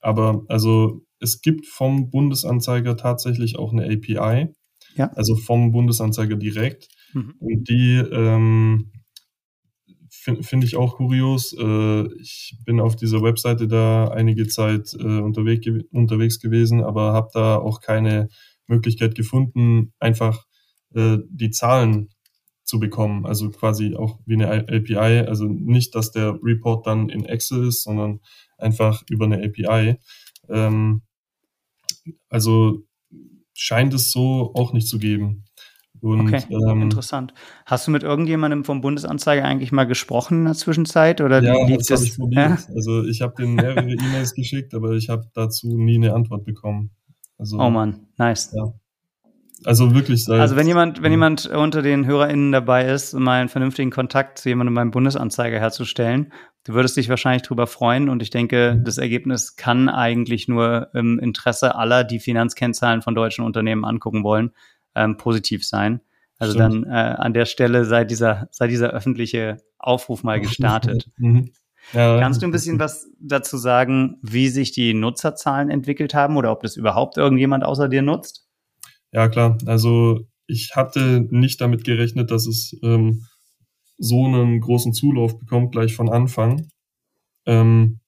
aber 0.00 0.44
also 0.48 1.02
es 1.20 1.40
gibt 1.42 1.66
vom 1.66 2.10
Bundesanzeiger 2.10 2.96
tatsächlich 2.96 3.58
auch 3.58 3.72
eine 3.72 3.84
API. 3.84 4.48
Ja. 4.96 5.10
Also 5.14 5.36
vom 5.36 5.72
Bundesanzeiger 5.72 6.36
direkt. 6.36 6.88
Mhm. 7.12 7.34
Und 7.38 7.68
die 7.68 7.96
ähm, 7.96 8.92
finde 10.20 10.42
find 10.42 10.64
ich 10.64 10.76
auch 10.76 10.96
kurios. 10.96 11.52
Äh, 11.58 12.12
ich 12.20 12.56
bin 12.64 12.80
auf 12.80 12.96
dieser 12.96 13.22
Webseite 13.22 13.68
da 13.68 14.08
einige 14.08 14.46
Zeit 14.46 14.94
äh, 14.94 15.20
unterwegs, 15.20 15.66
unterwegs 15.92 16.40
gewesen, 16.40 16.82
aber 16.82 17.12
habe 17.12 17.30
da 17.32 17.56
auch 17.56 17.80
keine 17.80 18.28
Möglichkeit 18.66 19.14
gefunden, 19.14 19.92
einfach 19.98 20.46
äh, 20.94 21.18
die 21.28 21.50
Zahlen 21.50 22.10
zu 22.64 22.78
bekommen. 22.78 23.26
Also 23.26 23.50
quasi 23.50 23.96
auch 23.96 24.18
wie 24.26 24.34
eine 24.34 24.68
API. 24.68 25.26
Also 25.26 25.46
nicht, 25.46 25.94
dass 25.94 26.12
der 26.12 26.38
Report 26.42 26.86
dann 26.86 27.08
in 27.08 27.24
Excel 27.24 27.66
ist, 27.66 27.82
sondern 27.82 28.20
einfach 28.58 29.02
über 29.10 29.24
eine 29.24 29.42
API. 29.42 29.96
Ähm, 30.48 31.02
also 32.28 32.84
scheint 33.54 33.92
es 33.92 34.12
so 34.12 34.52
auch 34.54 34.72
nicht 34.72 34.88
zu 34.88 34.98
geben. 34.98 35.44
Und, 36.00 36.20
okay, 36.20 36.42
ähm, 36.50 36.82
interessant. 36.82 37.34
Hast 37.66 37.86
du 37.86 37.90
mit 37.90 38.02
irgendjemandem 38.02 38.64
vom 38.64 38.80
Bundesanzeiger 38.80 39.44
eigentlich 39.44 39.72
mal 39.72 39.84
gesprochen 39.84 40.38
in 40.38 40.44
der 40.46 40.54
Zwischenzeit? 40.54 41.20
Oder 41.20 41.42
ja, 41.42 41.54
das, 41.68 41.86
das? 41.86 42.00
habe 42.00 42.08
ich 42.08 42.16
probiert. 42.16 42.48
Ja? 42.68 42.74
Also 42.74 43.04
ich 43.04 43.20
habe 43.20 43.34
denen 43.36 43.54
mehrere 43.54 43.90
E-Mails 43.90 44.34
geschickt, 44.34 44.74
aber 44.74 44.92
ich 44.92 45.08
habe 45.08 45.24
dazu 45.34 45.76
nie 45.76 45.96
eine 45.96 46.14
Antwort 46.14 46.44
bekommen. 46.44 46.90
Also, 47.38 47.58
oh 47.58 47.70
Mann, 47.70 48.06
nice. 48.18 48.52
Ja. 48.54 48.72
Also 49.64 49.94
wirklich. 49.94 50.26
Also 50.28 50.56
wenn 50.56 50.66
jemand, 50.66 51.02
wenn 51.02 51.12
jemand 51.12 51.46
unter 51.46 51.82
den 51.82 52.06
HörerInnen 52.06 52.52
dabei 52.52 52.86
ist, 52.86 53.12
mal 53.12 53.40
einen 53.40 53.48
vernünftigen 53.48 53.90
Kontakt 53.90 54.38
zu 54.38 54.48
jemandem 54.48 54.74
beim 54.74 54.90
Bundesanzeiger 54.90 55.58
herzustellen, 55.58 56.32
du 56.64 56.72
würdest 56.72 56.96
dich 56.96 57.08
wahrscheinlich 57.08 57.42
drüber 57.42 57.66
freuen 57.66 58.08
und 58.08 58.22
ich 58.22 58.30
denke, 58.30 58.76
mhm. 58.78 58.84
das 58.84 58.96
Ergebnis 58.96 59.56
kann 59.56 59.88
eigentlich 59.88 60.48
nur 60.48 60.88
im 60.94 61.18
Interesse 61.18 61.74
aller, 61.74 62.04
die 62.04 62.20
Finanzkennzahlen 62.20 63.02
von 63.02 63.14
deutschen 63.14 63.44
Unternehmen 63.44 63.84
angucken 63.84 64.24
wollen, 64.24 64.52
ähm, 65.00 65.16
positiv 65.16 65.66
sein. 65.66 66.00
Also 66.38 66.54
Stimmt. 66.54 66.86
dann 66.86 66.92
äh, 66.92 67.16
an 67.16 67.34
der 67.34 67.46
Stelle 67.46 67.84
sei 67.84 68.04
dieser, 68.04 68.48
sei 68.50 68.66
dieser 68.68 68.90
öffentliche 68.90 69.58
Aufruf 69.78 70.22
mal 70.22 70.40
gestartet. 70.40 71.10
Mhm. 71.16 71.52
Ja, 71.92 72.20
Kannst 72.20 72.42
du 72.42 72.46
ein 72.46 72.52
bisschen 72.52 72.78
was 72.78 73.08
dazu 73.18 73.56
sagen, 73.56 74.18
wie 74.22 74.48
sich 74.48 74.70
die 74.72 74.94
Nutzerzahlen 74.94 75.70
entwickelt 75.70 76.14
haben 76.14 76.36
oder 76.36 76.52
ob 76.52 76.62
das 76.62 76.76
überhaupt 76.76 77.16
irgendjemand 77.16 77.64
außer 77.64 77.88
dir 77.88 78.02
nutzt? 78.02 78.46
Ja, 79.12 79.28
klar. 79.28 79.58
Also 79.66 80.20
ich 80.46 80.76
hatte 80.76 81.26
nicht 81.30 81.60
damit 81.60 81.84
gerechnet, 81.84 82.30
dass 82.30 82.46
es 82.46 82.76
ähm, 82.82 83.26
so 83.98 84.26
einen 84.26 84.60
großen 84.60 84.92
Zulauf 84.92 85.38
bekommt 85.38 85.72
gleich 85.72 85.94
von 85.94 86.08
Anfang. 86.08 86.68
Ähm, 87.46 88.00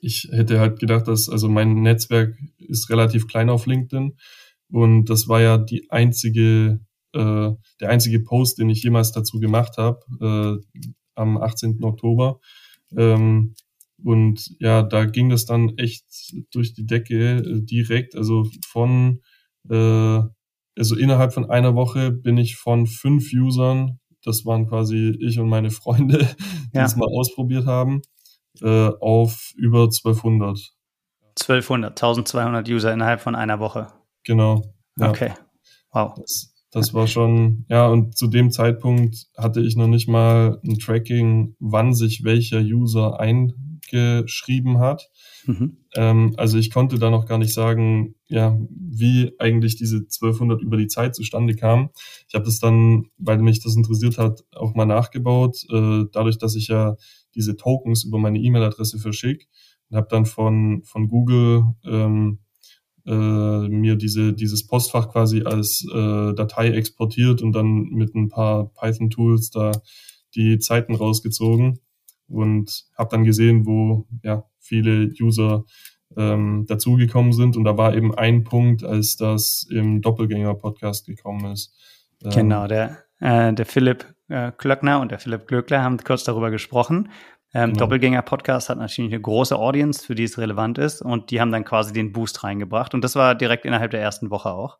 ich 0.00 0.28
hätte 0.30 0.60
halt 0.60 0.78
gedacht, 0.78 1.08
dass 1.08 1.28
also 1.28 1.48
mein 1.48 1.82
Netzwerk 1.82 2.36
ist 2.58 2.90
relativ 2.90 3.28
klein 3.28 3.50
auf 3.50 3.66
LinkedIn 3.66 4.16
und 4.70 5.06
das 5.06 5.28
war 5.28 5.40
ja 5.40 5.58
die 5.58 5.90
einzige, 5.90 6.80
äh, 7.12 7.50
der 7.80 7.88
einzige 7.88 8.20
Post, 8.20 8.58
den 8.58 8.70
ich 8.70 8.82
jemals 8.82 9.12
dazu 9.12 9.38
gemacht 9.38 9.78
habe, 9.78 10.00
äh, 10.74 10.80
am 11.14 11.38
18. 11.38 11.82
Oktober. 11.82 12.40
Ähm, 12.96 13.54
und 14.02 14.54
ja, 14.60 14.82
da 14.82 15.06
ging 15.06 15.30
das 15.30 15.46
dann 15.46 15.76
echt 15.78 16.04
durch 16.52 16.74
die 16.74 16.86
Decke 16.86 17.36
äh, 17.38 17.62
direkt, 17.62 18.14
also 18.14 18.46
von 18.66 19.22
äh, 19.70 20.20
also 20.78 20.94
innerhalb 20.94 21.32
von 21.32 21.48
einer 21.48 21.74
Woche 21.74 22.12
bin 22.12 22.36
ich 22.36 22.56
von 22.56 22.86
fünf 22.86 23.32
Usern, 23.32 23.98
das 24.22 24.44
waren 24.44 24.68
quasi 24.68 25.16
ich 25.20 25.38
und 25.38 25.48
meine 25.48 25.70
Freunde, 25.70 26.18
die 26.74 26.78
ja. 26.78 26.84
es 26.84 26.96
mal 26.96 27.08
ausprobiert 27.08 27.66
haben, 27.66 28.02
äh, 28.60 28.90
auf 29.00 29.52
über 29.56 29.84
1200. 29.84 30.72
1200, 31.40 31.90
1200 31.90 32.68
User 32.68 32.92
innerhalb 32.92 33.20
von 33.20 33.34
einer 33.34 33.58
Woche. 33.58 33.88
Genau. 34.26 34.74
Ja. 34.98 35.10
Okay. 35.10 35.32
Wow. 35.92 36.14
Das, 36.16 36.52
das 36.72 36.92
war 36.92 37.06
schon, 37.06 37.64
ja, 37.70 37.88
und 37.88 38.18
zu 38.18 38.26
dem 38.26 38.50
Zeitpunkt 38.50 39.28
hatte 39.36 39.60
ich 39.62 39.76
noch 39.76 39.86
nicht 39.86 40.08
mal 40.08 40.60
ein 40.62 40.78
Tracking, 40.78 41.54
wann 41.58 41.94
sich 41.94 42.22
welcher 42.22 42.60
User 42.60 43.18
eingeschrieben 43.18 44.78
hat. 44.78 45.08
Mhm. 45.46 45.78
Ähm, 45.94 46.34
also 46.36 46.58
ich 46.58 46.70
konnte 46.70 46.98
da 46.98 47.08
noch 47.08 47.26
gar 47.26 47.38
nicht 47.38 47.54
sagen, 47.54 48.16
ja, 48.26 48.58
wie 48.68 49.32
eigentlich 49.38 49.76
diese 49.76 49.98
1200 49.98 50.60
über 50.60 50.76
die 50.76 50.88
Zeit 50.88 51.14
zustande 51.14 51.54
kam. 51.54 51.90
Ich 52.28 52.34
habe 52.34 52.44
das 52.44 52.58
dann, 52.58 53.06
weil 53.16 53.38
mich 53.38 53.62
das 53.62 53.76
interessiert 53.76 54.18
hat, 54.18 54.44
auch 54.54 54.74
mal 54.74 54.86
nachgebaut, 54.86 55.56
äh, 55.72 56.04
dadurch, 56.12 56.36
dass 56.36 56.56
ich 56.56 56.68
ja 56.68 56.96
diese 57.34 57.56
Tokens 57.56 58.04
über 58.04 58.18
meine 58.18 58.38
E-Mail-Adresse 58.40 58.98
verschicke 58.98 59.46
und 59.88 59.96
habe 59.96 60.08
dann 60.10 60.26
von, 60.26 60.82
von 60.84 61.08
Google 61.08 61.64
ähm, 61.84 62.40
äh, 63.06 63.68
mir 63.68 63.96
diese, 63.96 64.32
dieses 64.32 64.66
Postfach 64.66 65.10
quasi 65.10 65.42
als 65.44 65.86
äh, 65.92 66.34
Datei 66.34 66.70
exportiert 66.70 67.42
und 67.42 67.52
dann 67.52 67.84
mit 67.90 68.14
ein 68.14 68.28
paar 68.28 68.72
Python-Tools 68.74 69.50
da 69.50 69.72
die 70.34 70.58
Zeiten 70.58 70.94
rausgezogen 70.94 71.80
und 72.28 72.84
habe 72.96 73.10
dann 73.10 73.24
gesehen, 73.24 73.66
wo 73.66 74.06
ja 74.22 74.44
viele 74.58 75.12
User 75.20 75.64
ähm, 76.16 76.66
dazugekommen 76.66 77.32
sind. 77.32 77.56
Und 77.56 77.64
da 77.64 77.76
war 77.76 77.94
eben 77.94 78.14
ein 78.14 78.44
Punkt, 78.44 78.84
als 78.84 79.16
das 79.16 79.66
im 79.70 80.02
Doppelgänger-Podcast 80.02 81.06
gekommen 81.06 81.52
ist. 81.52 81.74
Ähm, 82.24 82.30
genau, 82.30 82.66
der, 82.66 82.98
äh, 83.20 83.52
der 83.52 83.66
Philipp 83.66 84.14
äh, 84.28 84.52
Klöckner 84.52 85.00
und 85.00 85.10
der 85.10 85.18
Philipp 85.18 85.46
Glöckler 85.46 85.82
haben 85.82 85.98
kurz 85.98 86.24
darüber 86.24 86.50
gesprochen. 86.50 87.10
Ähm, 87.54 87.72
genau. 87.72 87.84
Doppelgänger-Podcast 87.84 88.68
hat 88.68 88.78
natürlich 88.78 89.12
eine 89.12 89.20
große 89.20 89.56
Audience, 89.56 90.04
für 90.04 90.14
die 90.14 90.24
es 90.24 90.38
relevant 90.38 90.78
ist. 90.78 91.02
Und 91.02 91.30
die 91.30 91.40
haben 91.40 91.52
dann 91.52 91.64
quasi 91.64 91.92
den 91.92 92.12
Boost 92.12 92.44
reingebracht. 92.44 92.94
Und 92.94 93.02
das 93.02 93.14
war 93.14 93.34
direkt 93.34 93.64
innerhalb 93.64 93.90
der 93.92 94.00
ersten 94.00 94.30
Woche 94.30 94.50
auch. 94.50 94.78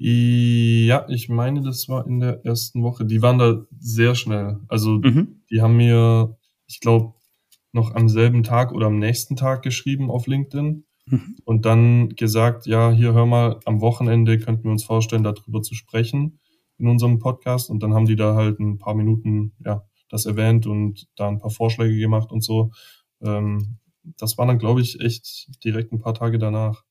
Ja, 0.00 1.06
ich 1.08 1.28
meine, 1.28 1.60
das 1.62 1.88
war 1.88 2.06
in 2.06 2.20
der 2.20 2.44
ersten 2.44 2.82
Woche. 2.84 3.04
Die 3.04 3.20
waren 3.20 3.38
da 3.38 3.64
sehr 3.78 4.14
schnell. 4.14 4.60
Also 4.68 4.98
mhm. 4.98 5.42
die 5.50 5.60
haben 5.60 5.76
mir, 5.76 6.36
ich 6.66 6.80
glaube, 6.80 7.14
noch 7.72 7.94
am 7.94 8.08
selben 8.08 8.44
Tag 8.44 8.72
oder 8.72 8.86
am 8.86 8.98
nächsten 8.98 9.34
Tag 9.34 9.62
geschrieben 9.62 10.10
auf 10.10 10.28
LinkedIn 10.28 10.84
mhm. 11.06 11.36
und 11.44 11.66
dann 11.66 12.10
gesagt, 12.10 12.66
ja, 12.66 12.92
hier 12.92 13.12
hör 13.12 13.26
mal, 13.26 13.58
am 13.64 13.80
Wochenende 13.80 14.38
könnten 14.38 14.64
wir 14.64 14.70
uns 14.70 14.84
vorstellen, 14.84 15.24
darüber 15.24 15.62
zu 15.62 15.74
sprechen 15.74 16.38
in 16.78 16.86
unserem 16.86 17.18
Podcast. 17.18 17.68
Und 17.68 17.82
dann 17.82 17.92
haben 17.92 18.06
die 18.06 18.16
da 18.16 18.36
halt 18.36 18.60
ein 18.60 18.78
paar 18.78 18.94
Minuten, 18.94 19.52
ja, 19.64 19.87
das 20.08 20.26
erwähnt 20.26 20.66
und 20.66 21.06
da 21.16 21.28
ein 21.28 21.38
paar 21.38 21.50
Vorschläge 21.50 21.96
gemacht 21.98 22.30
und 22.32 22.42
so. 22.42 22.70
Ähm, 23.22 23.78
das 24.16 24.38
war 24.38 24.46
dann, 24.46 24.58
glaube 24.58 24.80
ich, 24.80 25.00
echt 25.00 25.48
direkt 25.64 25.92
ein 25.92 26.00
paar 26.00 26.14
Tage 26.14 26.38
danach. 26.38 26.84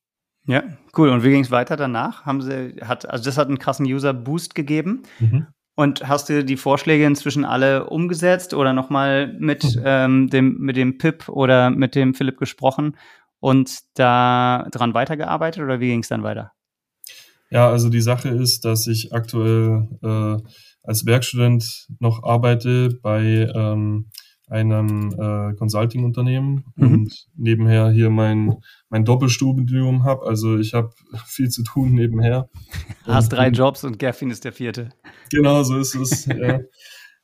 Ja, 0.46 0.62
cool. 0.96 1.10
Und 1.10 1.22
wie 1.24 1.30
ging 1.30 1.42
es 1.42 1.50
weiter 1.50 1.76
danach? 1.76 2.24
Haben 2.24 2.40
sie, 2.40 2.76
hat, 2.80 3.08
also 3.08 3.24
das 3.24 3.36
hat 3.36 3.48
einen 3.48 3.58
krassen 3.58 3.86
User-Boost 3.86 4.54
gegeben. 4.54 5.02
Mhm. 5.18 5.46
Und 5.74 6.08
hast 6.08 6.28
du 6.28 6.44
die 6.44 6.56
Vorschläge 6.56 7.04
inzwischen 7.04 7.44
alle 7.44 7.88
umgesetzt 7.88 8.52
oder 8.52 8.72
nochmal 8.72 9.36
mit, 9.38 9.76
mhm. 9.76 9.82
ähm, 9.84 10.30
dem, 10.30 10.58
mit 10.58 10.76
dem 10.76 10.98
Pip 10.98 11.28
oder 11.28 11.70
mit 11.70 11.94
dem 11.94 12.14
Philipp 12.14 12.38
gesprochen 12.38 12.96
und 13.40 13.78
da 13.94 14.66
dran 14.72 14.94
weitergearbeitet 14.94 15.62
oder 15.62 15.78
wie 15.78 15.88
ging 15.88 16.00
es 16.00 16.08
dann 16.08 16.24
weiter? 16.24 16.52
Ja, 17.50 17.70
also 17.70 17.88
die 17.88 18.00
Sache 18.00 18.28
ist, 18.28 18.64
dass 18.64 18.86
ich 18.86 19.12
aktuell 19.12 19.88
äh, 20.02 20.48
als 20.82 21.06
Werkstudent 21.06 21.88
noch 21.98 22.22
arbeite 22.22 22.98
bei 23.02 23.50
ähm, 23.54 24.10
einem 24.50 25.12
äh, 25.12 25.54
Consulting-Unternehmen 25.56 26.64
mhm. 26.76 26.92
und 26.92 27.26
nebenher 27.36 27.90
hier 27.90 28.10
mein, 28.10 28.54
mein 28.88 29.04
Doppelstudium 29.04 30.04
habe. 30.04 30.26
Also 30.26 30.58
ich 30.58 30.74
habe 30.74 30.90
viel 31.26 31.48
zu 31.48 31.62
tun 31.62 31.92
nebenher. 31.92 32.48
Hast 33.04 33.32
drei 33.32 33.48
Jobs 33.48 33.84
und 33.84 33.98
Gaffin 33.98 34.30
ist 34.30 34.44
der 34.44 34.52
vierte. 34.52 34.90
Genau, 35.30 35.62
so 35.62 35.78
ist 35.78 35.94
es. 35.94 36.26
ja. 36.26 36.60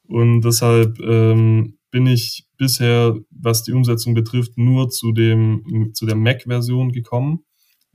Und 0.06 0.42
deshalb 0.42 1.00
ähm, 1.00 1.78
bin 1.90 2.06
ich 2.06 2.46
bisher, 2.58 3.16
was 3.30 3.62
die 3.62 3.72
Umsetzung 3.72 4.14
betrifft, 4.14 4.58
nur 4.58 4.90
zu 4.90 5.12
dem 5.12 5.90
zu 5.94 6.04
der 6.06 6.16
Mac-Version 6.16 6.92
gekommen. 6.92 7.44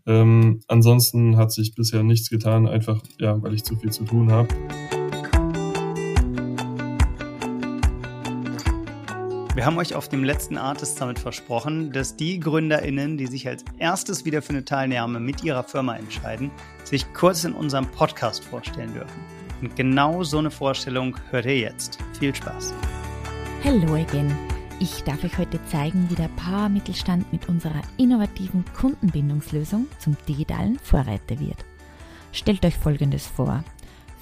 Ähm, 0.07 0.61
ansonsten 0.67 1.37
hat 1.37 1.51
sich 1.51 1.75
bisher 1.75 2.01
nichts 2.01 2.29
getan, 2.29 2.67
einfach 2.67 3.03
ja, 3.19 3.39
weil 3.43 3.53
ich 3.53 3.63
zu 3.63 3.75
viel 3.75 3.91
zu 3.91 4.05
tun 4.05 4.31
habe. 4.31 4.47
Wir 9.59 9.65
haben 9.65 9.77
euch 9.77 9.93
auf 9.93 10.07
dem 10.07 10.23
letzten 10.23 10.57
Artist 10.57 10.97
Summit 10.97 11.19
versprochen, 11.19 11.91
dass 11.91 12.15
die 12.15 12.39
GründerInnen, 12.39 13.17
die 13.17 13.27
sich 13.27 13.45
als 13.45 13.65
erstes 13.77 14.23
wieder 14.23 14.41
für 14.41 14.51
eine 14.51 14.63
Teilnahme 14.63 15.19
mit 15.19 15.43
ihrer 15.43 15.65
Firma 15.65 15.97
entscheiden, 15.97 16.49
sich 16.85 17.13
kurz 17.13 17.43
in 17.43 17.51
unserem 17.51 17.85
Podcast 17.91 18.45
vorstellen 18.45 18.93
dürfen. 18.93 19.19
Und 19.61 19.75
genau 19.75 20.23
so 20.23 20.37
eine 20.37 20.49
Vorstellung 20.49 21.17
hört 21.29 21.43
ihr 21.43 21.59
jetzt. 21.59 21.99
Viel 22.17 22.33
Spaß. 22.33 22.73
Hello 23.61 23.95
again. 23.95 24.33
Ich 24.79 25.03
darf 25.03 25.25
euch 25.25 25.37
heute 25.37 25.61
zeigen, 25.65 26.09
wie 26.09 26.15
der 26.15 26.29
Power 26.37 26.69
Mittelstand 26.69 27.29
mit 27.33 27.49
unserer 27.49 27.81
innovativen 27.97 28.63
Kundenbindungslösung 28.79 29.87
zum 29.97 30.15
digitalen 30.25 30.79
Vorreiter 30.79 31.37
wird. 31.37 31.65
Stellt 32.31 32.65
euch 32.65 32.77
Folgendes 32.77 33.27
vor. 33.27 33.65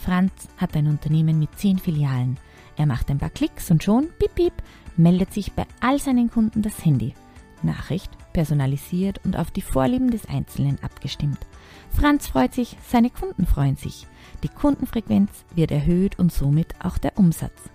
Franz 0.04 0.48
hat 0.58 0.76
ein 0.76 0.88
Unternehmen 0.88 1.38
mit 1.38 1.60
zehn 1.60 1.78
Filialen. 1.78 2.40
Er 2.76 2.88
macht 2.88 3.12
ein 3.12 3.20
paar 3.20 3.30
Klicks 3.30 3.70
und 3.70 3.84
schon, 3.84 4.08
piep, 4.18 4.34
piep, 4.34 4.54
meldet 4.98 5.34
sich 5.34 5.54
bei 5.54 5.66
all 5.80 6.00
seinen 6.00 6.30
Kunden 6.30 6.62
das 6.62 6.84
Handy. 6.84 7.14
Nachricht 7.64 8.12
personalisiert 8.34 9.20
und 9.26 9.38
auf 9.38 9.52
die 9.52 9.62
Vorlieben 9.62 10.12
des 10.12 10.28
Einzelnen 10.28 10.78
abgestimmt. 10.84 11.40
Franz 11.90 12.28
freut 12.28 12.54
sich, 12.54 12.78
seine 12.88 13.10
Kunden 13.10 13.46
freuen 13.46 13.78
sich. 13.78 14.06
Die 14.44 14.50
Kundenfrequenz 14.50 15.32
wird 15.56 15.72
erhöht 15.72 16.20
und 16.20 16.32
somit 16.32 16.76
auch 16.84 16.98
der 16.98 17.18
Umsatz. 17.18 17.70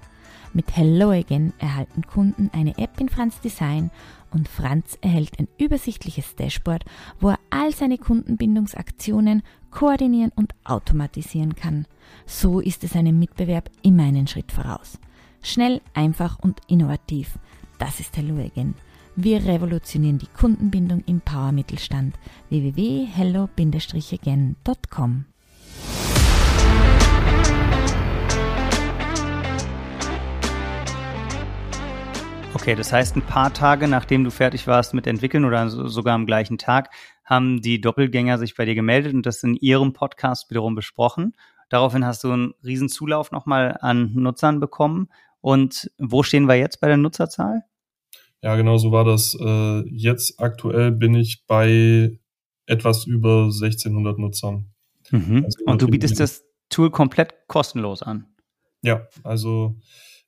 Mit 0.54 0.76
Hello 0.76 1.10
Again 1.10 1.54
erhalten 1.58 2.02
Kunden 2.02 2.50
eine 2.52 2.76
App 2.76 3.00
in 3.00 3.08
Franz 3.08 3.40
Design 3.40 3.90
und 4.30 4.48
Franz 4.48 4.98
erhält 5.00 5.38
ein 5.38 5.48
übersichtliches 5.58 6.36
Dashboard, 6.36 6.84
wo 7.20 7.30
er 7.30 7.38
all 7.48 7.72
seine 7.74 7.96
Kundenbindungsaktionen 7.96 9.42
koordinieren 9.70 10.30
und 10.36 10.54
automatisieren 10.64 11.56
kann. 11.56 11.86
So 12.26 12.60
ist 12.60 12.84
es 12.84 12.94
einem 12.94 13.18
Mitbewerb 13.18 13.70
immer 13.82 14.04
einen 14.04 14.26
Schritt 14.26 14.52
voraus. 14.52 14.98
Schnell, 15.42 15.80
einfach 15.92 16.38
und 16.38 16.60
innovativ. 16.68 17.38
Das 17.78 17.98
ist 17.98 18.16
Hello 18.16 18.36
Again. 18.36 18.76
Wir 19.16 19.44
revolutionieren 19.44 20.18
die 20.18 20.28
Kundenbindung 20.28 21.02
im 21.06 21.20
Power-Mittelstand. 21.20 22.16
www.hello-again.com 22.48 25.24
Okay, 32.54 32.74
das 32.76 32.92
heißt, 32.92 33.16
ein 33.16 33.22
paar 33.22 33.52
Tage 33.52 33.88
nachdem 33.88 34.22
du 34.22 34.30
fertig 34.30 34.68
warst 34.68 34.94
mit 34.94 35.08
entwickeln 35.08 35.44
oder 35.44 35.68
sogar 35.68 36.14
am 36.14 36.26
gleichen 36.26 36.58
Tag, 36.58 36.90
haben 37.24 37.60
die 37.60 37.80
Doppelgänger 37.80 38.38
sich 38.38 38.54
bei 38.54 38.64
dir 38.64 38.76
gemeldet 38.76 39.12
und 39.12 39.26
das 39.26 39.42
in 39.42 39.56
ihrem 39.56 39.92
Podcast 39.92 40.48
wiederum 40.50 40.76
besprochen. 40.76 41.34
Daraufhin 41.68 42.06
hast 42.06 42.22
du 42.22 42.30
einen 42.30 42.54
riesen 42.62 42.88
Zulauf 42.88 43.32
nochmal 43.32 43.76
an 43.80 44.12
Nutzern 44.14 44.60
bekommen 44.60 45.08
und 45.42 45.90
wo 45.98 46.22
stehen 46.22 46.48
wir 46.48 46.54
jetzt 46.54 46.80
bei 46.80 46.88
der 46.88 46.96
Nutzerzahl? 46.96 47.64
Ja, 48.42 48.56
genau 48.56 48.78
so 48.78 48.90
war 48.90 49.04
das. 49.04 49.36
Äh, 49.38 49.88
jetzt 49.90 50.40
aktuell 50.40 50.90
bin 50.90 51.14
ich 51.14 51.44
bei 51.46 52.18
etwas 52.66 53.04
über 53.06 53.44
1600 53.44 54.18
Nutzern. 54.18 54.72
Mhm. 55.10 55.44
Also 55.44 55.64
und 55.66 55.82
du 55.82 55.88
bietest 55.88 56.18
das 56.18 56.44
Tool 56.70 56.90
komplett 56.90 57.34
kostenlos 57.48 58.02
an? 58.02 58.26
Ja, 58.82 59.06
also 59.22 59.76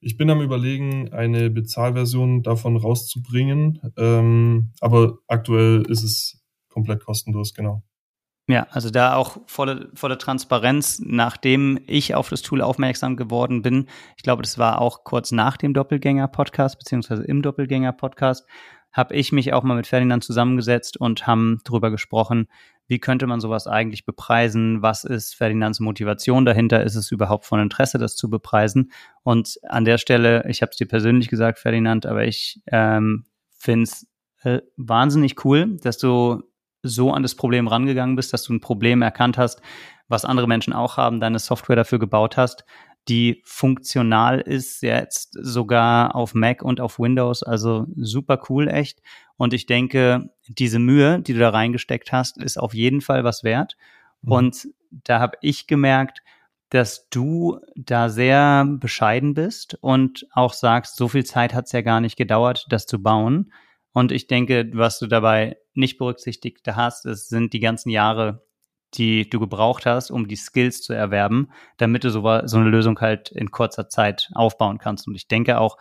ich 0.01 0.17
bin 0.17 0.29
am 0.31 0.43
Überlegen, 0.43 1.13
eine 1.13 1.49
Bezahlversion 1.49 2.43
davon 2.43 2.77
rauszubringen, 2.77 3.81
ähm, 3.97 4.73
aber 4.81 5.19
aktuell 5.27 5.83
ist 5.89 6.03
es 6.03 6.45
komplett 6.69 7.03
kostenlos, 7.05 7.55
genau. 7.55 7.83
Ja, 8.47 8.67
also 8.71 8.91
da 8.91 9.15
auch 9.15 9.39
volle, 9.47 9.89
volle 9.95 10.19
Transparenz, 10.19 11.01
nachdem 11.03 11.81
ich 11.87 12.15
auf 12.15 12.29
das 12.29 12.43
Tool 12.43 12.61
aufmerksam 12.61 13.17
geworden 13.17 13.63
bin. 13.63 13.87
Ich 14.19 14.23
glaube, 14.23 14.43
das 14.43 14.59
war 14.59 14.83
auch 14.83 15.05
kurz 15.05 15.33
nach 15.33 15.57
dem 15.57 15.73
Doppelgänger-Podcast, 15.73 16.79
beziehungsweise 16.79 17.25
im 17.25 17.41
Doppelgänger-Podcast, 17.41 18.47
habe 18.93 19.15
ich 19.15 19.33
mich 19.33 19.53
auch 19.53 19.65
mal 19.65 19.75
mit 19.75 19.87
Ferdinand 19.87 20.23
zusammengesetzt 20.23 20.99
und 20.99 21.27
haben 21.27 21.61
darüber 21.65 21.91
gesprochen, 21.91 22.47
wie 22.87 22.99
könnte 22.99 23.27
man 23.27 23.41
sowas 23.41 23.67
eigentlich 23.67 24.05
bepreisen? 24.05 24.83
Was 24.83 25.05
ist 25.05 25.35
Ferdinands 25.35 25.81
Motivation 25.81 26.45
dahinter? 26.45 26.85
Ist 26.85 26.95
es 26.97 27.11
überhaupt 27.11 27.47
von 27.47 27.61
Interesse, 27.61 27.99
das 27.99 28.15
zu 28.15 28.29
bepreisen? 28.29 28.93
Und 29.23 29.59
an 29.69 29.85
der 29.85 29.99
Stelle, 29.99 30.45
ich 30.49 30.63
habe 30.63 30.71
es 30.71 30.77
dir 30.77 30.87
persönlich 30.87 31.29
gesagt, 31.29 31.59
Ferdinand, 31.59 32.07
aber 32.07 32.25
ich 32.25 32.61
ähm, 32.67 33.25
finde 33.59 33.85
es 33.85 34.07
äh, 34.43 34.61
wahnsinnig 34.77 35.45
cool, 35.45 35.79
dass 35.79 35.99
du 35.99 36.43
so 36.85 37.13
an 37.13 37.23
das 37.23 37.35
Problem 37.35 37.67
rangegangen 37.67 38.15
bist, 38.15 38.33
dass 38.33 38.45
du 38.45 38.53
ein 38.53 38.61
Problem 38.61 39.03
erkannt 39.03 39.39
hast, 39.39 39.61
was 40.09 40.25
andere 40.25 40.47
Menschen 40.47 40.73
auch 40.73 40.97
haben, 40.97 41.21
deine 41.21 41.39
Software 41.39 41.77
dafür 41.77 41.99
gebaut 41.99 42.37
hast, 42.37 42.65
die 43.09 43.43
funktional 43.45 44.41
ist, 44.41 44.83
jetzt 44.83 45.37
sogar 45.41 46.15
auf 46.15 46.35
Mac 46.35 46.63
und 46.63 46.81
auf 46.81 46.99
Windows, 46.99 47.43
also 47.43 47.87
super 47.97 48.41
cool 48.49 48.69
echt. 48.69 49.01
Und 49.37 49.53
ich 49.53 49.67
denke, 49.67 50.31
diese 50.47 50.79
Mühe, 50.79 51.21
die 51.21 51.33
du 51.33 51.41
da 51.41 51.51
reingesteckt 51.51 52.13
hast, 52.13 52.43
ist 52.43 52.59
auf 52.59 52.75
jeden 52.75 53.01
Fall 53.01 53.25
was 53.25 53.45
wert. 53.45 53.77
Mhm. 54.23 54.33
Und 54.33 54.69
da 54.91 55.21
habe 55.21 55.37
ich 55.41 55.67
gemerkt, 55.67 56.23
dass 56.71 57.09
du 57.09 57.61
da 57.77 58.09
sehr 58.09 58.65
bescheiden 58.67 59.35
bist 59.35 59.77
und 59.81 60.27
auch 60.33 60.53
sagst, 60.53 60.97
so 60.97 61.09
viel 61.09 61.25
Zeit 61.25 61.55
hat 61.55 61.67
es 61.67 61.73
ja 61.73 61.83
gar 61.83 62.01
nicht 62.01 62.17
gedauert, 62.17 62.67
das 62.69 62.87
zu 62.87 63.03
bauen. 63.03 63.53
Und 63.93 64.13
ich 64.13 64.27
denke, 64.27 64.71
was 64.73 64.99
du 64.99 65.07
dabei 65.07 65.57
nicht 65.75 65.99
berücksichtigt 65.99 66.67
hast, 66.69 67.07
es 67.07 67.29
sind 67.29 67.53
die 67.53 67.61
ganzen 67.61 67.91
Jahre, 67.91 68.45
die 68.95 69.29
du 69.29 69.41
gebraucht 69.41 69.87
hast, 69.87 70.11
um 70.11 70.29
die 70.29 70.37
Skills 70.37 70.83
zu 70.83 70.93
erwerben, 70.93 71.51
damit 71.77 72.05
du 72.05 72.11
so, 72.11 72.23
so 72.45 72.57
eine 72.59 72.69
Lösung 72.69 73.01
halt 73.01 73.31
in 73.31 73.51
kurzer 73.51 73.89
Zeit 73.89 74.31
aufbauen 74.35 74.79
kannst. 74.79 75.09
Und 75.09 75.15
ich 75.15 75.27
denke 75.27 75.59
auch, 75.59 75.77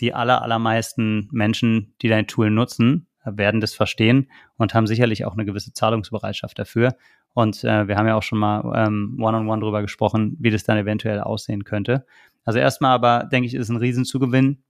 die 0.00 0.14
aller, 0.14 0.42
allermeisten 0.42 1.28
Menschen, 1.30 1.94
die 2.02 2.08
dein 2.08 2.26
Tool 2.26 2.50
nutzen, 2.50 3.06
werden 3.24 3.60
das 3.60 3.74
verstehen 3.74 4.30
und 4.56 4.74
haben 4.74 4.86
sicherlich 4.86 5.24
auch 5.24 5.32
eine 5.32 5.44
gewisse 5.44 5.72
Zahlungsbereitschaft 5.72 6.58
dafür. 6.58 6.96
Und 7.32 7.64
äh, 7.64 7.88
wir 7.88 7.96
haben 7.96 8.06
ja 8.06 8.16
auch 8.16 8.22
schon 8.22 8.38
mal 8.38 8.60
ähm, 8.76 9.16
one-on-one 9.18 9.44
-on 9.44 9.56
-one 9.56 9.60
drüber 9.60 9.82
gesprochen, 9.82 10.36
wie 10.38 10.50
das 10.50 10.64
dann 10.64 10.78
eventuell 10.78 11.20
aussehen 11.20 11.64
könnte. 11.64 12.06
Also 12.44 12.58
erstmal 12.58 12.92
aber, 12.92 13.24
denke 13.30 13.46
ich, 13.46 13.54
ist 13.54 13.70
ein 13.70 13.76
Riesenzugewinn, 13.76 14.62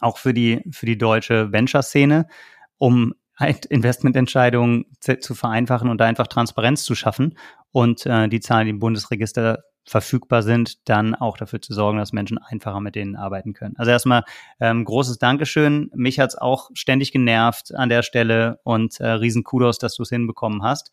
auch 0.00 0.18
für 0.18 0.34
die, 0.34 0.62
für 0.70 0.86
die 0.86 0.98
deutsche 0.98 1.52
Venture-Szene, 1.52 2.26
um 2.78 3.14
Investmententscheidungen 3.38 4.86
zu 5.00 5.34
vereinfachen 5.34 5.90
und 5.90 6.00
da 6.00 6.06
einfach 6.06 6.26
Transparenz 6.26 6.84
zu 6.84 6.94
schaffen 6.94 7.36
und 7.72 8.06
äh, 8.06 8.28
die 8.28 8.40
Zahlen, 8.40 8.66
die 8.66 8.70
im 8.70 8.78
Bundesregister 8.78 9.64
verfügbar 9.86 10.42
sind, 10.42 10.88
dann 10.88 11.14
auch 11.14 11.36
dafür 11.36 11.62
zu 11.62 11.72
sorgen, 11.72 11.98
dass 11.98 12.12
Menschen 12.12 12.38
einfacher 12.38 12.80
mit 12.80 12.96
denen 12.96 13.14
arbeiten 13.14 13.52
können. 13.52 13.76
Also 13.76 13.92
erstmal 13.92 14.24
ähm, 14.58 14.84
großes 14.84 15.18
Dankeschön. 15.18 15.90
Mich 15.94 16.18
hat's 16.18 16.36
auch 16.36 16.70
ständig 16.74 17.12
genervt 17.12 17.72
an 17.74 17.88
der 17.88 18.02
Stelle 18.02 18.58
und 18.64 18.98
äh, 18.98 19.06
riesen 19.06 19.44
Kudos, 19.44 19.78
dass 19.78 19.94
du 19.94 20.02
es 20.02 20.08
hinbekommen 20.08 20.62
hast. 20.62 20.90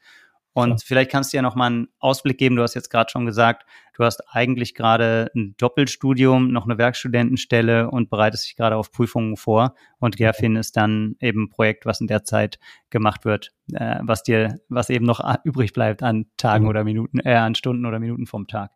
Und 0.53 0.69
ja. 0.69 0.77
vielleicht 0.85 1.11
kannst 1.11 1.33
du 1.33 1.37
ja 1.37 1.41
noch 1.41 1.55
mal 1.55 1.67
einen 1.67 1.87
Ausblick 1.99 2.37
geben. 2.37 2.55
Du 2.55 2.61
hast 2.61 2.75
jetzt 2.75 2.89
gerade 2.89 3.09
schon 3.09 3.25
gesagt, 3.25 3.65
du 3.95 4.03
hast 4.03 4.21
eigentlich 4.29 4.75
gerade 4.75 5.31
ein 5.35 5.55
Doppelstudium, 5.57 6.51
noch 6.51 6.65
eine 6.65 6.77
Werkstudentenstelle 6.77 7.89
und 7.89 8.09
bereitest 8.09 8.45
dich 8.45 8.55
gerade 8.55 8.75
auf 8.75 8.91
Prüfungen 8.91 9.35
vor. 9.35 9.73
Und 9.99 10.17
Gerfin 10.17 10.55
ist 10.55 10.77
dann 10.77 11.15
eben 11.19 11.43
ein 11.43 11.49
Projekt, 11.49 11.85
was 11.85 12.01
in 12.01 12.07
der 12.07 12.23
Zeit 12.23 12.59
gemacht 12.91 13.25
wird, 13.25 13.51
äh, 13.73 13.99
was 14.03 14.21
dir, 14.21 14.59
was 14.69 14.91
eben 14.91 15.05
noch 15.05 15.21
übrig 15.43 15.73
bleibt 15.73 16.03
an 16.03 16.27
Tagen 16.37 16.65
mhm. 16.65 16.69
oder 16.69 16.83
Minuten, 16.83 17.19
äh, 17.19 17.33
an 17.33 17.55
Stunden 17.55 17.85
oder 17.85 17.99
Minuten 17.99 18.27
vom 18.27 18.47
Tag. 18.47 18.71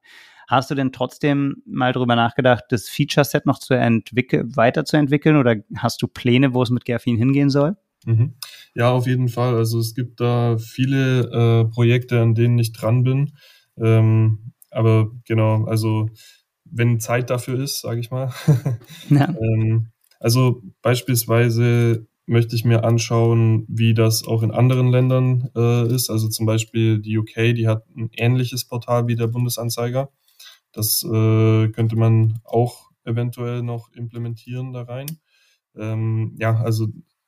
Hast 0.47 0.71
du 0.71 0.75
denn 0.75 0.93
trotzdem 0.93 1.61
mal 1.65 1.91
drüber 1.91 2.15
nachgedacht, 2.15 2.63
das 2.69 2.87
Feature-Set 2.87 3.45
noch 3.45 3.59
zu 3.59 3.73
entwickeln, 3.73 4.55
weiterzuentwickeln 4.55 5.35
oder 5.35 5.57
hast 5.75 6.01
du 6.01 6.07
Pläne, 6.07 6.53
wo 6.53 6.63
es 6.63 6.69
mit 6.69 6.85
Gerfin 6.85 7.17
hingehen 7.17 7.49
soll? 7.49 7.75
Mhm. 8.07 8.35
Ja, 8.73 8.91
auf 8.91 9.05
jeden 9.05 9.27
Fall. 9.27 9.55
Also 9.55 9.79
es 9.79 9.93
gibt 9.93 10.21
da 10.21 10.57
viele 10.57 11.23
äh, 11.29 11.65
Projekte, 11.65 12.21
an 12.21 12.35
denen 12.35 12.57
ich 12.57 12.71
dran 12.71 13.03
bin. 13.03 13.33
Ähm, 13.77 14.53
aber 14.71 15.11
genau, 15.25 15.65
also 15.65 16.09
wenn 16.63 17.01
Zeit 17.01 17.29
dafür 17.29 17.59
ist, 17.59 17.81
sage 17.81 17.99
ich 17.99 18.09
mal. 18.09 18.33
ja. 19.09 19.35
ähm, 19.39 19.87
also 20.21 20.63
beispielsweise 20.81 22.07
möchte 22.25 22.55
ich 22.55 22.63
mir 22.63 22.85
anschauen, 22.85 23.65
wie 23.67 23.93
das 23.93 24.25
auch 24.25 24.41
in 24.41 24.51
anderen 24.51 24.87
Ländern 24.87 25.49
äh, 25.55 25.93
ist. 25.93 26.09
Also 26.09 26.29
zum 26.29 26.45
Beispiel 26.45 26.99
die 26.99 27.17
UK, 27.17 27.55
die 27.55 27.67
hat 27.67 27.83
ein 27.95 28.09
ähnliches 28.13 28.65
Portal 28.65 29.07
wie 29.07 29.15
der 29.15 29.27
Bundesanzeiger. 29.27 30.09
Das 30.71 31.03
äh, 31.03 31.67
könnte 31.69 31.97
man 31.97 32.39
auch 32.45 32.89
eventuell 33.03 33.63
noch 33.63 33.91
implementieren 33.93 34.71
da 34.71 34.83
rein. 34.83 35.07
Ähm, 35.75 36.35
ja, 36.39 36.57
also 36.61 36.87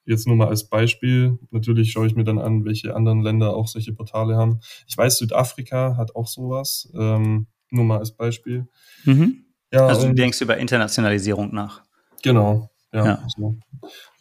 jetzt 0.10 0.28
nur 0.28 0.36
mal 0.36 0.48
als 0.48 0.67
Beispiel. 0.67 1.38
Natürlich 1.52 1.91
schaue 1.91 2.08
ich 2.08 2.15
mir 2.15 2.24
dann 2.24 2.39
an, 2.39 2.65
welche 2.65 2.95
anderen 2.95 3.22
Länder 3.22 3.56
auch 3.56 3.67
solche 3.67 3.93
Portale 3.93 4.36
haben. 4.36 4.60
Ich 4.88 4.98
weiß, 4.98 5.17
Südafrika 5.17 5.95
hat 5.98 6.15
auch 6.15 6.28
sowas. 6.28 6.91
Ähm, 6.93 7.48
nur 7.69 7.86
mal 7.86 8.00
als 8.00 8.12
Beispiel. 8.12 8.67
Mhm. 9.06 9.45
Ja, 9.72 9.86
also 9.86 10.08
du 10.08 10.15
denkst 10.15 10.41
über 10.41 10.58
Internationalisierung 10.58 11.54
nach. 11.54 11.84
Genau, 12.24 12.69
ja. 12.91 13.06
ja. 13.06 13.28
So. 13.38 13.58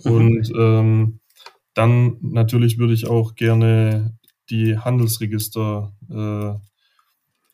Mhm. 0.05 0.13
Und 0.13 0.49
mhm. 0.51 0.61
ähm, 0.61 1.21
dann 1.75 2.17
natürlich 2.21 2.79
würde 2.79 2.93
ich 2.93 3.07
auch 3.07 3.35
gerne 3.35 4.19
die 4.51 4.79
Handelsregister 4.79 5.93
äh, 6.11 6.59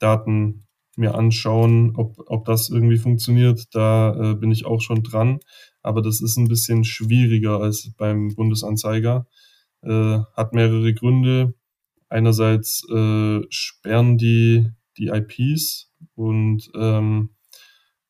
Daten 0.00 0.63
mir 0.98 1.14
anschauen, 1.14 1.94
ob, 1.96 2.16
ob 2.26 2.44
das 2.44 2.68
irgendwie 2.70 2.98
funktioniert. 2.98 3.74
Da 3.74 4.32
äh, 4.32 4.34
bin 4.34 4.50
ich 4.50 4.66
auch 4.66 4.80
schon 4.80 5.02
dran 5.02 5.40
aber 5.84 6.00
das 6.00 6.20
ist 6.20 6.38
ein 6.38 6.48
bisschen 6.48 6.82
schwieriger 6.82 7.60
als 7.60 7.92
beim 7.96 8.34
Bundesanzeiger. 8.34 9.26
Äh, 9.82 10.18
hat 10.34 10.54
mehrere 10.54 10.94
Gründe. 10.94 11.54
Einerseits 12.08 12.82
äh, 12.90 13.42
sperren 13.50 14.16
die 14.16 14.70
die 14.96 15.08
IPs 15.08 15.92
und 16.14 16.70
ähm, 16.74 17.30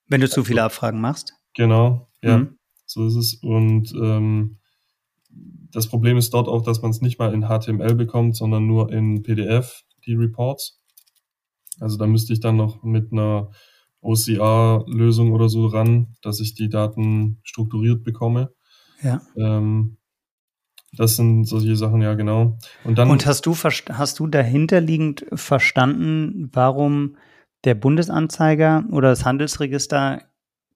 wenn 0.07 0.21
du 0.21 0.29
zu 0.29 0.45
viele 0.45 0.63
Abfragen 0.63 1.01
machst. 1.01 1.33
Genau, 1.55 2.09
ja, 2.23 2.39
mhm. 2.39 2.59
so 2.85 3.07
ist 3.07 3.17
es. 3.17 3.35
Und 3.35 3.93
ähm, 3.95 4.59
das 5.31 5.89
Problem 5.89 6.17
ist 6.17 6.33
dort 6.35 6.47
auch, 6.47 6.63
dass 6.63 6.83
man 6.83 6.91
es 6.91 7.01
nicht 7.01 7.19
mal 7.19 7.33
in 7.33 7.49
HTML 7.49 7.95
bekommt, 7.95 8.37
sondern 8.37 8.67
nur 8.67 8.93
in 8.93 9.23
PDF, 9.23 9.83
die 10.07 10.15
Reports. 10.15 10.79
Also 11.81 11.97
da 11.97 12.07
müsste 12.07 12.33
ich 12.33 12.41
dann 12.41 12.57
noch 12.57 12.83
mit 12.83 13.13
einer 13.13 13.51
OCR-Lösung 14.01 15.33
oder 15.33 15.49
so 15.49 15.67
ran, 15.67 16.15
dass 16.23 16.41
ich 16.41 16.55
die 16.55 16.69
Daten 16.69 17.41
strukturiert 17.43 18.05
bekomme. 18.05 18.53
Ja. 19.03 19.23
Ähm, 19.37 19.97
das 20.97 21.17
sind 21.17 21.45
solche 21.45 21.77
Sachen, 21.77 22.03
ja, 22.03 22.15
genau. 22.15 22.59
Und 22.85 22.99
dann. 22.99 23.11
Und 23.11 23.27
hast 23.27 23.47
du, 23.47 23.55
hast 23.55 24.19
du 24.19 24.27
dahinterliegend 24.27 25.27
verstanden, 25.33 26.51
warum 26.53 27.17
der 27.65 27.75
Bundesanzeiger 27.75 28.85
oder 28.91 29.09
das 29.09 29.25
Handelsregister 29.25 30.23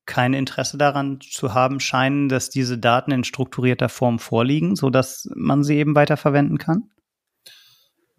kein 0.06 0.32
Interesse 0.32 0.78
daran 0.78 1.20
zu 1.20 1.52
haben 1.52 1.80
scheinen, 1.80 2.30
dass 2.30 2.48
diese 2.48 2.78
Daten 2.78 3.12
in 3.12 3.24
strukturierter 3.24 3.90
Form 3.90 4.18
vorliegen, 4.18 4.74
so 4.74 4.88
dass 4.88 5.28
man 5.34 5.62
sie 5.62 5.76
eben 5.76 5.94
weiterverwenden 5.94 6.56
kann? 6.56 6.90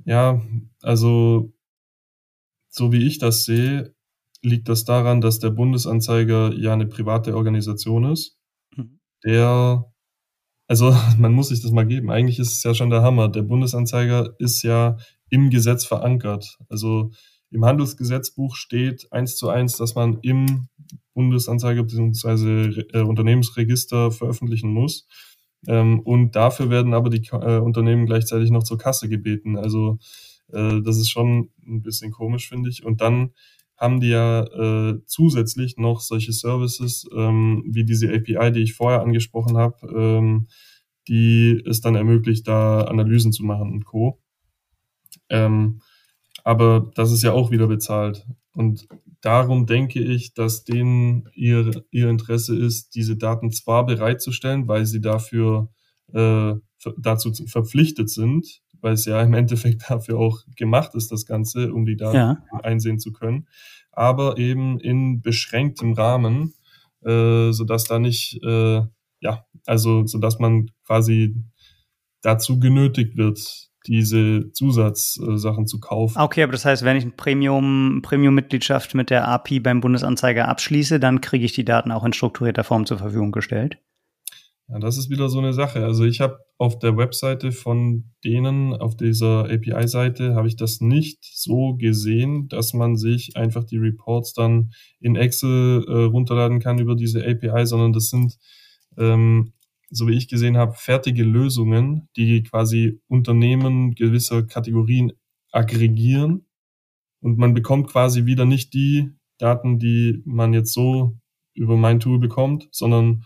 Ja, 0.05 0.39
also 0.83 1.51
so 2.69 2.91
wie 2.91 3.05
ich 3.05 3.17
das 3.17 3.45
sehe, 3.45 3.93
liegt 4.41 4.69
das 4.69 4.85
daran, 4.85 5.21
dass 5.21 5.39
der 5.39 5.49
Bundesanzeiger 5.49 6.53
ja 6.53 6.73
eine 6.73 6.87
private 6.87 7.35
Organisation 7.35 8.05
ist, 8.05 8.37
mhm. 8.75 8.99
der, 9.23 9.85
also 10.67 10.95
man 11.17 11.33
muss 11.33 11.49
sich 11.49 11.61
das 11.61 11.71
mal 11.71 11.87
geben, 11.87 12.09
eigentlich 12.09 12.39
ist 12.39 12.53
es 12.53 12.63
ja 12.63 12.73
schon 12.73 12.89
der 12.89 13.01
Hammer. 13.01 13.27
Der 13.29 13.43
Bundesanzeiger 13.43 14.35
ist 14.39 14.63
ja 14.63 14.97
im 15.29 15.49
Gesetz 15.49 15.85
verankert. 15.85 16.57
Also 16.69 17.11
im 17.51 17.65
Handelsgesetzbuch 17.65 18.55
steht 18.55 19.11
eins 19.11 19.35
zu 19.35 19.49
eins, 19.49 19.77
dass 19.77 19.95
man 19.95 20.19
im 20.21 20.67
Bundesanzeiger 21.13 21.83
bzw. 21.83 22.81
Äh, 22.93 23.01
Unternehmensregister 23.01 24.11
veröffentlichen 24.11 24.71
muss. 24.71 25.07
Ähm, 25.67 25.99
und 25.99 26.35
dafür 26.35 26.69
werden 26.69 26.93
aber 26.93 27.09
die 27.09 27.27
äh, 27.31 27.57
Unternehmen 27.57 28.05
gleichzeitig 28.05 28.51
noch 28.51 28.63
zur 28.63 28.77
Kasse 28.77 29.09
gebeten. 29.09 29.57
Also 29.57 29.97
äh, 30.53 30.81
das 30.81 30.97
ist 30.97 31.09
schon 31.09 31.49
ein 31.65 31.81
bisschen 31.81 32.11
komisch, 32.11 32.49
finde 32.49 32.69
ich. 32.69 32.85
Und 32.85 33.01
dann 33.01 33.31
haben 33.77 34.01
die 34.01 34.09
ja 34.09 34.43
äh, 34.43 34.99
zusätzlich 35.05 35.77
noch 35.77 36.01
solche 36.01 36.33
Services 36.33 37.07
ähm, 37.15 37.63
wie 37.65 37.85
diese 37.85 38.09
API, 38.13 38.51
die 38.51 38.61
ich 38.61 38.73
vorher 38.73 39.01
angesprochen 39.01 39.57
habe, 39.57 39.87
ähm, 39.95 40.47
die 41.07 41.63
es 41.65 41.79
dann 41.79 41.95
ermöglicht, 41.95 42.47
da 42.47 42.81
Analysen 42.81 43.31
zu 43.31 43.43
machen 43.43 43.71
und 43.71 43.85
Co. 43.85 44.19
Ähm, 45.29 45.81
aber 46.43 46.91
das 46.95 47.11
ist 47.11 47.23
ja 47.23 47.31
auch 47.31 47.51
wieder 47.51 47.67
bezahlt. 47.67 48.27
Und 48.53 48.87
darum 49.21 49.65
denke 49.65 50.01
ich, 50.01 50.33
dass 50.33 50.63
denen 50.63 51.29
ihr, 51.33 51.83
ihr 51.91 52.09
Interesse 52.09 52.57
ist, 52.57 52.95
diese 52.95 53.15
Daten 53.15 53.51
zwar 53.51 53.85
bereitzustellen, 53.85 54.67
weil 54.67 54.85
sie 54.85 55.01
dafür 55.01 55.69
äh, 56.13 56.53
dazu 56.97 57.33
verpflichtet 57.47 58.09
sind, 58.09 58.61
weil 58.81 58.93
es 58.93 59.05
ja 59.05 59.21
im 59.21 59.33
Endeffekt 59.33 59.83
dafür 59.89 60.17
auch 60.17 60.43
gemacht 60.55 60.95
ist, 60.95 61.11
das 61.11 61.25
Ganze, 61.25 61.73
um 61.73 61.85
die 61.85 61.97
Daten 61.97 62.15
ja. 62.15 62.37
einsehen 62.63 62.99
zu 62.99 63.11
können, 63.11 63.47
aber 63.91 64.37
eben 64.37 64.79
in 64.79 65.21
beschränktem 65.21 65.93
Rahmen, 65.93 66.53
äh, 67.03 67.51
sodass 67.51 67.85
da 67.85 67.99
nicht, 67.99 68.39
äh, 68.43 68.81
ja, 69.21 69.45
also 69.65 70.05
sodass 70.05 70.39
man 70.39 70.71
quasi 70.85 71.35
dazu 72.21 72.59
genötigt 72.59 73.17
wird, 73.17 73.69
diese 73.87 74.51
Zusatzsachen 74.51 75.65
zu 75.65 75.79
kaufen. 75.79 76.19
Okay, 76.19 76.43
aber 76.43 76.51
das 76.51 76.65
heißt, 76.65 76.83
wenn 76.83 76.97
ich 76.97 77.05
ein 77.05 77.15
Premium, 77.15 78.01
Premium-Mitgliedschaft 78.03 78.93
mit 78.93 79.09
der 79.09 79.27
API 79.27 79.59
beim 79.59 79.79
Bundesanzeiger 79.79 80.47
abschließe, 80.47 80.99
dann 80.99 81.21
kriege 81.21 81.45
ich 81.45 81.53
die 81.53 81.65
Daten 81.65 81.91
auch 81.91 82.03
in 82.03 82.13
strukturierter 82.13 82.63
Form 82.63 82.85
zur 82.85 82.97
Verfügung 82.97 83.31
gestellt? 83.31 83.77
Ja, 84.71 84.77
das 84.77 84.99
ist 84.99 85.09
wieder 85.09 85.29
so 85.29 85.39
eine 85.39 85.53
Sache. 85.53 85.83
Also 85.83 86.03
ich 86.05 86.21
habe 86.21 86.45
auf 86.59 86.77
der 86.77 86.95
Webseite 86.95 87.51
von 87.51 88.11
denen, 88.23 88.73
auf 88.75 88.95
dieser 88.95 89.45
API-Seite, 89.49 90.35
habe 90.35 90.47
ich 90.47 90.57
das 90.57 90.79
nicht 90.79 91.23
so 91.23 91.73
gesehen, 91.75 92.47
dass 92.49 92.73
man 92.73 92.95
sich 92.95 93.35
einfach 93.35 93.63
die 93.63 93.77
Reports 93.77 94.33
dann 94.33 94.71
in 94.99 95.15
Excel 95.15 95.83
äh, 95.87 96.03
runterladen 96.03 96.59
kann 96.59 96.77
über 96.77 96.95
diese 96.95 97.25
API, 97.25 97.65
sondern 97.65 97.93
das 97.93 98.09
sind, 98.09 98.37
ähm, 98.95 99.53
so 99.89 100.07
wie 100.07 100.15
ich 100.15 100.27
gesehen 100.27 100.55
habe, 100.57 100.73
fertige 100.75 101.23
Lösungen, 101.23 102.07
die 102.15 102.43
quasi 102.43 103.01
Unternehmen 103.07 103.95
gewisser 103.95 104.43
Kategorien 104.43 105.13
aggregieren 105.51 106.45
und 107.21 107.39
man 107.39 107.55
bekommt 107.55 107.87
quasi 107.87 108.25
wieder 108.25 108.45
nicht 108.45 108.75
die 108.75 109.09
Daten, 109.39 109.79
die 109.79 110.21
man 110.25 110.53
jetzt 110.53 110.73
so 110.73 111.17
über 111.55 111.75
mein 111.75 111.99
Tool 111.99 112.19
bekommt, 112.19 112.67
sondern 112.71 113.25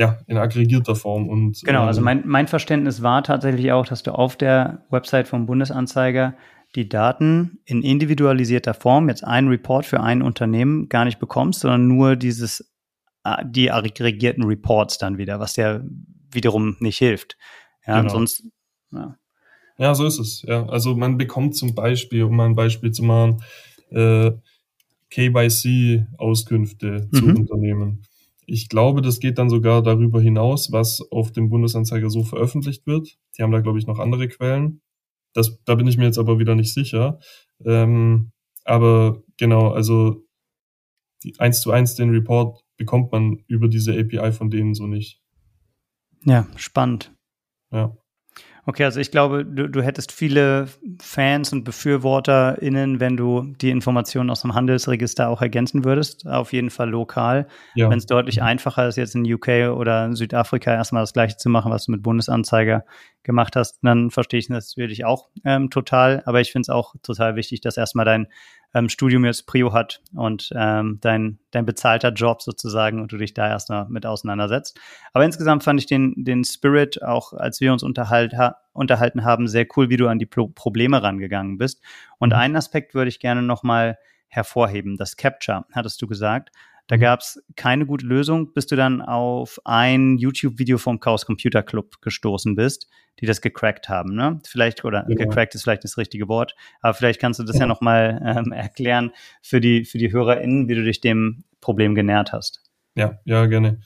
ja, 0.00 0.18
in 0.26 0.38
aggregierter 0.38 0.96
Form. 0.96 1.28
Und, 1.28 1.60
genau, 1.62 1.84
also 1.84 2.00
ähm, 2.00 2.04
mein, 2.06 2.22
mein 2.24 2.48
Verständnis 2.48 3.02
war 3.02 3.22
tatsächlich 3.22 3.70
auch, 3.70 3.86
dass 3.86 4.02
du 4.02 4.12
auf 4.12 4.34
der 4.34 4.86
Website 4.88 5.28
vom 5.28 5.44
Bundesanzeiger 5.44 6.34
die 6.74 6.88
Daten 6.88 7.58
in 7.66 7.82
individualisierter 7.82 8.72
Form, 8.72 9.10
jetzt 9.10 9.24
ein 9.24 9.48
Report 9.48 9.84
für 9.84 10.00
ein 10.00 10.22
Unternehmen, 10.22 10.88
gar 10.88 11.04
nicht 11.04 11.18
bekommst, 11.18 11.60
sondern 11.60 11.86
nur 11.86 12.16
dieses, 12.16 12.72
äh, 13.24 13.44
die 13.44 13.70
aggregierten 13.70 14.44
Reports 14.44 14.96
dann 14.96 15.18
wieder, 15.18 15.38
was 15.38 15.56
ja 15.56 15.82
wiederum 16.32 16.76
nicht 16.80 16.96
hilft. 16.96 17.36
Ja, 17.86 18.00
genau. 18.00 18.14
sonst, 18.14 18.44
ja. 18.92 19.16
Ja, 19.76 19.94
so 19.94 20.06
ist 20.06 20.18
es. 20.18 20.42
Ja, 20.46 20.66
also 20.66 20.96
man 20.96 21.18
bekommt 21.18 21.56
zum 21.56 21.74
Beispiel, 21.74 22.22
um 22.22 22.36
mal 22.36 22.46
ein 22.46 22.54
Beispiel 22.54 22.92
zu 22.92 23.02
machen, 23.02 23.42
äh, 23.90 24.30
KYC-Auskünfte 25.10 27.08
mhm. 27.10 27.16
zu 27.16 27.24
Unternehmen. 27.26 28.02
Ich 28.46 28.68
glaube, 28.68 29.02
das 29.02 29.20
geht 29.20 29.38
dann 29.38 29.50
sogar 29.50 29.82
darüber 29.82 30.20
hinaus, 30.20 30.72
was 30.72 31.00
auf 31.10 31.32
dem 31.32 31.50
Bundesanzeiger 31.50 32.10
so 32.10 32.24
veröffentlicht 32.24 32.86
wird. 32.86 33.18
Die 33.36 33.42
haben 33.42 33.52
da, 33.52 33.60
glaube 33.60 33.78
ich, 33.78 33.86
noch 33.86 33.98
andere 33.98 34.28
Quellen. 34.28 34.82
Das, 35.34 35.62
da 35.64 35.74
bin 35.74 35.86
ich 35.86 35.96
mir 35.96 36.04
jetzt 36.04 36.18
aber 36.18 36.38
wieder 36.38 36.54
nicht 36.54 36.74
sicher. 36.74 37.20
Ähm, 37.64 38.32
aber 38.64 39.22
genau, 39.36 39.70
also 39.70 40.26
die, 41.22 41.38
eins 41.38 41.60
zu 41.60 41.70
eins 41.70 41.94
den 41.94 42.10
Report 42.10 42.64
bekommt 42.76 43.12
man 43.12 43.44
über 43.46 43.68
diese 43.68 43.92
API 43.98 44.32
von 44.32 44.50
denen 44.50 44.74
so 44.74 44.86
nicht. 44.86 45.22
Ja, 46.24 46.46
spannend. 46.56 47.14
Ja. 47.70 47.96
Okay, 48.66 48.84
also 48.84 49.00
ich 49.00 49.10
glaube, 49.10 49.44
du, 49.44 49.68
du 49.68 49.82
hättest 49.82 50.12
viele 50.12 50.68
Fans 51.00 51.52
und 51.52 51.64
BefürworterInnen, 51.64 53.00
wenn 53.00 53.16
du 53.16 53.54
die 53.60 53.70
Informationen 53.70 54.30
aus 54.30 54.42
dem 54.42 54.54
Handelsregister 54.54 55.28
auch 55.28 55.42
ergänzen 55.42 55.84
würdest, 55.84 56.26
auf 56.26 56.52
jeden 56.52 56.70
Fall 56.70 56.90
lokal. 56.90 57.46
Ja. 57.74 57.90
Wenn 57.90 57.98
es 57.98 58.06
deutlich 58.06 58.42
einfacher 58.42 58.86
ist, 58.88 58.96
jetzt 58.96 59.14
in 59.14 59.30
UK 59.30 59.74
oder 59.74 60.14
Südafrika 60.14 60.72
erstmal 60.72 61.02
das 61.02 61.12
gleiche 61.12 61.36
zu 61.36 61.48
machen, 61.48 61.72
was 61.72 61.86
du 61.86 61.92
mit 61.92 62.02
Bundesanzeiger 62.02 62.84
gemacht 63.22 63.56
hast, 63.56 63.78
dann 63.82 64.10
verstehe 64.10 64.40
ich 64.40 64.48
das 64.48 64.76
natürlich 64.76 65.04
auch 65.04 65.28
ähm, 65.44 65.70
total. 65.70 66.22
Aber 66.26 66.40
ich 66.40 66.52
finde 66.52 66.62
es 66.62 66.68
auch 66.70 66.94
total 67.02 67.36
wichtig, 67.36 67.60
dass 67.60 67.76
erstmal 67.76 68.04
dein 68.04 68.28
ähm, 68.74 68.88
Studium 68.88 69.24
jetzt 69.24 69.46
Prio 69.46 69.72
hat 69.72 70.00
und 70.14 70.50
ähm, 70.54 70.98
dein, 71.00 71.38
dein 71.50 71.66
bezahlter 71.66 72.12
Job 72.12 72.42
sozusagen 72.42 73.00
und 73.00 73.12
du 73.12 73.16
dich 73.16 73.34
da 73.34 73.48
erstmal 73.48 73.88
mit 73.88 74.06
auseinandersetzt. 74.06 74.78
Aber 75.12 75.24
insgesamt 75.24 75.64
fand 75.64 75.80
ich 75.80 75.86
den, 75.86 76.14
den 76.16 76.44
Spirit, 76.44 77.02
auch 77.02 77.32
als 77.32 77.60
wir 77.60 77.72
uns 77.72 77.82
unterhalt, 77.82 78.34
ha 78.34 78.56
unterhalten 78.72 79.24
haben, 79.24 79.48
sehr 79.48 79.66
cool, 79.76 79.90
wie 79.90 79.96
du 79.96 80.06
an 80.06 80.20
die 80.20 80.26
Pro 80.26 80.46
Probleme 80.46 81.02
rangegangen 81.02 81.58
bist. 81.58 81.82
Und 82.18 82.30
mhm. 82.30 82.38
einen 82.38 82.56
Aspekt 82.56 82.94
würde 82.94 83.08
ich 83.08 83.18
gerne 83.18 83.42
nochmal 83.42 83.98
hervorheben, 84.28 84.96
das 84.96 85.16
Capture, 85.16 85.64
hattest 85.72 86.00
du 86.00 86.06
gesagt. 86.06 86.50
Da 86.90 86.96
gab 86.96 87.20
es 87.20 87.40
keine 87.54 87.86
gute 87.86 88.04
Lösung, 88.04 88.52
bis 88.52 88.66
du 88.66 88.74
dann 88.74 89.00
auf 89.00 89.60
ein 89.64 90.18
YouTube-Video 90.18 90.76
vom 90.76 90.98
Chaos 90.98 91.24
Computer 91.24 91.62
Club 91.62 92.02
gestoßen 92.02 92.56
bist, 92.56 92.88
die 93.20 93.26
das 93.26 93.40
gecrackt 93.40 93.88
haben. 93.88 94.16
Ne? 94.16 94.40
Vielleicht, 94.44 94.84
oder 94.84 95.04
genau. 95.04 95.22
gecrackt 95.22 95.54
ist 95.54 95.62
vielleicht 95.62 95.84
das 95.84 95.98
richtige 95.98 96.26
Wort, 96.26 96.56
aber 96.80 96.92
vielleicht 96.94 97.20
kannst 97.20 97.38
du 97.38 97.44
das 97.44 97.54
ja, 97.54 97.60
ja 97.60 97.66
nochmal 97.68 98.20
ähm, 98.24 98.50
erklären 98.50 99.12
für 99.40 99.60
die, 99.60 99.84
für 99.84 99.98
die 99.98 100.10
HörerInnen, 100.10 100.68
wie 100.68 100.74
du 100.74 100.82
dich 100.82 101.00
dem 101.00 101.44
Problem 101.60 101.94
genährt 101.94 102.32
hast. 102.32 102.60
Ja, 102.96 103.20
ja, 103.24 103.46
gerne. 103.46 103.78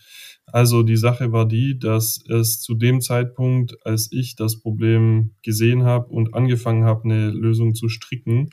Also 0.47 0.83
die 0.83 0.97
Sache 0.97 1.31
war 1.31 1.47
die, 1.47 1.79
dass 1.79 2.25
es 2.31 2.63
zu 2.63 2.75
dem 2.75 3.03
Zeitpunkt, 3.03 3.77
als 3.85 4.11
ich 4.13 4.35
das 4.35 4.63
Problem 4.63 5.35
gesehen 5.43 5.85
habe 5.85 6.07
und 6.07 6.33
angefangen 6.33 6.85
habe, 6.85 7.05
eine 7.05 7.29
Lösung 7.29 7.75
zu 7.75 7.91
stricken, 7.91 8.49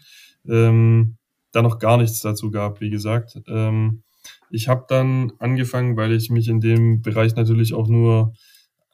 ähm, 0.46 1.16
da 1.54 1.62
noch 1.62 1.80
gar 1.80 1.96
nichts 1.96 2.20
dazu 2.20 2.52
gab, 2.52 2.82
wie 2.82 2.90
gesagt. 2.90 3.40
Ähm, 3.48 4.04
ich 4.52 4.68
habe 4.68 4.86
dann 4.88 5.34
angefangen, 5.40 5.98
weil 5.98 6.14
ich 6.14 6.30
mich 6.30 6.48
in 6.48 6.60
dem 6.60 7.02
Bereich 7.02 7.36
natürlich 7.36 7.74
auch 7.74 7.88
nur 7.88 8.34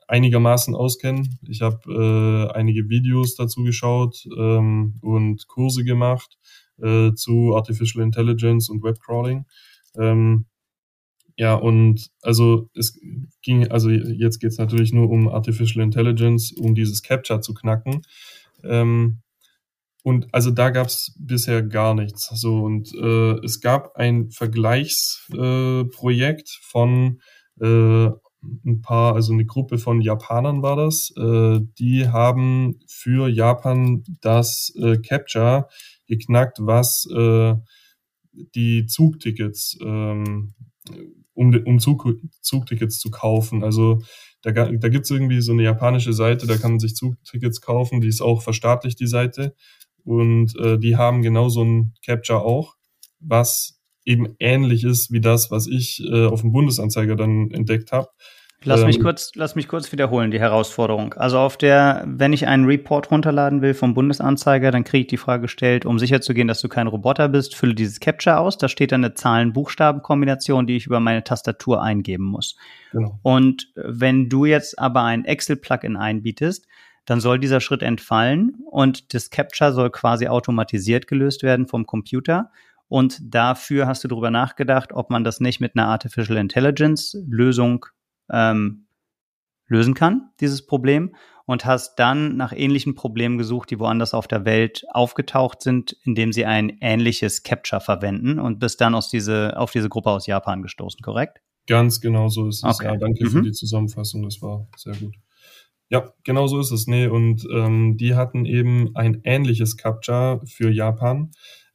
einigermaßen 0.08 0.74
auskenne. 0.74 1.28
Ich 1.48 1.62
habe 1.62 2.50
äh, 2.54 2.56
einige 2.56 2.90
Videos 2.90 3.36
dazu 3.36 3.64
geschaut 3.64 4.26
ähm, 4.38 4.96
und 5.02 5.48
Kurse 5.48 5.84
gemacht 5.84 6.38
äh, 6.82 7.14
zu 7.14 7.56
Artificial 7.56 8.04
Intelligence 8.04 8.70
und 8.70 8.84
Webcrawling. 8.84 9.46
Ähm, 9.98 10.46
ja, 11.38 11.54
und 11.54 12.10
also 12.22 12.70
es 12.74 13.00
ging, 13.44 13.68
also 13.68 13.90
jetzt 13.90 14.40
geht 14.40 14.52
es 14.52 14.58
natürlich 14.58 14.94
nur 14.94 15.10
um 15.10 15.28
Artificial 15.28 15.84
Intelligence, 15.84 16.52
um 16.52 16.74
dieses 16.74 17.04
Capture 17.04 17.42
zu 17.42 17.54
knacken. 17.54 18.02
Ähm, 18.64 19.20
und 20.04 20.28
also 20.34 20.52
da 20.52 20.70
gab 20.70 20.88
es 20.88 21.16
bisher 21.20 21.64
gar 21.64 21.94
nichts. 21.94 22.30
So 22.34 22.64
und 22.64 22.94
äh, 22.94 23.44
es 23.44 23.60
gab 23.62 23.96
ein 23.96 24.30
Vergleichsprojekt 24.32 26.50
äh, 26.50 26.62
von 26.62 27.20
äh, 27.60 28.10
ein 28.66 28.82
paar, 28.82 29.16
also 29.16 29.34
eine 29.34 29.46
Gruppe 29.46 29.78
von 29.78 30.02
Japanern 30.02 30.62
war 30.62 30.76
das. 30.76 31.12
Äh, 31.18 31.60
die 31.80 32.08
haben 32.08 32.80
für 32.88 33.28
Japan 33.28 34.04
das 34.22 34.74
äh, 34.78 34.98
Capture 34.98 35.68
geknackt, 36.08 36.60
was 36.62 37.08
äh, 37.14 37.56
die 38.56 38.86
Zugtickets, 38.86 39.78
ähm, 39.82 40.54
um, 41.34 41.54
um 41.66 41.80
Zug, 41.80 42.08
Zugtickets 42.42 43.00
zu 43.00 43.10
kaufen. 43.10 43.64
Also 43.64 44.02
da, 44.42 44.52
da 44.52 44.90
gibt 44.90 45.06
es 45.06 45.12
irgendwie 45.12 45.42
so 45.42 45.52
eine 45.52 45.64
japanische 45.64 46.14
Seite, 46.14 46.48
da 46.48 46.58
kann 46.58 46.72
man 46.72 46.80
sich 46.80 46.96
Zugtickets 46.96 47.62
kaufen, 47.62 48.02
die 48.02 48.08
ist 48.08 48.22
auch 48.22 48.42
verstaatlicht, 48.42 49.00
die 49.00 49.08
Seite. 49.08 49.56
Und 50.08 50.58
äh, 50.58 50.80
die 50.80 50.96
haben 50.96 51.22
genau 51.22 51.50
so 51.50 51.62
ein 51.66 51.94
Capture 52.06 52.42
auch, 52.42 52.76
was 53.20 53.78
eben 54.06 54.36
ähnlich 54.40 54.86
ist 54.86 55.12
wie 55.12 55.20
das, 55.20 55.52
was 55.52 55.68
ich 55.68 56.02
äh, 56.10 56.28
auf 56.28 56.40
dem 56.42 56.54
Bundesanzeiger 56.54 57.18
dann 57.18 57.52
entdeckt 57.52 57.92
habe. 57.92 58.08
Lass 58.64 58.86
mich 58.86 58.98
ähm, 58.98 59.04
kurz, 59.04 59.32
lass 59.36 59.56
mich 59.56 59.68
kurz 59.68 59.92
wiederholen, 59.92 60.32
die 60.32 60.40
Herausforderung. 60.40 61.14
Also 61.16 61.38
auf 61.40 61.58
der, 61.58 62.06
wenn 62.08 62.32
ich 62.32 62.48
einen 62.48 62.64
Report 62.64 63.12
runterladen 63.12 63.62
will 63.62 63.74
vom 63.74 63.94
Bundesanzeiger, 63.94 64.72
dann 64.72 64.86
kriege 64.86 65.02
ich 65.02 65.08
die 65.08 65.18
Frage 65.18 65.42
gestellt, 65.42 65.86
um 65.86 66.00
sicherzugehen, 66.00 66.48
dass 66.48 66.62
du 66.62 66.70
kein 66.70 66.88
Roboter 66.88 67.28
bist, 67.28 67.54
fülle 67.54 67.76
dieses 67.76 68.00
Capture 68.00 68.40
aus. 68.40 68.58
Da 68.58 68.70
steht 68.70 68.94
dann 68.94 69.04
eine 69.04 69.14
Zahlen-Buchstaben-Kombination, 69.14 70.68
die 70.68 70.78
ich 70.78 70.86
über 70.86 71.02
meine 71.02 71.26
Tastatur 71.26 71.84
eingeben 71.84 72.24
muss. 72.24 72.56
Genau. 72.94 73.20
Und 73.24 73.68
wenn 73.76 74.30
du 74.30 74.46
jetzt 74.46 74.80
aber 74.80 75.04
ein 75.04 75.26
Excel-Plugin 75.26 75.98
einbietest, 75.98 76.66
dann 77.08 77.22
soll 77.22 77.40
dieser 77.40 77.62
Schritt 77.62 77.82
entfallen 77.82 78.58
und 78.70 79.14
das 79.14 79.30
Capture 79.30 79.72
soll 79.72 79.90
quasi 79.90 80.28
automatisiert 80.28 81.08
gelöst 81.08 81.42
werden 81.42 81.66
vom 81.66 81.86
Computer. 81.86 82.52
Und 82.90 83.20
dafür 83.34 83.88
hast 83.88 84.04
du 84.04 84.10
darüber 84.10 84.30
nachgedacht, 84.30 84.92
ob 84.92 85.10
man 85.10 85.24
das 85.24 85.40
nicht 85.40 85.62
mit 85.62 85.76
einer 85.76 85.88
Artificial 85.88 86.38
Intelligence 86.38 87.18
Lösung 87.26 87.86
ähm, 88.30 88.88
lösen 89.68 89.94
kann, 89.94 90.32
dieses 90.42 90.66
Problem, 90.66 91.16
und 91.46 91.66
hast 91.66 91.96
dann 91.96 92.36
nach 92.36 92.52
ähnlichen 92.52 92.94
Problemen 92.94 93.38
gesucht, 93.38 93.72
die 93.72 93.80
woanders 93.80 94.14
auf 94.14 94.28
der 94.28 94.44
Welt 94.44 94.84
aufgetaucht 94.92 95.62
sind, 95.62 95.96
indem 96.04 96.34
sie 96.34 96.46
ein 96.46 96.78
ähnliches 96.82 97.44
Capture 97.44 97.80
verwenden 97.80 98.38
und 98.38 98.60
bist 98.60 98.82
dann 98.82 98.94
aus 98.94 99.10
diese, 99.10 99.58
auf 99.58 99.72
diese 99.72 99.88
Gruppe 99.88 100.10
aus 100.10 100.28
Japan 100.28 100.62
gestoßen, 100.62 101.02
korrekt? 101.02 101.40
Ganz 101.68 102.02
genau 102.02 102.28
so 102.28 102.50
ist 102.50 102.66
es. 102.66 102.76
Okay. 102.76 102.86
Ja, 102.86 102.98
danke 102.98 103.24
mhm. 103.24 103.30
für 103.30 103.42
die 103.44 103.54
Zusammenfassung, 103.54 104.24
das 104.24 104.42
war 104.42 104.68
sehr 104.76 104.96
gut. 104.96 105.16
Ja, 105.90 106.12
genau 106.24 106.48
so 106.48 106.60
ist 106.60 106.72
es. 106.72 106.88
Nee, 106.88 107.08
und 107.08 107.48
ähm, 107.52 107.96
die 107.98 108.16
hatten 108.16 108.46
eben 108.46 108.94
ein 108.96 109.22
ähnliches 109.24 109.78
Captcha 109.78 110.42
für 110.46 110.70
Japan. 110.70 111.32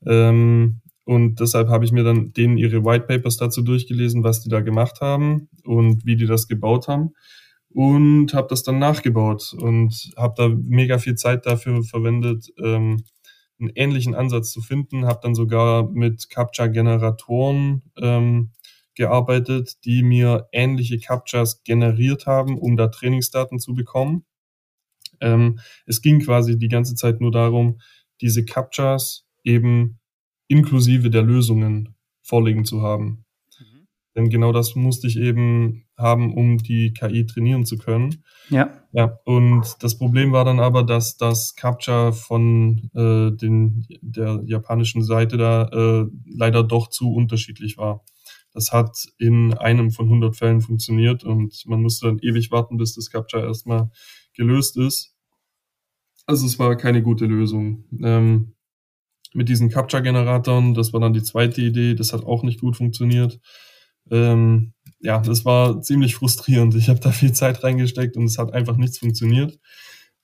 Ähm, 0.07 0.80
und 1.05 1.41
deshalb 1.41 1.68
habe 1.68 1.84
ich 1.84 1.93
mir 1.93 2.05
dann 2.05 2.32
denen 2.32 2.59
ihre 2.59 2.84
White 2.84 3.07
Papers 3.07 3.37
dazu 3.39 3.62
durchgelesen, 3.62 4.22
was 4.22 4.43
die 4.43 4.51
da 4.51 4.61
gemacht 4.61 5.01
haben 5.01 5.49
und 5.64 6.05
wie 6.05 6.16
die 6.16 6.26
das 6.26 6.47
gebaut 6.47 6.89
haben. 6.89 7.12
Und 7.70 8.34
habe 8.34 8.49
das 8.51 8.62
dann 8.64 8.78
nachgebaut 8.78 9.55
und 9.59 10.12
habe 10.16 10.34
da 10.37 10.49
mega 10.49 10.99
viel 10.99 11.14
Zeit 11.14 11.47
dafür 11.47 11.82
verwendet, 11.82 12.49
ähm, 12.62 13.05
einen 13.59 13.70
ähnlichen 13.76 14.14
Ansatz 14.14 14.53
zu 14.53 14.61
finden. 14.61 15.07
Habe 15.07 15.20
dann 15.22 15.34
sogar 15.34 15.89
mit 15.91 16.28
Captcha-Generatoren 16.28 17.82
ähm, 17.97 18.51
gearbeitet, 18.95 19.84
die 19.84 20.03
mir 20.03 20.49
ähnliche 20.53 20.99
Captchas 20.99 21.62
generiert 21.64 22.26
haben, 22.26 22.59
um 22.59 22.76
da 22.76 22.88
Trainingsdaten 22.88 23.59
zu 23.59 23.74
bekommen. 23.74 24.24
Ähm, 25.20 25.61
es 25.86 26.03
ging 26.03 26.20
quasi 26.20 26.59
die 26.59 26.68
ganze 26.68 26.95
Zeit 26.95 27.20
nur 27.20 27.30
darum, 27.30 27.80
diese 28.20 28.45
Captchas 28.45 29.26
eben 29.45 30.01
inklusive 30.49 31.11
der 31.11 31.22
Lösungen 31.22 31.95
vorliegen 32.22 32.64
zu 32.64 32.82
haben. 32.82 33.24
Mhm. 33.59 33.86
Denn 34.14 34.30
genau 34.30 34.53
das 34.53 34.74
musste 34.74 35.07
ich 35.07 35.16
eben, 35.16 35.86
haben, 35.97 36.34
um 36.34 36.59
die 36.59 36.93
KI 36.93 37.26
trainieren 37.26 37.64
zu 37.64 37.78
können. 37.78 38.24
Ja. 38.51 38.70
Ja, 38.93 39.18
und 39.24 39.76
das 39.80 39.97
Problem 39.97 40.32
war 40.32 40.45
dann 40.45 40.61
aber, 40.61 40.82
dass 40.82 41.16
das 41.16 41.55
Captcha 41.55 42.12
von 42.12 42.90
äh, 42.95 43.30
den, 43.34 43.86
der 44.03 44.43
japanischen 44.45 45.03
Seite 45.03 45.38
da 45.38 45.68
äh, 45.72 46.07
leider 46.26 46.62
doch 46.62 46.88
zu 46.88 47.12
unterschiedlich 47.12 47.78
war. 47.78 48.05
Das 48.55 48.72
hat 48.72 49.07
in 49.18 49.55
einem 49.55 49.90
von 49.90 50.07
100 50.07 50.36
Fällen 50.36 50.61
funktioniert 50.61 51.24
und 51.24 51.64
man 51.66 51.82
musste 51.82 52.07
dann 52.07 52.18
ewig 52.18 52.50
warten, 52.50 52.76
bis 52.76 52.94
das 52.94 53.11
Captcha 53.11 53.40
erstmal 53.40 53.90
gelöst 54.34 54.76
ist. 54.76 55.14
Also 56.26 56.46
es 56.46 56.59
war 56.59 56.76
keine 56.76 57.03
gute 57.03 57.26
Lösung. 57.26 57.84
Ähm, 58.03 58.55
mit 59.34 59.48
diesen 59.48 59.70
Captcha-Generatoren, 59.70 60.74
das 60.74 60.92
war 60.92 61.00
dann 61.00 61.14
die 61.14 61.22
zweite 61.22 61.62
Idee, 61.62 61.94
das 61.94 62.12
hat 62.12 62.24
auch 62.24 62.42
nicht 62.42 62.61
gut 62.61 62.76
funktioniert. 62.76 63.40
Ähm, 64.11 64.74
ja, 65.00 65.20
das 65.20 65.44
war 65.44 65.80
ziemlich 65.80 66.14
frustrierend. 66.14 66.74
Ich 66.74 66.88
habe 66.88 67.00
da 67.00 67.11
viel 67.11 67.32
Zeit 67.32 67.64
reingesteckt 67.64 68.16
und 68.16 68.24
es 68.24 68.38
hat 68.38 68.53
einfach 68.53 68.76
nichts 68.76 68.98
funktioniert. 68.98 69.59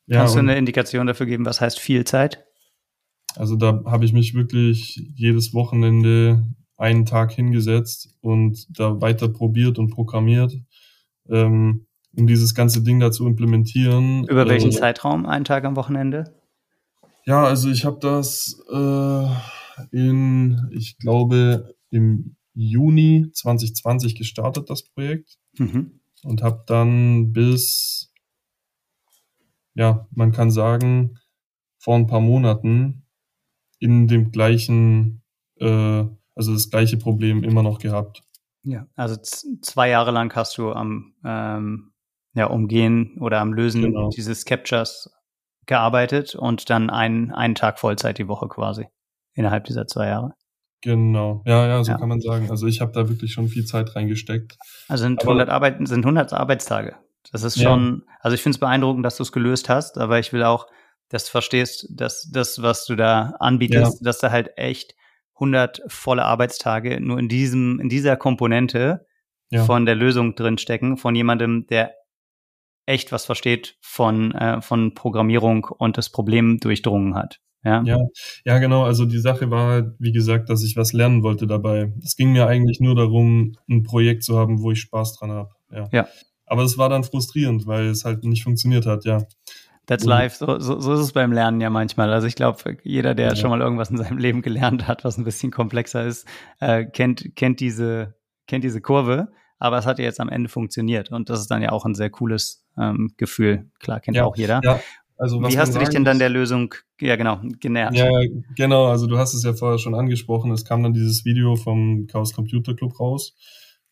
Ja, 0.07 0.21
Kannst 0.21 0.35
du 0.35 0.41
eine 0.41 0.57
Indikation 0.57 1.07
dafür 1.07 1.27
geben, 1.27 1.45
was 1.45 1.61
heißt 1.61 1.79
viel 1.79 2.05
Zeit? 2.05 2.45
Also 3.35 3.57
da 3.57 3.83
habe 3.87 4.05
ich 4.05 4.13
mich 4.13 4.35
wirklich 4.35 5.01
jedes 5.15 5.53
Wochenende 5.55 6.47
einen 6.79 7.05
Tag 7.05 7.33
hingesetzt 7.33 8.17
und 8.21 8.67
da 8.79 9.01
weiter 9.01 9.29
probiert 9.29 9.79
und 9.79 9.91
programmiert, 9.91 10.55
ähm, 11.29 11.87
um 12.17 12.27
dieses 12.27 12.55
ganze 12.55 12.83
Ding 12.83 13.01
da 13.01 13.11
zu 13.13 13.27
implementieren. 13.27 14.25
Über 14.25 14.49
welchen 14.49 14.71
äh, 14.71 14.75
Zeitraum? 14.75 15.27
Einen 15.27 15.45
Tag 15.45 15.65
am 15.65 15.77
Wochenende? 15.77 16.35
Ja, 17.27 17.45
also 17.45 17.69
ich 17.69 17.85
habe 17.85 17.99
das 18.01 18.59
äh, 18.73 19.27
in, 19.91 20.71
ich 20.73 20.97
glaube, 20.99 21.75
im 21.91 22.37
Juni 22.55 23.31
2020 23.33 24.15
gestartet, 24.15 24.71
das 24.71 24.83
Projekt. 24.83 25.39
Mhm. 25.59 26.01
Und 26.25 26.43
habe 26.43 26.65
dann 26.67 27.33
bis, 27.33 28.13
ja, 29.75 30.09
man 30.11 30.33
kann 30.33 30.51
sagen, 30.51 31.19
vor 31.79 31.95
ein 31.97 32.07
paar 32.07 32.21
Monaten 32.21 33.05
in 33.79 34.09
dem 34.09 34.33
gleichen, 34.33 35.23
äh, 35.61 36.05
also 36.39 36.53
das 36.55 36.71
gleiche 36.71 36.97
Problem 36.97 37.43
immer 37.43 37.63
noch 37.63 37.79
gehabt. 37.79 38.23
Ja, 38.63 38.87
also 38.97 39.17
zwei 39.17 39.91
Jahre 39.91 40.11
lang 40.11 40.35
hast 40.35 40.57
du 40.57 40.73
am 40.73 41.15
ähm, 41.25 41.93
ja, 42.35 42.47
Umgehen 42.47 43.19
oder 43.21 43.41
am 43.41 43.53
Lösen 43.53 43.83
genau. 43.83 44.09
dieses 44.11 44.45
Captures 44.45 45.11
gearbeitet 45.67 46.35
und 46.35 46.71
dann 46.71 46.91
einen, 46.91 47.33
einen 47.33 47.55
Tag 47.55 47.79
Vollzeit 47.79 48.19
die 48.19 48.29
Woche 48.29 48.49
quasi 48.49 48.87
innerhalb 49.35 49.65
dieser 49.65 49.87
zwei 49.87 50.09
Jahre. 50.09 50.35
Genau, 50.81 51.43
ja, 51.45 51.67
ja, 51.67 51.83
so 51.83 51.93
ja. 51.93 51.99
kann 51.99 52.09
man 52.09 52.21
sagen. 52.21 52.51
Also 52.51 52.67
ich 52.67 52.81
habe 52.81 52.93
da 52.93 53.09
wirklich 53.09 53.33
schon 53.33 53.49
viel 53.49 53.65
Zeit 53.65 53.97
reingesteckt. 53.97 54.57
Also 54.87 55.03
sind 55.03 55.21
100, 55.21 55.49
Arbeit, 55.49 55.77
sind 55.89 56.05
100 56.05 56.33
Arbeitstage. 56.33 56.97
Das 57.33 57.43
ist 57.43 57.61
schon, 57.61 58.05
ja. 58.07 58.15
also 58.21 58.35
ich 58.37 58.43
finde 58.43 58.57
es 58.57 58.61
beeindruckend, 58.61 59.05
dass 59.05 59.17
du 59.17 59.25
es 59.25 59.33
gelöst 59.33 59.69
hast, 59.69 59.99
aber 59.99 60.21
ich 60.21 60.33
will 60.33 60.45
auch, 60.45 60.67
dass 61.09 61.25
du 61.25 61.33
verstehst, 61.33 61.89
dass 61.91 62.31
das, 62.31 62.63
was 62.63 62.87
du 62.87 62.95
da 62.95 63.35
anbietest, 63.41 64.01
ja. 64.01 64.05
dass 64.05 64.19
da 64.19 64.31
halt 64.31 64.57
echt 64.57 64.95
100 65.39 65.83
volle 65.89 66.25
Arbeitstage 66.25 67.01
nur 67.01 67.19
in 67.19 67.29
diesem, 67.29 67.81
in 67.81 67.89
dieser 67.89 68.17
Komponente 68.17 69.07
von 69.65 69.87
der 69.87 69.95
Lösung 69.95 70.35
drinstecken, 70.35 70.99
von 70.99 71.15
jemandem, 71.15 71.67
der 71.69 71.95
echt 72.87 73.13
was 73.13 73.25
versteht 73.25 73.77
von, 73.81 74.33
äh, 74.33 74.61
von 74.61 74.95
Programmierung 74.95 75.65
und 75.65 75.99
das 75.99 76.11
Problem 76.11 76.59
durchdrungen 76.59 77.15
hat. 77.15 77.41
Ja. 77.65 77.83
ja, 77.83 77.99
ja, 78.45 78.59
genau. 78.59 78.85
Also 78.85 79.05
die 79.05 79.19
Sache 79.19 79.51
war 79.51 79.69
halt, 79.69 79.95
wie 79.99 80.13
gesagt, 80.13 80.49
dass 80.49 80.63
ich 80.63 80.77
was 80.77 80.93
lernen 80.93 81.23
wollte 81.23 81.47
dabei. 81.47 81.93
Es 82.03 82.15
ging 82.15 82.33
mir 82.33 82.47
eigentlich 82.47 82.81
nur 82.81 82.95
darum, 82.95 83.57
ein 83.69 83.83
Projekt 83.83 84.23
zu 84.23 84.39
haben, 84.39 84.63
wo 84.63 84.71
ich 84.71 84.81
Spaß 84.81 85.19
dran 85.19 85.33
habe. 85.33 85.51
Ja. 85.71 85.89
ja. 85.93 86.09
Aber 86.47 86.63
es 86.63 86.79
war 86.79 86.89
dann 86.89 87.05
frustrierend, 87.05 87.67
weil 87.67 87.87
es 87.87 88.05
halt 88.05 88.25
nicht 88.25 88.45
funktioniert 88.45 88.87
hat, 88.87 89.05
ja. 89.05 89.23
That's 89.89 90.05
life. 90.05 90.37
So, 90.37 90.59
so, 90.59 90.79
so 90.81 90.93
ist 90.93 91.01
es 91.01 91.13
beim 91.13 91.33
Lernen 91.33 91.63
ja 91.63 91.71
manchmal. 91.71 92.13
Also 92.13 92.27
ich 92.27 92.35
glaube, 92.35 92.77
jeder, 92.83 93.15
der 93.15 93.29
ja. 93.29 93.37
schon 93.37 93.49
mal 93.49 93.61
irgendwas 93.61 93.91
in 93.91 93.97
seinem 93.97 94.19
Leben 94.19 94.43
gelernt 94.43 94.87
hat, 94.87 95.03
was 95.03 95.17
ein 95.17 95.25
bisschen 95.25 95.51
komplexer 95.51 96.05
ist, 96.05 96.29
äh, 96.61 96.85
kennt, 96.85 97.35
kennt 97.37 97.59
diese, 97.61 98.15
kennt 98.47 98.65
diese 98.65 98.83
Kurve. 98.83 99.29
Aber 99.59 99.79
es 99.79 99.87
hat 99.87 99.99
ja 99.99 100.05
jetzt 100.05 100.21
am 100.21 100.29
Ende 100.29 100.51
funktioniert. 100.51 101.11
Und 101.11 101.31
das 101.31 101.41
ist 101.41 101.51
dann 101.51 101.63
ja 101.63 101.73
auch 101.73 101.87
ein 101.87 101.95
sehr 101.95 102.11
cooles 102.11 102.67
ähm, 102.79 103.15
Gefühl. 103.17 103.71
Klar, 103.81 104.01
kennt 104.01 104.17
ja, 104.17 104.25
auch 104.25 104.37
jeder. 104.37 104.61
Ja. 104.63 104.79
Also, 105.17 105.41
Wie 105.41 105.59
hast 105.59 105.75
du 105.75 105.81
dich 105.81 105.89
denn 105.89 106.05
dann 106.05 106.21
der 106.21 106.29
Lösung, 106.29 106.75
ja 107.01 107.17
genau, 107.17 107.41
genähert? 107.59 107.97
Ja, 107.97 108.09
genau, 108.55 108.87
also 108.87 109.09
du 109.09 109.19
hast 109.19 109.35
es 109.35 109.43
ja 109.43 109.53
vorher 109.53 109.79
schon 109.79 109.97
angesprochen, 109.97 110.53
es 110.53 110.65
kam 110.65 110.85
dann 110.85 110.93
dieses 110.93 111.25
Video 111.25 111.57
vom 111.57 112.07
Chaos 112.07 112.33
Computer 112.33 112.75
Club 112.77 113.01
raus. 113.01 113.35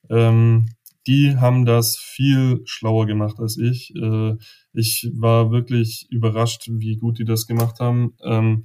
Ähm, 0.09 0.69
die 1.07 1.37
haben 1.37 1.65
das 1.65 1.97
viel 1.97 2.63
schlauer 2.65 3.07
gemacht 3.07 3.39
als 3.39 3.59
ich. 3.59 3.95
Äh, 3.95 4.35
ich 4.73 5.11
war 5.15 5.51
wirklich 5.51 6.07
überrascht, 6.11 6.69
wie 6.71 6.97
gut 6.97 7.19
die 7.19 7.25
das 7.25 7.47
gemacht 7.47 7.81
haben. 7.81 8.15
Ähm, 8.23 8.65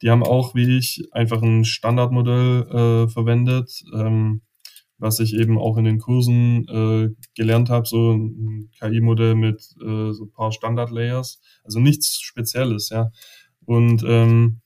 die 0.00 0.10
haben 0.10 0.24
auch, 0.24 0.54
wie 0.54 0.78
ich, 0.78 1.04
einfach 1.12 1.42
ein 1.42 1.64
Standardmodell 1.64 2.62
äh, 3.06 3.08
verwendet. 3.08 3.82
Ähm, 3.94 4.42
was 5.02 5.18
ich 5.18 5.34
eben 5.34 5.58
auch 5.58 5.76
in 5.76 5.84
den 5.84 5.98
Kursen 5.98 6.66
äh, 6.68 7.10
gelernt 7.34 7.70
habe, 7.70 7.86
so 7.86 8.12
ein 8.12 8.70
KI-Modell 8.78 9.34
mit 9.34 9.56
äh, 9.82 10.12
so 10.12 10.26
ein 10.26 10.30
paar 10.30 10.52
Standard-Layers, 10.52 11.40
also 11.64 11.80
nichts 11.80 12.20
Spezielles, 12.20 12.88
ja. 12.90 13.10
Und 13.64 14.04
ähm, 14.06 14.60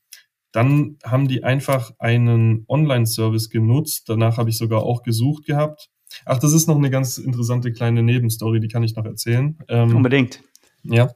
dann 0.53 0.99
haben 1.03 1.27
die 1.27 1.43
einfach 1.43 1.93
einen 1.99 2.65
Online-Service 2.69 3.49
genutzt. 3.49 4.09
Danach 4.09 4.37
habe 4.37 4.51
ich 4.51 4.59
sogar 4.59 4.83
auch 4.83 5.03
gesucht 5.03 5.47
gehabt. 5.47 5.91
Ach, 6.25 6.39
das 6.39 6.53
ist 6.53 6.67
noch 6.67 6.77
eine 6.77 6.91
ganz 6.91 7.19
interessante 7.19 7.73
kleine 7.73 8.03
Nebenstory, 8.03 8.61
die 8.61 8.69
kann 8.69 8.83
ich 8.83 8.95
noch 8.97 9.05
erzählen. 9.05 9.59
Ähm, 9.69 9.97
Unbedingt. 9.97 10.43
Ja, 10.83 11.11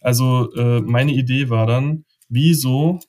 also 0.00 0.52
äh, 0.54 0.80
meine 0.80 1.12
Idee 1.12 1.48
war 1.48 1.66
dann, 1.66 2.04
wieso 2.28 3.00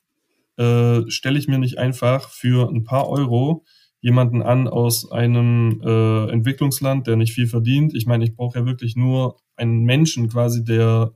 äh, 0.58 1.02
stelle 1.10 1.38
ich 1.38 1.48
mir 1.48 1.60
nicht 1.60 1.78
einfach 1.78 2.30
für 2.30 2.70
ein 2.70 2.84
paar 2.84 3.10
Euro 3.10 3.66
jemanden 4.00 4.42
an 4.42 4.68
aus 4.68 5.12
einem 5.12 5.82
äh, 5.84 6.30
Entwicklungsland, 6.30 7.08
der 7.08 7.16
nicht 7.16 7.34
viel 7.34 7.48
verdient. 7.48 7.96
Ich 7.96 8.06
meine, 8.06 8.24
ich 8.24 8.36
brauche 8.36 8.60
ja 8.60 8.66
wirklich 8.66 8.96
nur 8.96 9.38
einen 9.56 9.84
Menschen 9.84 10.30
quasi, 10.30 10.64
der 10.64 11.12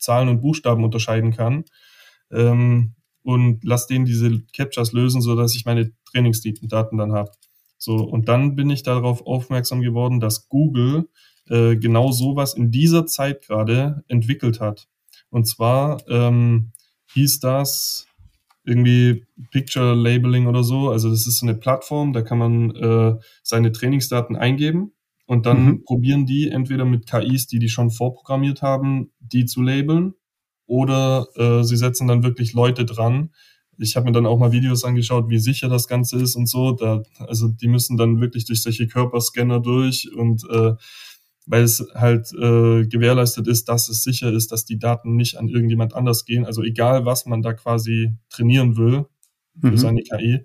Zahlen 0.00 0.28
und 0.28 0.40
Buchstaben 0.40 0.82
unterscheiden 0.82 1.32
kann. 1.32 1.64
Ähm, 2.30 2.94
und 3.22 3.62
lass 3.62 3.86
den 3.86 4.04
diese 4.04 4.40
Captures 4.56 4.92
lösen, 4.92 5.20
so 5.20 5.36
dass 5.36 5.54
ich 5.54 5.64
meine 5.64 5.92
Trainingsdaten 6.10 6.98
dann 6.98 7.12
habe. 7.12 7.30
So, 7.82 7.96
und 7.96 8.28
dann 8.28 8.54
bin 8.54 8.70
ich 8.70 8.84
darauf 8.84 9.26
aufmerksam 9.26 9.80
geworden, 9.80 10.20
dass 10.20 10.48
Google 10.48 11.08
äh, 11.48 11.74
genau 11.74 12.12
sowas 12.12 12.54
in 12.54 12.70
dieser 12.70 13.06
Zeit 13.06 13.44
gerade 13.44 14.04
entwickelt 14.06 14.60
hat. 14.60 14.86
Und 15.30 15.48
zwar 15.48 16.00
ähm, 16.08 16.70
hieß 17.12 17.40
das 17.40 18.06
irgendwie 18.62 19.26
Picture 19.50 19.94
Labeling 19.94 20.46
oder 20.46 20.62
so. 20.62 20.90
Also 20.90 21.10
das 21.10 21.26
ist 21.26 21.42
eine 21.42 21.56
Plattform, 21.56 22.12
da 22.12 22.22
kann 22.22 22.38
man 22.38 22.70
äh, 22.76 23.16
seine 23.42 23.72
Trainingsdaten 23.72 24.36
eingeben 24.36 24.92
und 25.26 25.44
dann 25.46 25.64
mhm. 25.64 25.82
probieren 25.82 26.24
die 26.24 26.50
entweder 26.50 26.84
mit 26.84 27.10
KIs, 27.10 27.48
die 27.48 27.58
die 27.58 27.68
schon 27.68 27.90
vorprogrammiert 27.90 28.62
haben, 28.62 29.10
die 29.18 29.44
zu 29.44 29.60
labeln 29.60 30.14
oder 30.66 31.26
äh, 31.34 31.64
sie 31.64 31.76
setzen 31.76 32.06
dann 32.06 32.22
wirklich 32.22 32.52
Leute 32.52 32.84
dran. 32.84 33.30
Ich 33.78 33.96
habe 33.96 34.06
mir 34.06 34.12
dann 34.12 34.26
auch 34.26 34.38
mal 34.38 34.52
Videos 34.52 34.84
angeschaut, 34.84 35.28
wie 35.28 35.38
sicher 35.38 35.68
das 35.68 35.88
Ganze 35.88 36.20
ist 36.20 36.36
und 36.36 36.46
so. 36.46 36.72
Da, 36.72 37.02
also 37.18 37.48
die 37.48 37.68
müssen 37.68 37.96
dann 37.96 38.20
wirklich 38.20 38.44
durch 38.44 38.62
solche 38.62 38.86
Körperscanner 38.86 39.60
durch 39.60 40.10
und 40.14 40.44
äh, 40.50 40.74
weil 41.46 41.62
es 41.64 41.84
halt 41.94 42.32
äh, 42.34 42.86
gewährleistet 42.86 43.48
ist, 43.48 43.68
dass 43.68 43.88
es 43.88 44.04
sicher 44.04 44.32
ist, 44.32 44.52
dass 44.52 44.64
die 44.64 44.78
Daten 44.78 45.16
nicht 45.16 45.36
an 45.36 45.48
irgendjemand 45.48 45.94
anders 45.94 46.24
gehen. 46.24 46.44
Also 46.44 46.62
egal, 46.62 47.04
was 47.04 47.26
man 47.26 47.42
da 47.42 47.52
quasi 47.52 48.12
trainieren 48.30 48.76
will 48.76 49.06
für 49.60 49.72
mhm. 49.72 49.76
seine 49.76 50.02
KI, 50.02 50.44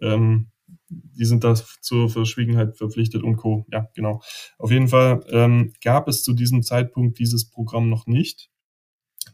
ähm, 0.00 0.50
die 0.88 1.24
sind 1.24 1.44
da 1.44 1.54
zur 1.80 2.08
Verschwiegenheit 2.08 2.76
verpflichtet 2.76 3.22
und 3.22 3.36
Co. 3.36 3.66
Ja, 3.70 3.88
genau. 3.94 4.22
Auf 4.58 4.70
jeden 4.70 4.88
Fall 4.88 5.24
ähm, 5.28 5.72
gab 5.82 6.08
es 6.08 6.22
zu 6.22 6.32
diesem 6.32 6.62
Zeitpunkt 6.62 7.18
dieses 7.18 7.50
Programm 7.50 7.90
noch 7.90 8.06
nicht. 8.06 8.50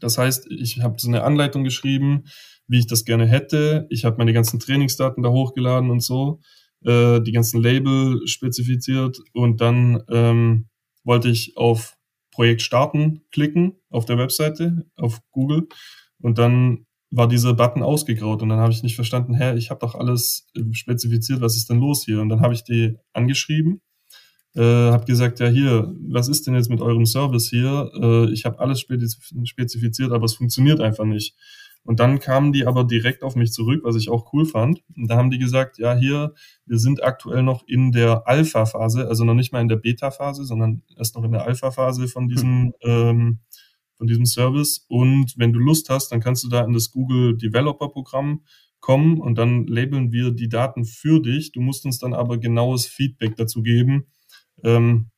Das 0.01 0.17
heißt, 0.17 0.47
ich 0.51 0.81
habe 0.81 0.99
so 0.99 1.07
eine 1.07 1.23
Anleitung 1.23 1.63
geschrieben, 1.63 2.25
wie 2.67 2.79
ich 2.79 2.87
das 2.87 3.05
gerne 3.05 3.27
hätte. 3.27 3.87
Ich 3.89 4.05
habe 4.05 4.17
meine 4.17 4.33
ganzen 4.33 4.59
Trainingsdaten 4.59 5.23
da 5.23 5.29
hochgeladen 5.29 5.89
und 5.89 6.01
so, 6.01 6.39
äh, 6.83 7.21
die 7.21 7.31
ganzen 7.31 7.61
Label 7.61 8.27
spezifiziert 8.27 9.19
und 9.33 9.61
dann 9.61 10.03
ähm, 10.09 10.67
wollte 11.03 11.29
ich 11.29 11.57
auf 11.57 11.95
Projekt 12.31 12.61
starten 12.61 13.21
klicken 13.31 13.73
auf 13.89 14.05
der 14.05 14.17
Webseite, 14.17 14.85
auf 14.97 15.19
Google 15.31 15.67
und 16.19 16.37
dann 16.37 16.85
war 17.11 17.27
dieser 17.27 17.53
Button 17.53 17.81
ausgegraut 17.81 18.41
und 18.41 18.49
dann 18.49 18.59
habe 18.59 18.73
ich 18.73 18.83
nicht 18.83 18.95
verstanden, 18.95 19.35
hä, 19.35 19.55
ich 19.55 19.69
habe 19.69 19.79
doch 19.79 19.95
alles 19.95 20.47
äh, 20.55 20.61
spezifiziert, 20.73 21.41
was 21.41 21.55
ist 21.55 21.69
denn 21.69 21.79
los 21.79 22.03
hier? 22.03 22.19
Und 22.21 22.29
dann 22.29 22.41
habe 22.41 22.53
ich 22.53 22.63
die 22.63 22.97
angeschrieben, 23.13 23.81
äh, 24.55 24.61
habe 24.61 25.05
gesagt, 25.05 25.39
ja 25.39 25.47
hier, 25.47 25.93
was 26.09 26.27
ist 26.27 26.45
denn 26.45 26.55
jetzt 26.55 26.69
mit 26.69 26.81
eurem 26.81 27.05
Service 27.05 27.49
hier? 27.49 27.89
Äh, 28.01 28.31
ich 28.31 28.45
habe 28.45 28.59
alles 28.59 28.81
spezifiziert, 28.81 30.11
aber 30.11 30.25
es 30.25 30.33
funktioniert 30.35 30.81
einfach 30.81 31.05
nicht. 31.05 31.35
Und 31.85 31.99
dann 31.99 32.19
kamen 32.19 32.51
die 32.51 32.65
aber 32.65 32.83
direkt 32.83 33.21
auf 33.21 33.35
mich 33.35 33.53
zurück, 33.53 33.81
was 33.83 33.95
ich 33.95 34.09
auch 34.09 34.33
cool 34.33 34.45
fand. 34.45 34.81
Und 34.95 35.07
da 35.07 35.17
haben 35.17 35.29
die 35.29 35.37
gesagt, 35.37 35.77
ja, 35.77 35.95
hier, 35.95 36.33
wir 36.65 36.79
sind 36.79 37.03
aktuell 37.03 37.43
noch 37.43 37.63
in 37.67 37.91
der 37.91 38.27
Alpha-Phase, 38.27 39.07
also 39.07 39.23
noch 39.23 39.35
nicht 39.35 39.53
mal 39.53 39.61
in 39.61 39.69
der 39.69 39.75
Beta-Phase, 39.75 40.45
sondern 40.45 40.81
erst 40.97 41.15
noch 41.15 41.23
in 41.23 41.31
der 41.31 41.45
Alpha-Phase 41.45 42.07
von 42.07 42.27
diesem, 42.27 42.73
hm. 42.81 42.91
ähm, 42.91 43.39
von 43.93 44.07
diesem 44.07 44.25
Service. 44.25 44.83
Und 44.89 45.35
wenn 45.37 45.53
du 45.53 45.59
Lust 45.59 45.89
hast, 45.89 46.11
dann 46.11 46.21
kannst 46.21 46.43
du 46.43 46.49
da 46.49 46.65
in 46.65 46.73
das 46.73 46.89
Google 46.89 47.37
Developer 47.37 47.89
Programm 47.89 48.41
kommen 48.79 49.19
und 49.19 49.37
dann 49.37 49.67
labeln 49.67 50.11
wir 50.11 50.31
die 50.31 50.49
Daten 50.49 50.85
für 50.85 51.21
dich. 51.21 51.51
Du 51.51 51.61
musst 51.61 51.85
uns 51.85 51.99
dann 51.99 52.13
aber 52.13 52.39
genaues 52.39 52.87
Feedback 52.87 53.35
dazu 53.35 53.61
geben. 53.61 54.07
Ähm, 54.63 55.11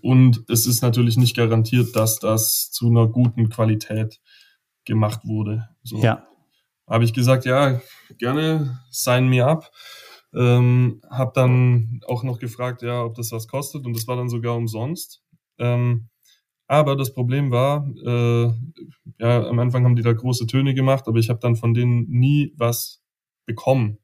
und 0.00 0.44
es 0.48 0.66
ist 0.66 0.82
natürlich 0.82 1.16
nicht 1.16 1.36
garantiert, 1.36 1.94
dass 1.94 2.18
das 2.18 2.70
zu 2.70 2.88
einer 2.88 3.06
guten 3.06 3.50
Qualität 3.50 4.20
gemacht 4.84 5.20
wurde. 5.24 5.68
So. 5.82 5.98
Ja. 5.98 6.26
Habe 6.88 7.04
ich 7.04 7.12
gesagt, 7.12 7.44
ja, 7.44 7.80
gerne, 8.18 8.80
sign 8.90 9.28
me 9.28 9.44
up. 9.44 9.70
Ähm, 10.34 11.02
habe 11.10 11.32
dann 11.34 12.00
auch 12.06 12.22
noch 12.22 12.38
gefragt, 12.38 12.82
ja, 12.82 13.04
ob 13.04 13.14
das 13.14 13.32
was 13.32 13.48
kostet 13.48 13.84
und 13.84 13.94
das 13.94 14.08
war 14.08 14.16
dann 14.16 14.28
sogar 14.28 14.56
umsonst. 14.56 15.22
Ähm, 15.58 16.08
aber 16.66 16.96
das 16.96 17.12
Problem 17.12 17.50
war, 17.50 17.86
äh, 18.02 18.50
ja, 19.18 19.46
am 19.46 19.58
Anfang 19.58 19.84
haben 19.84 19.96
die 19.96 20.02
da 20.02 20.12
große 20.12 20.46
Töne 20.46 20.74
gemacht, 20.74 21.06
aber 21.06 21.18
ich 21.18 21.28
habe 21.28 21.40
dann 21.40 21.56
von 21.56 21.74
denen 21.74 22.08
nie 22.08 22.54
was 22.56 23.02
bekommen. 23.44 23.98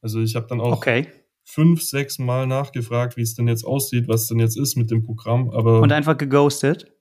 Also 0.00 0.20
ich 0.20 0.34
habe 0.34 0.46
dann 0.48 0.60
auch 0.60 0.76
okay. 0.76 1.06
fünf, 1.44 1.82
sechs 1.82 2.18
Mal 2.18 2.46
nachgefragt, 2.46 3.16
wie 3.16 3.22
es 3.22 3.34
denn 3.34 3.46
jetzt 3.46 3.64
aussieht, 3.64 4.08
was 4.08 4.26
denn 4.26 4.40
jetzt 4.40 4.58
ist 4.58 4.76
mit 4.76 4.90
dem 4.90 5.04
Programm. 5.04 5.50
Aber 5.50 5.80
und 5.80 5.92
einfach 5.92 6.18
geghostet. 6.18 6.92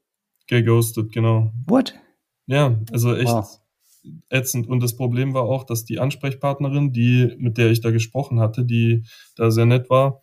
Geghostet, 0.47 1.11
genau. 1.11 1.51
What? 1.65 1.95
Ja, 2.47 2.79
also 2.91 3.15
echt 3.15 3.31
wow. 3.31 3.59
ätzend. 4.29 4.67
Und 4.67 4.81
das 4.81 4.95
Problem 4.95 5.33
war 5.33 5.43
auch, 5.43 5.63
dass 5.63 5.85
die 5.85 5.99
Ansprechpartnerin, 5.99 6.91
die, 6.91 7.35
mit 7.37 7.57
der 7.57 7.71
ich 7.71 7.81
da 7.81 7.91
gesprochen 7.91 8.39
hatte, 8.39 8.65
die 8.65 9.03
da 9.35 9.51
sehr 9.51 9.65
nett 9.65 9.89
war, 9.89 10.21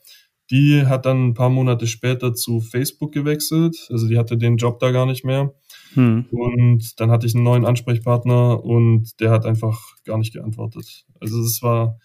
die 0.50 0.86
hat 0.86 1.06
dann 1.06 1.28
ein 1.28 1.34
paar 1.34 1.48
Monate 1.48 1.86
später 1.86 2.34
zu 2.34 2.60
Facebook 2.60 3.12
gewechselt. 3.12 3.88
Also 3.90 4.08
die 4.08 4.18
hatte 4.18 4.36
den 4.36 4.56
Job 4.56 4.78
da 4.78 4.90
gar 4.90 5.06
nicht 5.06 5.24
mehr. 5.24 5.54
Hm. 5.94 6.26
Und 6.30 7.00
dann 7.00 7.10
hatte 7.10 7.26
ich 7.26 7.34
einen 7.34 7.44
neuen 7.44 7.64
Ansprechpartner 7.64 8.62
und 8.62 9.20
der 9.20 9.30
hat 9.30 9.46
einfach 9.46 9.80
gar 10.04 10.18
nicht 10.18 10.32
geantwortet. 10.32 11.04
Also 11.20 11.40
es 11.40 11.62
war 11.62 11.98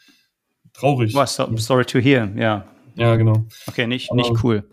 traurig. 0.74 1.13
Was, 1.15 1.36
so, 1.36 1.47
sorry 1.57 1.86
to 1.86 1.99
hear, 1.99 2.32
ja. 2.36 2.65
Ja, 2.95 3.15
genau. 3.15 3.45
Okay, 3.67 3.88
nicht, 3.88 4.13
nicht 4.13 4.43
cool. 4.43 4.70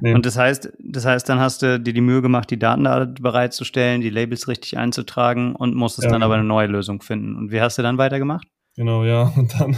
Nee. 0.00 0.14
Und 0.14 0.26
das 0.26 0.36
heißt, 0.36 0.72
das 0.78 1.04
heißt, 1.04 1.28
dann 1.28 1.40
hast 1.40 1.62
du 1.62 1.80
dir 1.80 1.92
die 1.92 2.00
Mühe 2.00 2.22
gemacht, 2.22 2.50
die 2.50 2.58
Daten 2.58 2.84
da 2.84 3.04
bereitzustellen, 3.04 4.00
die 4.00 4.10
Labels 4.10 4.48
richtig 4.48 4.76
einzutragen 4.76 5.54
und 5.54 5.74
musstest 5.74 6.06
ja, 6.06 6.12
dann 6.12 6.22
aber 6.22 6.34
genau. 6.34 6.40
eine 6.40 6.48
neue 6.48 6.66
Lösung 6.68 7.02
finden. 7.02 7.36
Und 7.36 7.50
wie 7.50 7.60
hast 7.60 7.78
du 7.78 7.82
dann 7.82 7.98
weitergemacht? 7.98 8.46
Genau, 8.76 9.04
ja. 9.04 9.22
Und 9.36 9.58
dann, 9.58 9.76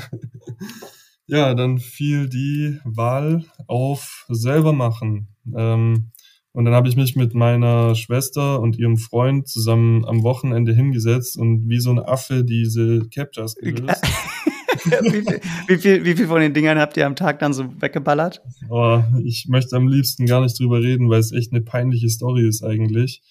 ja, 1.27 1.55
dann 1.55 1.79
fiel 1.79 2.29
die 2.29 2.79
Wahl 2.85 3.45
auf 3.67 4.25
selber 4.29 4.73
machen. 4.73 5.29
Ähm, 5.57 6.11
und 6.53 6.65
dann 6.65 6.75
habe 6.75 6.89
ich 6.89 6.97
mich 6.97 7.15
mit 7.15 7.35
meiner 7.35 7.95
Schwester 7.95 8.61
und 8.61 8.77
ihrem 8.77 8.97
Freund 8.97 9.47
zusammen 9.47 10.05
am 10.05 10.25
Wochenende 10.25 10.75
hingesetzt 10.75 11.37
und 11.37 11.69
wie 11.69 11.79
so 11.79 11.91
ein 11.91 12.01
Affe 12.01 12.43
diese 12.43 13.09
Captures 13.15 13.55
gelöst. 13.55 14.03
wie, 15.03 15.23
viel, 15.23 15.41
wie, 15.67 15.79
viel, 15.79 16.05
wie 16.05 16.15
viel 16.15 16.27
von 16.27 16.41
den 16.41 16.55
Dingern 16.55 16.79
habt 16.79 16.97
ihr 16.97 17.07
am 17.07 17.17
Tag 17.17 17.39
dann 17.39 17.53
so 17.53 17.81
weggeballert? 17.81 18.43
Oh, 18.69 19.03
ich 19.25 19.47
möchte 19.49 19.77
am 19.77 19.89
liebsten 19.89 20.27
gar 20.27 20.41
nicht 20.41 20.59
drüber 20.59 20.81
reden, 20.83 21.09
weil 21.11 21.21
es 21.21 21.33
echt 21.33 21.53
eine 21.53 21.63
peinliche 21.63 22.09
Story 22.09 22.47
ist 22.47 22.63
eigentlich. 22.63 23.23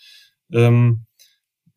Ähm, 0.51 1.05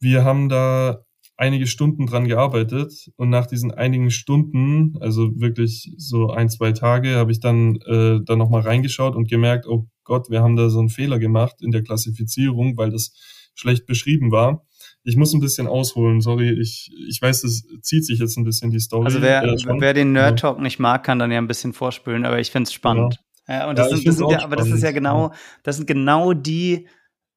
wir 0.00 0.24
haben 0.24 0.48
da 0.48 1.04
einige 1.36 1.66
Stunden 1.66 2.06
dran 2.06 2.28
gearbeitet 2.28 3.10
und 3.16 3.30
nach 3.30 3.46
diesen 3.46 3.70
einigen 3.70 4.10
Stunden, 4.10 4.98
also 5.00 5.30
wirklich 5.40 5.92
so 5.96 6.30
ein, 6.30 6.50
zwei 6.50 6.72
Tage, 6.72 7.16
habe 7.16 7.32
ich 7.32 7.40
dann 7.40 7.76
äh, 7.86 8.20
da 8.22 8.36
nochmal 8.36 8.60
reingeschaut 8.60 9.16
und 9.16 9.28
gemerkt, 9.28 9.66
oh 9.66 9.88
Gott, 10.04 10.28
wir 10.28 10.42
haben 10.42 10.56
da 10.56 10.68
so 10.68 10.80
einen 10.80 10.90
Fehler 10.90 11.18
gemacht 11.18 11.62
in 11.62 11.70
der 11.70 11.82
Klassifizierung, 11.82 12.76
weil 12.76 12.90
das 12.90 13.14
schlecht 13.54 13.86
beschrieben 13.86 14.30
war. 14.30 14.66
Ich 15.02 15.16
muss 15.16 15.32
ein 15.32 15.40
bisschen 15.40 15.66
ausholen, 15.66 16.20
sorry. 16.20 16.50
Ich, 16.60 16.90
ich 17.08 17.20
weiß, 17.22 17.44
es 17.44 17.64
zieht 17.82 18.04
sich 18.04 18.18
jetzt 18.18 18.36
ein 18.36 18.44
bisschen 18.44 18.70
die 18.70 18.80
Story. 18.80 19.06
Also 19.06 19.22
wer, 19.22 19.42
äh, 19.42 19.56
wer 19.78 19.94
den 19.94 20.12
Nerd 20.12 20.40
Talk 20.40 20.60
nicht 20.60 20.78
mag, 20.78 21.04
kann 21.04 21.18
dann 21.18 21.32
ja 21.32 21.38
ein 21.38 21.46
bisschen 21.46 21.72
vorspülen, 21.72 22.26
aber 22.26 22.38
ich 22.38 22.50
finde 22.50 22.68
es 22.68 22.72
spannend. 22.72 23.18
Ja. 23.48 23.60
ja. 23.60 23.70
und 23.70 23.78
das, 23.78 23.90
ja, 23.90 23.96
sind, 23.96 24.08
das 24.08 24.16
sind 24.16 24.30
ja, 24.30 24.42
aber 24.42 24.56
das 24.56 24.68
ist 24.68 24.82
ja 24.82 24.92
genau, 24.92 25.32
das 25.62 25.76
sind 25.76 25.86
genau 25.86 26.34
die 26.34 26.86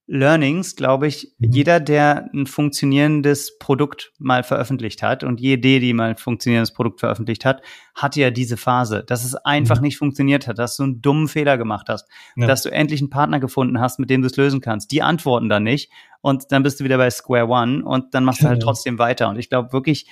Learnings, 0.05 0.75
glaube 0.75 1.07
ich, 1.07 1.33
mhm. 1.37 1.51
jeder, 1.51 1.79
der 1.79 2.29
ein 2.33 2.45
funktionierendes 2.45 3.57
Produkt 3.57 4.11
mal 4.19 4.43
veröffentlicht 4.43 5.01
hat 5.01 5.23
und 5.23 5.39
jede 5.39 5.79
die 5.79 5.93
mal 5.93 6.11
ein 6.11 6.17
funktionierendes 6.17 6.73
Produkt 6.73 6.99
veröffentlicht 6.99 7.45
hat, 7.45 7.61
hat 7.95 8.17
ja 8.17 8.29
diese 8.29 8.57
Phase, 8.57 9.03
dass 9.07 9.23
es 9.23 9.35
einfach 9.35 9.77
mhm. 9.77 9.83
nicht 9.83 9.97
funktioniert 9.97 10.47
hat, 10.47 10.59
dass 10.59 10.75
du 10.75 10.83
einen 10.83 11.01
dummen 11.01 11.29
Fehler 11.29 11.57
gemacht 11.57 11.87
hast, 11.87 12.09
ja. 12.35 12.47
dass 12.47 12.63
du 12.63 12.69
endlich 12.69 12.99
einen 12.99 13.09
Partner 13.11 13.39
gefunden 13.39 13.79
hast, 13.79 13.97
mit 13.97 14.09
dem 14.09 14.21
du 14.21 14.27
es 14.27 14.35
lösen 14.35 14.59
kannst. 14.59 14.91
Die 14.91 15.01
antworten 15.01 15.47
dann 15.47 15.63
nicht 15.63 15.89
und 16.21 16.51
dann 16.51 16.63
bist 16.63 16.81
du 16.81 16.83
wieder 16.83 16.97
bei 16.97 17.09
Square 17.09 17.47
One 17.47 17.85
und 17.85 18.13
dann 18.13 18.25
machst 18.25 18.43
du 18.43 18.47
halt 18.47 18.61
trotzdem 18.61 18.99
weiter. 18.99 19.29
Und 19.29 19.39
ich 19.39 19.49
glaube 19.49 19.71
wirklich, 19.71 20.07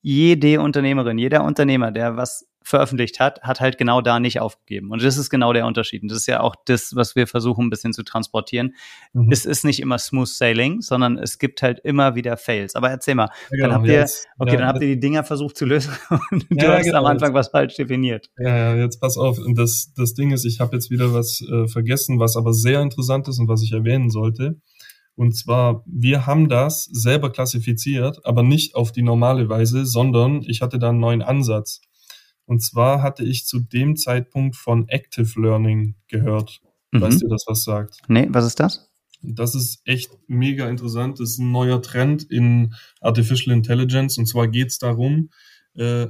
jede 0.00 0.60
Unternehmerin, 0.60 1.18
jeder 1.18 1.44
Unternehmer, 1.44 1.92
der 1.92 2.16
was 2.16 2.48
veröffentlicht 2.66 3.20
hat, 3.20 3.42
hat 3.42 3.60
halt 3.60 3.78
genau 3.78 4.00
da 4.00 4.18
nicht 4.18 4.40
aufgegeben. 4.40 4.90
Und 4.90 5.00
das 5.00 5.16
ist 5.16 5.30
genau 5.30 5.52
der 5.52 5.66
Unterschied. 5.66 6.02
Und 6.02 6.10
das 6.10 6.18
ist 6.18 6.26
ja 6.26 6.40
auch 6.40 6.56
das, 6.64 6.96
was 6.96 7.14
wir 7.14 7.28
versuchen 7.28 7.66
ein 7.66 7.70
bisschen 7.70 7.92
zu 7.92 8.02
transportieren. 8.02 8.74
Mhm. 9.12 9.30
Es 9.30 9.46
ist 9.46 9.64
nicht 9.64 9.78
immer 9.78 9.98
smooth 9.98 10.26
sailing, 10.26 10.80
sondern 10.80 11.16
es 11.16 11.38
gibt 11.38 11.62
halt 11.62 11.78
immer 11.84 12.16
wieder 12.16 12.36
Fails. 12.36 12.74
Aber 12.74 12.90
erzähl 12.90 13.14
mal, 13.14 13.28
ja, 13.28 13.48
genau, 13.50 13.68
dann 13.68 13.76
habt 13.76 13.86
ihr, 13.86 13.94
jetzt, 13.94 14.26
okay, 14.36 14.52
ja, 14.54 14.58
dann 14.58 14.66
habt 14.66 14.82
ihr 14.82 14.88
die 14.88 14.98
Dinger 14.98 15.22
versucht 15.22 15.56
zu 15.56 15.64
lösen 15.64 15.92
und 16.32 16.44
du 16.50 16.56
ja, 16.56 16.76
hast 16.76 16.86
genau, 16.86 16.98
am 16.98 17.06
Anfang 17.06 17.34
was 17.34 17.48
falsch 17.48 17.76
definiert. 17.76 18.30
Ja, 18.36 18.56
ja, 18.56 18.76
jetzt 18.76 19.00
pass 19.00 19.16
auf. 19.16 19.38
Und 19.38 19.56
das, 19.56 19.92
das 19.96 20.14
Ding 20.14 20.32
ist, 20.32 20.44
ich 20.44 20.58
habe 20.58 20.74
jetzt 20.74 20.90
wieder 20.90 21.14
was 21.14 21.40
äh, 21.48 21.68
vergessen, 21.68 22.18
was 22.18 22.36
aber 22.36 22.52
sehr 22.52 22.82
interessant 22.82 23.28
ist 23.28 23.38
und 23.38 23.46
was 23.46 23.62
ich 23.62 23.70
erwähnen 23.70 24.10
sollte. 24.10 24.56
Und 25.14 25.36
zwar, 25.36 25.84
wir 25.86 26.26
haben 26.26 26.48
das 26.48 26.88
selber 26.90 27.30
klassifiziert, 27.30 28.18
aber 28.24 28.42
nicht 28.42 28.74
auf 28.74 28.90
die 28.90 29.02
normale 29.02 29.48
Weise, 29.48 29.86
sondern 29.86 30.42
ich 30.42 30.62
hatte 30.62 30.80
da 30.80 30.88
einen 30.88 30.98
neuen 30.98 31.22
Ansatz. 31.22 31.80
Und 32.46 32.62
zwar 32.62 33.02
hatte 33.02 33.24
ich 33.24 33.46
zu 33.46 33.60
dem 33.60 33.96
Zeitpunkt 33.96 34.56
von 34.56 34.88
Active 34.88 35.40
Learning 35.40 35.96
gehört. 36.08 36.60
Mhm. 36.92 37.00
Weißt 37.00 37.22
du, 37.22 37.28
das 37.28 37.44
was 37.46 37.64
sagt? 37.64 37.98
Nee, 38.08 38.28
was 38.30 38.46
ist 38.46 38.60
das? 38.60 38.90
Das 39.22 39.54
ist 39.54 39.80
echt 39.84 40.10
mega 40.28 40.68
interessant. 40.68 41.18
Das 41.18 41.30
ist 41.30 41.38
ein 41.38 41.50
neuer 41.50 41.82
Trend 41.82 42.24
in 42.24 42.74
Artificial 43.00 43.54
Intelligence. 43.54 44.18
Und 44.18 44.26
zwar 44.26 44.46
geht 44.48 44.68
es 44.68 44.78
darum, 44.78 45.30
äh, 45.74 46.06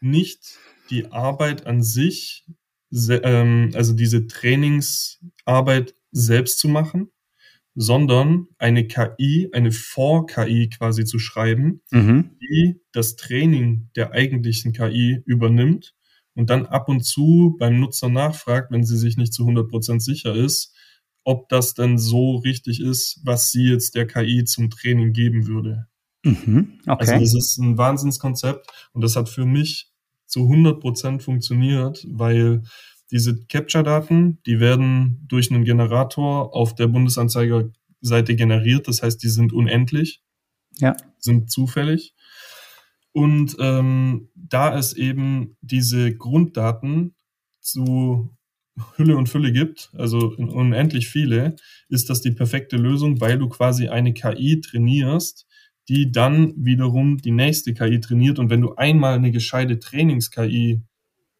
nicht 0.00 0.58
die 0.90 1.12
Arbeit 1.12 1.66
an 1.66 1.82
sich, 1.82 2.46
ähm, 2.92 3.70
also 3.74 3.92
diese 3.92 4.26
Trainingsarbeit 4.26 5.94
selbst 6.10 6.58
zu 6.58 6.68
machen, 6.68 7.10
sondern 7.80 8.48
eine 8.58 8.88
KI, 8.88 9.50
eine 9.52 9.70
Vor-KI 9.70 10.68
quasi 10.68 11.04
zu 11.04 11.20
schreiben, 11.20 11.80
mhm. 11.92 12.36
die 12.42 12.80
das 12.90 13.14
Training 13.14 13.88
der 13.94 14.10
eigentlichen 14.10 14.72
KI 14.72 15.22
übernimmt 15.24 15.94
und 16.34 16.50
dann 16.50 16.66
ab 16.66 16.88
und 16.88 17.04
zu 17.04 17.54
beim 17.56 17.78
Nutzer 17.78 18.08
nachfragt, 18.08 18.72
wenn 18.72 18.82
sie 18.82 18.98
sich 18.98 19.16
nicht 19.16 19.32
zu 19.32 19.44
100% 19.44 20.00
sicher 20.00 20.34
ist, 20.34 20.74
ob 21.22 21.48
das 21.50 21.74
denn 21.74 21.98
so 21.98 22.38
richtig 22.38 22.80
ist, 22.80 23.20
was 23.22 23.52
sie 23.52 23.68
jetzt 23.68 23.94
der 23.94 24.08
KI 24.08 24.42
zum 24.42 24.70
Training 24.70 25.12
geben 25.12 25.46
würde. 25.46 25.86
Mhm. 26.24 26.80
Okay. 26.84 27.12
Also 27.12 27.14
das 27.14 27.32
ist 27.32 27.58
ein 27.58 27.78
Wahnsinnskonzept 27.78 28.66
und 28.92 29.02
das 29.04 29.14
hat 29.14 29.28
für 29.28 29.46
mich 29.46 29.92
zu 30.26 30.40
100% 30.40 31.20
funktioniert, 31.20 32.04
weil 32.10 32.64
diese 33.10 33.44
Capture-Daten, 33.46 34.38
die 34.46 34.60
werden 34.60 35.24
durch 35.28 35.50
einen 35.50 35.64
Generator 35.64 36.54
auf 36.54 36.74
der 36.74 36.88
Bundesanzeigerseite 36.88 38.36
generiert. 38.36 38.88
Das 38.88 39.02
heißt, 39.02 39.22
die 39.22 39.28
sind 39.28 39.52
unendlich, 39.52 40.22
ja. 40.78 40.96
sind 41.18 41.50
zufällig. 41.50 42.14
Und 43.12 43.56
ähm, 43.58 44.28
da 44.34 44.78
es 44.78 44.92
eben 44.92 45.56
diese 45.60 46.14
Grunddaten 46.14 47.14
zu 47.60 48.36
Hülle 48.96 49.16
und 49.16 49.28
Fülle 49.28 49.52
gibt, 49.52 49.90
also 49.94 50.34
unendlich 50.36 51.08
viele, 51.08 51.56
ist 51.88 52.10
das 52.10 52.20
die 52.20 52.30
perfekte 52.30 52.76
Lösung, 52.76 53.20
weil 53.20 53.38
du 53.38 53.48
quasi 53.48 53.88
eine 53.88 54.12
KI 54.12 54.60
trainierst, 54.60 55.46
die 55.88 56.12
dann 56.12 56.52
wiederum 56.56 57.18
die 57.18 57.32
nächste 57.32 57.74
KI 57.74 57.98
trainiert. 58.00 58.38
Und 58.38 58.50
wenn 58.50 58.60
du 58.60 58.74
einmal 58.74 59.14
eine 59.14 59.32
gescheite 59.32 59.78
Trainings-KI 59.78 60.82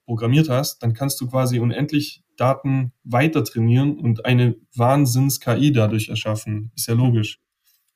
programmiert 0.08 0.48
hast, 0.48 0.82
dann 0.82 0.94
kannst 0.94 1.20
du 1.20 1.28
quasi 1.28 1.60
unendlich 1.60 2.22
Daten 2.38 2.92
weiter 3.04 3.44
trainieren 3.44 3.98
und 3.98 4.24
eine 4.24 4.56
Wahnsinns-KI 4.74 5.70
dadurch 5.70 6.08
erschaffen. 6.08 6.72
Ist 6.74 6.88
ja 6.88 6.94
logisch. 6.94 7.40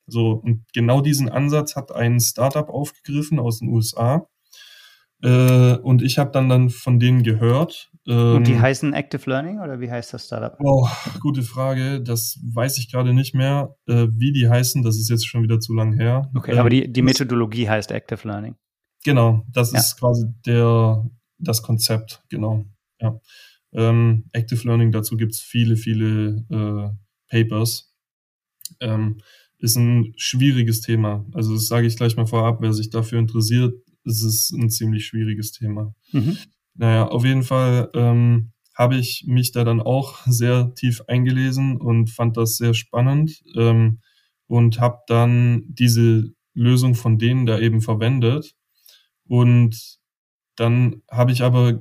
So, 0.07 0.33
und 0.33 0.67
genau 0.75 1.01
diesen 1.01 1.31
Ansatz 1.31 1.75
hat 1.75 1.91
ein 1.91 2.21
Startup 2.21 2.69
aufgegriffen 2.69 3.39
aus 3.39 3.61
den 3.61 3.69
USA. 3.69 4.29
Äh, 5.23 5.77
und 5.79 6.03
ich 6.03 6.19
habe 6.19 6.33
dann 6.33 6.51
dann 6.51 6.69
von 6.69 6.99
denen 6.99 7.23
gehört. 7.23 7.91
Ähm, 8.07 8.37
und 8.37 8.47
die 8.47 8.61
heißen 8.61 8.93
Active 8.93 9.31
Learning 9.31 9.61
oder 9.61 9.81
wie 9.81 9.91
heißt 9.91 10.13
das 10.13 10.27
Startup? 10.27 10.55
Oh, 10.61 10.87
gute 11.21 11.43
Frage. 11.43 12.03
Das 12.03 12.39
weiß 12.45 12.77
ich 12.77 12.93
gerade 12.93 13.15
nicht 13.15 13.35
mehr, 13.35 13.75
äh, 13.87 14.09
wie 14.13 14.33
die 14.33 14.51
heißen. 14.51 14.83
Das 14.83 14.99
ist 14.99 15.09
jetzt 15.09 15.27
schon 15.27 15.43
wieder 15.43 15.61
zu 15.61 15.73
lang 15.73 15.95
her. 15.95 16.31
Okay, 16.35 16.53
ähm, 16.53 16.59
aber 16.59 16.69
die, 16.69 16.93
die 16.93 17.01
Methodologie 17.03 17.71
heißt 17.71 17.91
Active 17.91 18.29
Learning. 18.29 18.57
Genau, 19.03 19.47
das 19.49 19.73
ja. 19.73 19.79
ist 19.79 19.99
quasi 19.99 20.27
der, 20.45 21.05
das 21.43 21.63
Konzept, 21.63 22.23
genau. 22.29 22.67
Ja. 23.01 23.21
Ähm, 23.73 24.25
Active 24.33 24.67
Learning, 24.67 24.93
dazu 24.93 25.17
gibt's 25.17 25.41
viele, 25.41 25.77
viele 25.77 26.45
äh, 26.51 26.91
Papers. 27.29 27.95
Ähm, 28.81 29.21
ist 29.59 29.77
ein 29.77 30.13
schwieriges 30.17 30.81
Thema. 30.81 31.25
Also 31.33 31.55
das 31.55 31.69
sage 31.69 31.87
ich 31.87 31.97
gleich 31.97 32.17
mal 32.17 32.27
vorab, 32.27 32.59
wer 32.61 32.73
sich 32.73 32.91
dafür 32.91 33.19
interessiert, 33.19 33.75
ist 34.05 34.23
es 34.23 34.51
ein 34.51 34.71
ziemlich 34.71 35.07
schwieriges 35.07 35.53
Thema. 35.53 35.95
Mhm. 36.11 36.37
Naja, 36.75 37.07
auf 37.07 37.25
jeden 37.25 37.45
Fall 37.45 37.91
ähm, 37.95 38.53
habe 38.75 38.97
ich 38.97 39.25
mich 39.27 39.53
da 39.53 39.65
dann 39.65 39.81
auch 39.81 40.27
sehr 40.27 40.75
tief 40.75 41.03
eingelesen 41.07 41.77
und 41.77 42.11
fand 42.11 42.37
das 42.37 42.57
sehr 42.57 42.75
spannend 42.75 43.43
ähm, 43.57 44.01
und 44.47 44.81
habe 44.81 44.99
dann 45.07 45.63
diese 45.69 46.33
Lösung 46.55 46.95
von 46.95 47.19
denen 47.19 47.47
da 47.47 47.59
eben 47.59 47.81
verwendet. 47.81 48.55
Und 49.25 50.01
dann 50.57 51.03
habe 51.11 51.33
ich 51.33 51.43
aber, 51.43 51.81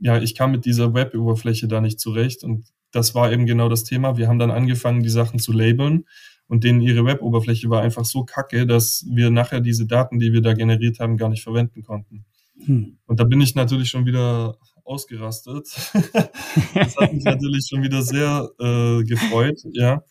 ja, 0.00 0.20
ich 0.20 0.34
kam 0.34 0.52
mit 0.52 0.64
dieser 0.64 0.94
Web-Oberfläche 0.94 1.68
da 1.68 1.80
nicht 1.80 2.00
zurecht 2.00 2.44
und 2.44 2.66
das 2.92 3.14
war 3.14 3.32
eben 3.32 3.46
genau 3.46 3.68
das 3.68 3.84
Thema. 3.84 4.16
Wir 4.16 4.28
haben 4.28 4.38
dann 4.38 4.50
angefangen, 4.50 5.02
die 5.02 5.08
Sachen 5.10 5.38
zu 5.38 5.52
labeln 5.52 6.06
und 6.48 6.64
denen 6.64 6.80
ihre 6.80 7.04
Web-Oberfläche 7.04 7.70
war 7.70 7.82
einfach 7.82 8.04
so 8.04 8.24
kacke, 8.24 8.66
dass 8.66 9.06
wir 9.08 9.30
nachher 9.30 9.60
diese 9.60 9.86
Daten, 9.86 10.18
die 10.18 10.32
wir 10.32 10.42
da 10.42 10.52
generiert 10.52 10.98
haben, 10.98 11.16
gar 11.16 11.28
nicht 11.28 11.42
verwenden 11.42 11.82
konnten. 11.82 12.24
Hm. 12.64 12.98
Und 13.06 13.20
da 13.20 13.24
bin 13.24 13.40
ich 13.40 13.54
natürlich 13.54 13.88
schon 13.88 14.04
wieder 14.04 14.56
ausgerastet. 14.84 15.68
das 16.74 16.96
hat 16.96 17.12
mich 17.12 17.24
natürlich 17.24 17.66
schon 17.68 17.82
wieder 17.82 18.02
sehr 18.02 18.50
äh, 18.58 19.04
gefreut, 19.04 19.60
ja. 19.72 20.02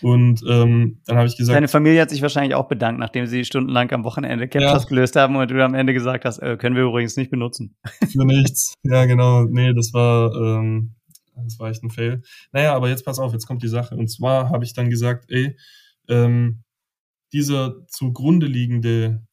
Und 0.00 0.42
ähm, 0.48 1.00
dann 1.06 1.16
habe 1.16 1.26
ich 1.26 1.36
gesagt. 1.36 1.56
Deine 1.56 1.68
Familie 1.68 2.00
hat 2.00 2.10
sich 2.10 2.22
wahrscheinlich 2.22 2.54
auch 2.54 2.68
bedankt, 2.68 3.00
nachdem 3.00 3.26
sie 3.26 3.44
stundenlang 3.44 3.90
am 3.92 4.04
Wochenende 4.04 4.46
Captchas 4.46 4.84
ja. 4.84 4.88
gelöst 4.88 5.16
haben 5.16 5.36
und 5.36 5.50
du 5.50 5.64
am 5.64 5.74
Ende 5.74 5.92
gesagt 5.92 6.24
hast, 6.24 6.38
äh, 6.38 6.56
können 6.56 6.76
wir 6.76 6.84
übrigens 6.84 7.16
nicht 7.16 7.30
benutzen. 7.30 7.76
Für 8.12 8.24
nichts. 8.24 8.74
Ja, 8.84 9.04
genau. 9.06 9.44
Nee, 9.44 9.72
das 9.74 9.92
war, 9.92 10.32
ähm, 10.34 10.94
das 11.34 11.58
war 11.58 11.70
echt 11.70 11.82
ein 11.82 11.90
Fail. 11.90 12.22
Naja, 12.52 12.74
aber 12.74 12.88
jetzt 12.88 13.04
pass 13.04 13.18
auf, 13.18 13.32
jetzt 13.32 13.46
kommt 13.46 13.62
die 13.62 13.68
Sache. 13.68 13.96
Und 13.96 14.08
zwar 14.08 14.50
habe 14.50 14.64
ich 14.64 14.72
dann 14.72 14.90
gesagt, 14.90 15.26
ey, 15.28 15.56
ähm, 16.08 16.62
dieser 17.32 17.86
zugrunde 17.88 18.46
liegende, 18.46 19.26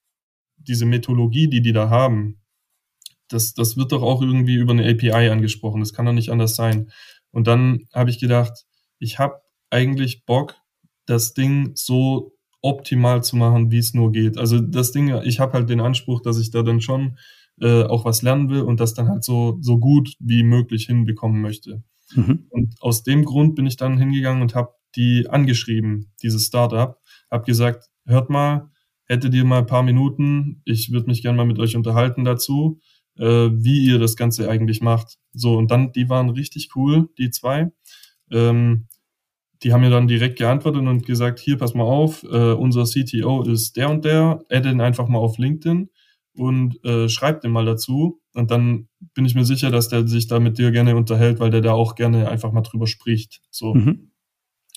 diese 0.57 0.86
Methodologie, 0.86 1.47
die 1.47 1.61
die 1.61 1.74
da 1.74 1.89
haben, 1.89 2.41
das, 3.28 3.53
das 3.53 3.78
wird 3.78 3.91
doch 3.91 4.01
auch 4.01 4.22
irgendwie 4.22 4.55
über 4.55 4.74
eine 4.74 4.89
API 4.89 5.30
angesprochen. 5.30 5.80
Das 5.80 5.93
kann 5.93 6.05
doch 6.05 6.13
nicht 6.13 6.30
anders 6.30 6.55
sein. 6.55 6.91
Und 7.32 7.47
dann 7.47 7.86
habe 7.93 8.09
ich 8.09 8.20
gedacht, 8.20 8.66
ich 8.99 9.20
habe 9.20 9.41
eigentlich 9.76 10.23
Bock, 10.26 10.55
das 11.05 11.34
Ding 11.34 11.71
so 11.76 12.32
optimal 12.61 13.23
zu 13.23 13.36
machen, 13.36 13.71
wie 13.71 13.78
es 13.78 13.93
nur 13.93 14.11
geht. 14.13 14.38
Also 14.38 14.59
das 14.59 14.93
Ding, 14.93 15.13
ich 15.23 15.39
habe 15.39 15.53
halt 15.53 15.69
den 15.69 15.82
Anspruch, 15.82 16.21
dass 16.21 16.39
ich 16.39 16.49
da 16.49 16.63
dann 16.63 16.80
schon 16.80 17.17
äh, 17.59 17.84
auch 17.84 18.05
was 18.05 18.21
lernen 18.21 18.49
will 18.49 18.61
und 18.61 18.80
das 18.80 18.93
dann 18.93 19.09
halt 19.09 19.23
so, 19.23 19.57
so 19.61 19.78
gut 19.78 20.15
wie 20.19 20.43
möglich 20.43 20.86
hinbekommen 20.86 21.41
möchte. 21.41 21.84
Mhm. 22.15 22.45
Und 22.49 22.76
aus 22.82 23.03
dem 23.03 23.26
Grund 23.26 23.55
bin 23.55 23.65
ich 23.65 23.76
dann 23.76 23.97
hingegangen 23.97 24.41
und 24.41 24.55
habe 24.55 24.73
die 24.95 25.28
angeschrieben, 25.30 26.13
dieses 26.23 26.45
Startup, 26.45 26.97
habe 27.30 27.45
gesagt, 27.45 27.89
hört 28.05 28.30
mal, 28.30 28.71
hättet 29.05 29.34
ihr 29.34 29.43
mal 29.43 29.59
ein 29.59 29.67
paar 29.67 29.84
Minuten, 29.84 30.61
ich 30.63 30.91
würde 30.91 31.07
mich 31.07 31.21
gerne 31.21 31.38
mal 31.38 31.45
mit 31.45 31.59
euch 31.59 31.76
unterhalten 31.76 32.23
dazu, 32.23 32.80
äh, 33.17 33.49
wie 33.51 33.86
ihr 33.86 33.99
das 33.99 34.15
Ganze 34.15 34.49
eigentlich 34.49 34.82
macht. 34.82 35.17
So, 35.34 35.57
und 35.57 35.69
dann, 35.69 35.91
die 35.91 36.09
waren 36.09 36.30
richtig 36.30 36.69
cool, 36.76 37.09
die 37.17 37.30
zwei. 37.30 37.71
Ähm, 38.32 38.88
die 39.64 39.74
haben 39.74 39.82
mir 39.82 39.89
dann 39.89 40.08
direkt 40.08 40.38
geantwortet 40.38 40.82
und 40.82 41.06
gesagt, 41.06 41.39
hier, 41.39 41.58
pass 41.58 41.74
mal 41.74 41.84
auf, 41.84 42.24
äh, 42.24 42.53
unser 42.53 42.84
CTO 42.86 43.43
ist 43.43 43.78
der 43.78 43.89
und 43.89 44.06
der, 44.06 44.41
adde 44.49 44.72
ihn 44.72 44.82
einfach 44.82 45.08
mal 45.08 45.20
auf 45.20 45.38
LinkedIn 45.38 45.89
und 46.34 46.84
äh, 46.84 47.10
schreibt 47.10 47.43
ihn 47.45 47.51
mal 47.51 47.66
dazu. 47.66 48.22
Und 48.34 48.51
dann 48.51 48.88
bin 49.14 49.26
ich 49.26 49.36
mir 49.36 49.45
sicher, 49.45 49.72
dass 49.72 49.88
der 49.88 50.08
sich 50.08 50.28
da 50.28 50.39
mit 50.39 50.58
dir 50.58 50.72
gerne 50.72 50.95
unterhält, 50.95 51.39
weil 51.39 51.51
der 51.51 51.62
da 51.62 51.74
auch 51.74 51.95
gerne 51.95 52.30
einfach 52.30 52.51
mal 52.51 52.62
drüber 52.62 52.88
spricht. 52.88 53.41
So. 53.49 53.74
Mhm 53.74 54.12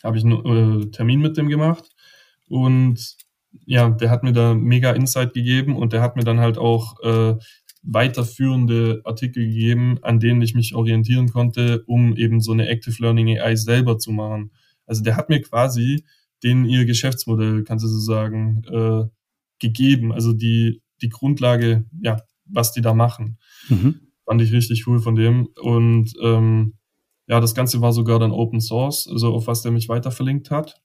habe 0.02 0.18
ich 0.18 0.24
einen 0.24 0.82
äh, 0.82 0.90
Termin 0.90 1.20
mit 1.20 1.36
dem 1.36 1.48
gemacht 1.48 1.84
und 2.48 3.16
ja, 3.64 3.88
der 3.88 4.10
hat 4.10 4.22
mir 4.22 4.32
da 4.32 4.54
mega 4.54 4.92
Insight 4.92 5.34
gegeben 5.34 5.76
und 5.76 5.92
der 5.92 6.02
hat 6.02 6.16
mir 6.16 6.24
dann 6.24 6.40
halt 6.40 6.58
auch 6.58 7.00
äh, 7.02 7.36
weiterführende 7.82 9.00
Artikel 9.04 9.46
gegeben, 9.46 9.98
an 10.02 10.20
denen 10.20 10.42
ich 10.42 10.54
mich 10.54 10.74
orientieren 10.74 11.30
konnte, 11.30 11.82
um 11.86 12.16
eben 12.16 12.40
so 12.40 12.52
eine 12.52 12.68
Active 12.68 13.02
Learning 13.02 13.38
AI 13.38 13.56
selber 13.56 13.98
zu 13.98 14.12
machen. 14.12 14.52
Also 14.88 15.02
der 15.02 15.16
hat 15.16 15.28
mir 15.28 15.40
quasi 15.40 16.04
den 16.42 16.64
ihr 16.64 16.84
Geschäftsmodell, 16.84 17.64
kannst 17.64 17.84
du 17.84 17.88
so 17.88 17.98
sagen, 17.98 18.62
äh, 18.70 19.04
gegeben. 19.58 20.12
Also 20.12 20.32
die, 20.32 20.82
die 21.02 21.08
Grundlage, 21.08 21.84
ja, 22.00 22.22
was 22.44 22.72
die 22.72 22.80
da 22.80 22.94
machen. 22.94 23.38
Mhm. 23.68 24.00
Fand 24.24 24.42
ich 24.42 24.52
richtig 24.52 24.86
cool 24.86 25.00
von 25.00 25.14
dem. 25.14 25.48
Und 25.60 26.12
ähm, 26.22 26.74
ja, 27.26 27.40
das 27.40 27.54
Ganze 27.54 27.80
war 27.80 27.92
sogar 27.92 28.18
dann 28.18 28.30
Open 28.30 28.60
Source, 28.60 29.08
also 29.10 29.34
auf 29.34 29.46
was 29.46 29.62
der 29.62 29.72
mich 29.72 29.88
weiter 29.88 30.10
verlinkt 30.10 30.50
hat. 30.50 30.80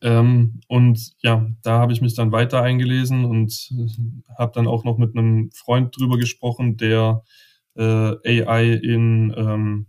Ähm, 0.00 0.60
und 0.68 1.12
ja, 1.22 1.46
da 1.62 1.78
habe 1.78 1.92
ich 1.92 2.00
mich 2.00 2.14
dann 2.14 2.32
weiter 2.32 2.62
eingelesen 2.62 3.24
und 3.24 3.70
habe 4.38 4.52
dann 4.54 4.66
auch 4.66 4.84
noch 4.84 4.98
mit 4.98 5.16
einem 5.16 5.50
Freund 5.52 5.96
drüber 5.96 6.16
gesprochen, 6.16 6.76
der 6.76 7.22
äh, 7.74 8.42
AI 8.42 8.72
in, 8.72 9.34
ähm, 9.36 9.86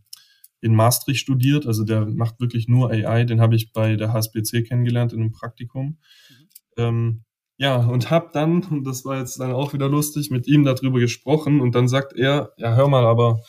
in 0.63 0.75
Maastricht 0.75 1.19
studiert. 1.19 1.67
Also 1.67 1.83
der 1.83 2.05
macht 2.05 2.39
wirklich 2.39 2.67
nur 2.67 2.89
AI. 2.89 3.25
Den 3.25 3.41
habe 3.41 3.55
ich 3.55 3.73
bei 3.73 3.95
der 3.95 4.13
HSBC 4.13 4.63
kennengelernt 4.67 5.13
in 5.13 5.21
einem 5.21 5.31
Praktikum. 5.31 5.85
Mhm. 5.87 6.47
Ähm, 6.77 7.23
ja, 7.57 7.77
und 7.77 8.09
habe 8.09 8.29
dann, 8.33 8.63
und 8.63 8.83
das 8.83 9.05
war 9.05 9.19
jetzt 9.19 9.39
dann 9.39 9.51
auch 9.51 9.73
wieder 9.73 9.87
lustig, 9.87 10.31
mit 10.31 10.47
ihm 10.47 10.63
darüber 10.63 10.99
gesprochen. 10.99 11.61
Und 11.61 11.75
dann 11.75 11.87
sagt 11.87 12.13
er, 12.13 12.53
ja, 12.57 12.75
hör 12.75 12.87
mal, 12.87 13.05
aber 13.05 13.41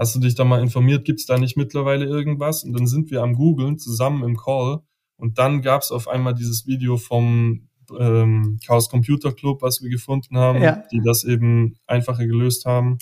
Hast 0.00 0.14
du 0.14 0.18
dich 0.18 0.34
da 0.34 0.44
mal 0.44 0.62
informiert, 0.62 1.04
gibt 1.04 1.20
es 1.20 1.26
da 1.26 1.36
nicht 1.36 1.58
mittlerweile 1.58 2.06
irgendwas? 2.06 2.64
Und 2.64 2.72
dann 2.72 2.86
sind 2.86 3.10
wir 3.10 3.22
am 3.22 3.34
Googlen 3.34 3.78
zusammen 3.78 4.24
im 4.24 4.34
Call 4.34 4.80
und 5.18 5.36
dann 5.36 5.60
gab 5.60 5.82
es 5.82 5.92
auf 5.92 6.08
einmal 6.08 6.32
dieses 6.32 6.66
Video 6.66 6.96
vom 6.96 7.68
ähm, 7.98 8.58
Chaos 8.66 8.88
Computer 8.88 9.30
Club, 9.30 9.60
was 9.60 9.82
wir 9.82 9.90
gefunden 9.90 10.38
haben, 10.38 10.62
ja. 10.62 10.82
die 10.90 11.02
das 11.04 11.24
eben 11.24 11.76
einfacher 11.86 12.26
gelöst 12.26 12.64
haben. 12.64 12.96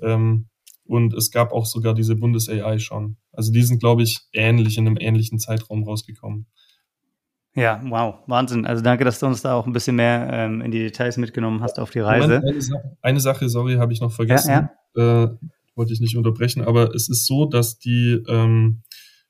Ähm, 0.00 0.48
und 0.84 1.14
es 1.14 1.30
gab 1.30 1.52
auch 1.52 1.66
sogar 1.66 1.94
diese 1.94 2.16
Bundes-AI 2.16 2.78
schon. 2.78 3.16
Also 3.32 3.52
die 3.52 3.62
sind, 3.62 3.80
glaube 3.80 4.02
ich, 4.02 4.20
ähnlich 4.32 4.78
in 4.78 4.86
einem 4.86 4.96
ähnlichen 4.98 5.38
Zeitraum 5.38 5.84
rausgekommen. 5.84 6.46
Ja, 7.54 7.82
wow, 7.84 8.16
Wahnsinn. 8.26 8.64
Also 8.66 8.82
danke, 8.82 9.04
dass 9.04 9.18
du 9.18 9.26
uns 9.26 9.42
da 9.42 9.54
auch 9.54 9.66
ein 9.66 9.72
bisschen 9.72 9.96
mehr 9.96 10.28
ähm, 10.32 10.62
in 10.62 10.70
die 10.70 10.78
Details 10.78 11.18
mitgenommen 11.18 11.60
hast 11.60 11.78
auf 11.78 11.90
die 11.90 12.00
Reise. 12.00 12.40
Moment, 12.40 12.46
eine, 12.46 12.62
Sache, 12.62 12.96
eine, 13.02 13.20
Sache, 13.20 13.48
sorry, 13.48 13.74
habe 13.74 13.92
ich 13.92 14.00
noch 14.00 14.12
vergessen. 14.12 14.50
Ja, 14.50 14.70
ja. 14.96 15.24
Äh, 15.24 15.36
wollte 15.74 15.92
ich 15.92 16.00
nicht 16.00 16.16
unterbrechen, 16.16 16.62
aber 16.62 16.94
es 16.94 17.08
ist 17.08 17.26
so, 17.26 17.46
dass 17.46 17.78
die 17.78 18.22
ähm, 18.28 18.82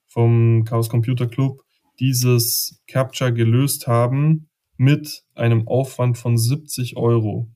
vom 0.09 0.65
Chaos 0.65 0.89
Computer 0.89 1.27
Club 1.27 1.63
dieses 1.99 2.83
Capture 2.87 3.33
gelöst 3.33 3.87
haben 3.87 4.49
mit 4.77 5.25
einem 5.35 5.67
Aufwand 5.69 6.19
von 6.19 6.37
70 6.37 6.97
Euro. 6.97 7.49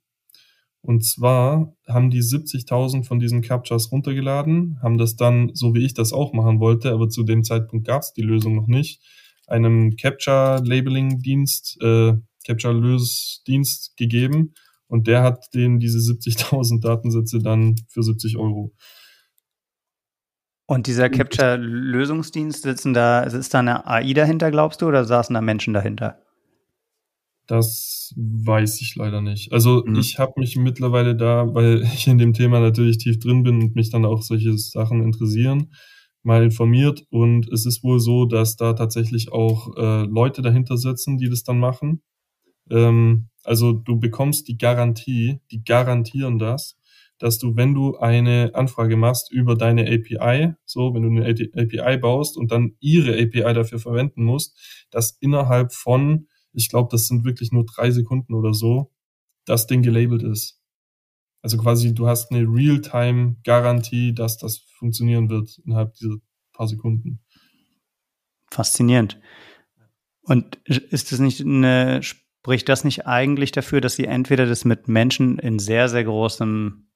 Und 0.87 1.05
zwar 1.05 1.75
haben 1.89 2.11
die 2.11 2.23
70.000 2.23 3.05
von 3.05 3.19
diesen 3.19 3.43
Captures 3.43 3.91
runtergeladen, 3.91 4.79
haben 4.81 4.99
das 4.99 5.17
dann, 5.17 5.51
so 5.53 5.75
wie 5.75 5.85
ich 5.85 5.95
das 5.95 6.13
auch 6.13 6.33
machen 6.33 6.61
wollte, 6.61 6.93
aber 6.93 7.09
zu 7.09 7.25
dem 7.25 7.43
Zeitpunkt 7.43 7.89
gab 7.89 8.03
es 8.03 8.13
die 8.13 8.23
Lösung 8.23 8.55
noch 8.55 8.69
nicht, 8.69 9.03
einem 9.49 9.97
Capture-Labeling-Dienst, 9.97 11.83
äh, 11.83 12.13
Capture-Lösdienst 12.47 13.97
gegeben 13.97 14.55
und 14.87 15.09
der 15.09 15.25
hat 15.25 15.53
denen 15.55 15.81
diese 15.81 15.99
70.000 15.99 16.81
Datensätze 16.81 17.41
dann 17.41 17.75
für 17.89 18.05
70 18.05 18.37
Euro. 18.37 18.73
Und 20.67 20.87
dieser 20.87 21.11
Capture-Lösungsdienst, 21.11 22.63
sitzen 22.63 22.95
da, 22.95 23.25
ist 23.25 23.53
da 23.53 23.59
eine 23.59 23.89
AI 23.89 24.13
dahinter, 24.13 24.53
glaubst 24.53 24.83
du, 24.83 24.87
oder 24.87 25.05
saßen 25.05 25.35
da 25.35 25.41
Menschen 25.41 25.75
dahinter? 25.75 26.23
Das 27.47 28.13
weiß 28.17 28.81
ich 28.81 28.97
leider 28.97 29.21
nicht. 29.21 29.53
Also 29.53 29.85
mhm. 29.87 29.97
ich 29.97 30.19
habe 30.19 30.41
mich 30.41 30.57
mittlerweile 30.57 31.17
da, 31.17 31.55
weil 31.55 31.83
ich 31.95 32.07
in 32.07 32.19
dem 32.19 32.33
Thema 32.33 32.61
natürlich 32.61 32.99
tief 32.99 33.19
drin 33.19 33.43
bin 33.43 33.63
und 33.63 33.77
mich 33.77 33.91
dann 33.91 34.05
auch 34.05 34.23
solche 34.23 34.57
Sachen 34.59 35.03
interessieren, 35.03 35.73
mal 36.23 36.43
informiert. 36.43 37.05
Und 37.11 37.49
es 37.53 37.67
ist 37.67 37.85
wohl 37.85 38.01
so, 38.01 38.25
dass 38.25 38.57
da 38.57 38.73
tatsächlich 38.73 39.33
auch 39.33 39.77
äh, 39.77 40.05
Leute 40.07 40.43
dahinter 40.43 40.77
sitzen, 40.77 41.19
die 41.19 41.29
das 41.29 41.45
dann 41.45 41.61
machen. 41.61 42.03
Ähm, 42.71 43.29
also 43.45 43.73
du 43.73 43.99
bekommst 43.99 44.49
die 44.49 44.59
Garantie, 44.59 45.41
die 45.53 45.63
garantieren 45.63 46.39
das, 46.39 46.77
dass 47.19 47.39
du, 47.39 47.57
wenn 47.57 47.75
du 47.75 47.97
eine 47.97 48.51
Anfrage 48.55 48.97
machst 48.97 49.33
über 49.33 49.55
deine 49.55 49.83
API, 49.83 50.55
so, 50.65 50.93
wenn 50.95 51.03
du 51.03 51.09
eine 51.09 51.27
API 51.29 51.97
baust 51.99 52.37
und 52.37 52.51
dann 52.51 52.73
ihre 52.81 53.13
API 53.13 53.55
dafür 53.55 53.79
verwenden 53.79 54.25
musst, 54.25 54.87
dass 54.91 55.17
innerhalb 55.21 55.73
von, 55.73 56.27
ich 56.57 56.71
glaube, 56.71 56.89
das 56.91 57.07
sind 57.07 57.25
wirklich 57.25 57.53
nur 57.53 57.65
drei 57.67 57.91
Sekunden 57.91 58.35
oder 58.35 58.55
so, 58.55 58.93
das 59.45 59.67
Ding 59.67 59.83
gelabelt 59.83 60.23
ist. 60.23 60.61
Also 61.43 61.59
quasi, 61.59 61.95
du 61.95 62.09
hast 62.09 62.33
eine 62.33 62.41
Realtime-Garantie, 62.41 64.15
dass 64.15 64.39
das 64.39 64.59
funktionieren 64.79 65.29
wird 65.31 65.61
innerhalb 65.65 65.95
dieser 65.95 66.17
paar 66.53 66.67
Sekunden. 66.67 67.21
Faszinierend. 68.51 69.21
Und 70.23 70.57
ist 70.65 71.13
das 71.13 71.21
nicht 71.21 71.43
eine, 71.43 72.03
spricht 72.03 72.69
das 72.69 72.85
nicht 72.85 73.07
eigentlich 73.07 73.53
dafür, 73.53 73.81
dass 73.81 73.95
sie 73.95 74.07
entweder 74.07 74.47
das 74.47 74.65
mit 74.65 74.89
Menschen 74.89 75.39
in 75.39 75.59
sehr, 75.59 75.89
sehr 75.89 76.05
großem 76.05 76.89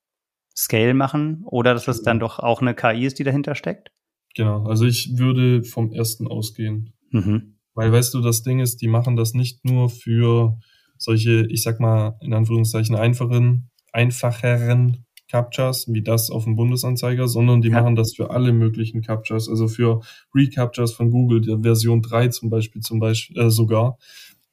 Scale 0.57 0.95
machen 0.95 1.45
oder 1.45 1.75
dass 1.75 1.87
es 1.87 2.03
dann 2.03 2.19
doch 2.19 2.39
auch 2.39 2.61
eine 2.61 2.75
KI 2.75 3.05
ist, 3.05 3.19
die 3.19 3.25
dahinter 3.25 3.55
steckt? 3.55 3.93
Genau, 4.35 4.65
also 4.65 4.85
ich 4.85 5.19
würde 5.19 5.63
vom 5.65 5.93
ersten 5.93 6.27
ausgehen. 6.27 6.95
Mhm. 7.11 7.60
Weil, 7.75 7.93
weißt 7.93 8.15
du, 8.15 8.21
das 8.21 8.43
Ding 8.43 8.61
ist, 8.61 8.83
die 8.83 8.89
machen 8.89 9.17
das 9.17 9.35
nicht 9.35 9.65
nur 9.65 9.91
für 9.91 10.59
solche, 10.97 11.47
ich 11.47 11.63
sag 11.63 11.81
mal, 11.81 12.19
in 12.21 12.35
Anführungszeichen 12.35 12.95
einfachen, 12.95 13.71
einfacheren 13.93 15.07
Captchas, 15.31 15.87
wie 15.89 16.03
das 16.03 16.31
auf 16.31 16.45
dem 16.45 16.57
Bundesanzeiger, 16.57 17.29
sondern 17.29 17.63
die 17.63 17.69
ja. 17.69 17.81
machen 17.81 17.95
das 17.95 18.15
für 18.15 18.31
alle 18.31 18.53
möglichen 18.53 19.01
Captchas, 19.01 19.49
also 19.49 19.69
für 19.69 20.01
Recaptchas 20.35 20.93
von 20.93 21.11
Google, 21.11 21.41
der 21.41 21.61
Version 21.61 22.03
3 22.03 22.29
zum 22.29 22.51
Beispiel, 22.51 22.83
zum 22.83 22.99
Beispiel 22.99 23.39
äh, 23.39 23.51
sogar. 23.51 23.97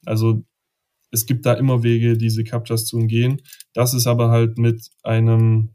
Also 0.06 0.44
es 1.10 1.26
gibt 1.26 1.46
da 1.46 1.54
immer 1.54 1.82
Wege, 1.82 2.16
diese 2.16 2.44
Captchas 2.44 2.86
zu 2.86 2.96
umgehen. 2.96 3.42
Das 3.72 3.92
ist 3.92 4.06
aber 4.06 4.30
halt 4.30 4.58
mit 4.58 4.88
einem, 5.02 5.70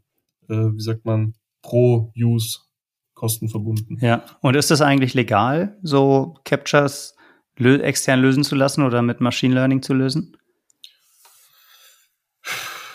äh, 0.48 0.54
wie 0.54 0.80
sagt 0.80 1.04
man, 1.04 1.34
Pro-Use 1.62 2.60
Kosten 3.14 3.48
verbunden. 3.48 3.96
Ja, 4.00 4.24
und 4.40 4.56
ist 4.56 4.70
das 4.70 4.80
eigentlich 4.80 5.14
legal, 5.14 5.78
so 5.82 6.34
Captchas 6.44 7.14
lö 7.56 7.78
extern 7.78 8.20
lösen 8.20 8.44
zu 8.44 8.54
lassen 8.54 8.82
oder 8.82 9.02
mit 9.02 9.20
Machine 9.20 9.54
Learning 9.54 9.82
zu 9.82 9.94
lösen? 9.94 10.36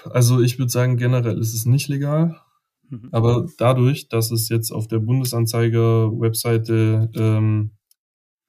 Also 0.05 0.41
ich 0.41 0.59
würde 0.59 0.71
sagen, 0.71 0.97
generell 0.97 1.37
ist 1.37 1.53
es 1.53 1.65
nicht 1.65 1.87
legal. 1.87 2.41
Mhm. 2.89 3.09
Aber 3.11 3.47
dadurch, 3.57 4.09
dass 4.09 4.31
es 4.31 4.49
jetzt 4.49 4.71
auf 4.71 4.87
der 4.87 4.99
Bundesanzeiger-Webseite, 4.99 7.09
ähm, 7.15 7.71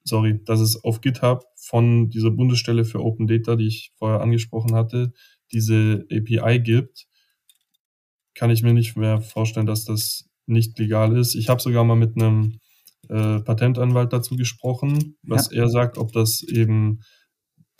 sorry, 0.04 0.42
dass 0.44 0.60
es 0.60 0.82
auf 0.82 1.00
GitHub 1.00 1.44
von 1.56 2.10
dieser 2.10 2.30
Bundesstelle 2.30 2.84
für 2.84 3.00
Open 3.00 3.26
Data, 3.26 3.56
die 3.56 3.66
ich 3.66 3.92
vorher 3.96 4.20
angesprochen 4.20 4.74
hatte, 4.74 5.12
diese 5.52 6.06
API 6.10 6.60
gibt, 6.60 7.06
kann 8.34 8.50
ich 8.50 8.62
mir 8.62 8.72
nicht 8.72 8.96
mehr 8.96 9.20
vorstellen, 9.20 9.66
dass 9.66 9.84
das 9.84 10.30
nicht 10.46 10.78
legal 10.78 11.16
ist. 11.16 11.34
Ich 11.34 11.48
habe 11.48 11.60
sogar 11.60 11.84
mal 11.84 11.96
mit 11.96 12.16
einem 12.16 12.60
äh, 13.10 13.40
Patentanwalt 13.40 14.12
dazu 14.12 14.36
gesprochen, 14.36 15.16
was 15.22 15.50
ja. 15.50 15.62
er 15.62 15.68
sagt, 15.68 15.98
ob 15.98 16.12
das 16.12 16.42
eben 16.42 17.00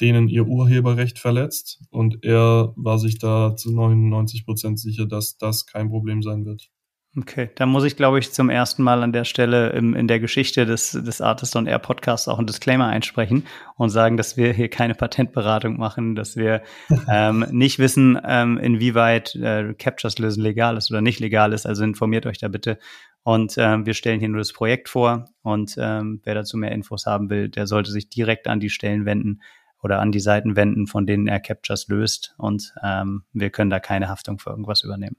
denen 0.01 0.29
ihr 0.29 0.47
Urheberrecht 0.47 1.19
verletzt. 1.19 1.83
Und 1.91 2.25
er 2.25 2.73
war 2.77 2.99
sich 2.99 3.19
da 3.19 3.55
zu 3.57 3.73
99 3.73 4.45
Prozent 4.45 4.81
sicher, 4.81 5.07
dass 5.07 5.37
das 5.37 5.67
kein 5.67 5.91
Problem 5.91 6.23
sein 6.23 6.45
wird. 6.45 6.71
Okay, 7.19 7.51
da 7.57 7.67
muss 7.67 7.83
ich, 7.83 7.97
glaube 7.97 8.21
ich, 8.21 8.31
zum 8.31 8.51
ersten 8.51 8.85
Mal 8.85 9.03
an 9.03 9.13
der 9.13 9.25
Stelle 9.25 9.71
im, 9.71 9.97
in 9.97 10.07
der 10.07 10.21
Geschichte 10.21 10.65
des, 10.65 10.93
des 10.93 11.21
Artist 11.21 11.57
on 11.57 11.67
Air 11.67 11.81
Podcasts 11.81 12.29
auch 12.29 12.39
einen 12.39 12.47
Disclaimer 12.47 12.87
einsprechen 12.87 13.47
und 13.75 13.91
sagen, 13.91 14.17
dass 14.17 14.37
wir 14.37 14.53
hier 14.53 14.69
keine 14.69 14.95
Patentberatung 14.95 15.77
machen, 15.77 16.15
dass 16.15 16.37
wir 16.37 16.63
ähm, 17.11 17.45
nicht 17.51 17.81
wissen, 17.81 18.17
ähm, 18.25 18.59
inwieweit 18.59 19.35
äh, 19.35 19.75
Captures 19.75 20.19
lösen 20.21 20.45
legal 20.45 20.77
ist 20.77 20.93
oder 20.93 21.01
nicht 21.01 21.19
legal 21.19 21.53
ist. 21.53 21.67
Also 21.67 21.83
informiert 21.83 22.27
euch 22.27 22.39
da 22.39 22.47
bitte. 22.47 22.79
Und 23.23 23.55
ähm, 23.59 23.87
wir 23.87 23.95
stellen 23.95 24.21
hier 24.21 24.29
nur 24.29 24.39
das 24.39 24.53
Projekt 24.53 24.89
vor. 24.89 25.27
Und 25.43 25.77
ähm, 25.79 26.21
wer 26.25 26.35
dazu 26.35 26.57
mehr 26.57 26.73
Infos 26.73 27.07
haben 27.07 27.31
will, 27.31 27.49
der 27.49 27.67
sollte 27.67 27.91
sich 27.91 28.09
direkt 28.09 28.49
an 28.49 28.61
die 28.61 28.71
Stellen 28.71 29.05
wenden, 29.05 29.41
oder 29.83 30.01
an 30.01 30.13
die 30.13 30.21
Seiten 30.21 30.57
wenden, 30.57 30.87
von 30.87 31.07
denen 31.07 31.27
er 31.27 31.41
Captures 31.41 31.89
löst 31.89 32.35
und 32.39 32.75
ähm, 32.83 33.25
wir 33.33 33.51
können 33.51 33.71
da 33.71 33.81
keine 33.81 34.09
Haftung 34.09 34.39
für 34.39 34.51
irgendwas 34.51 34.83
übernehmen. 34.83 35.17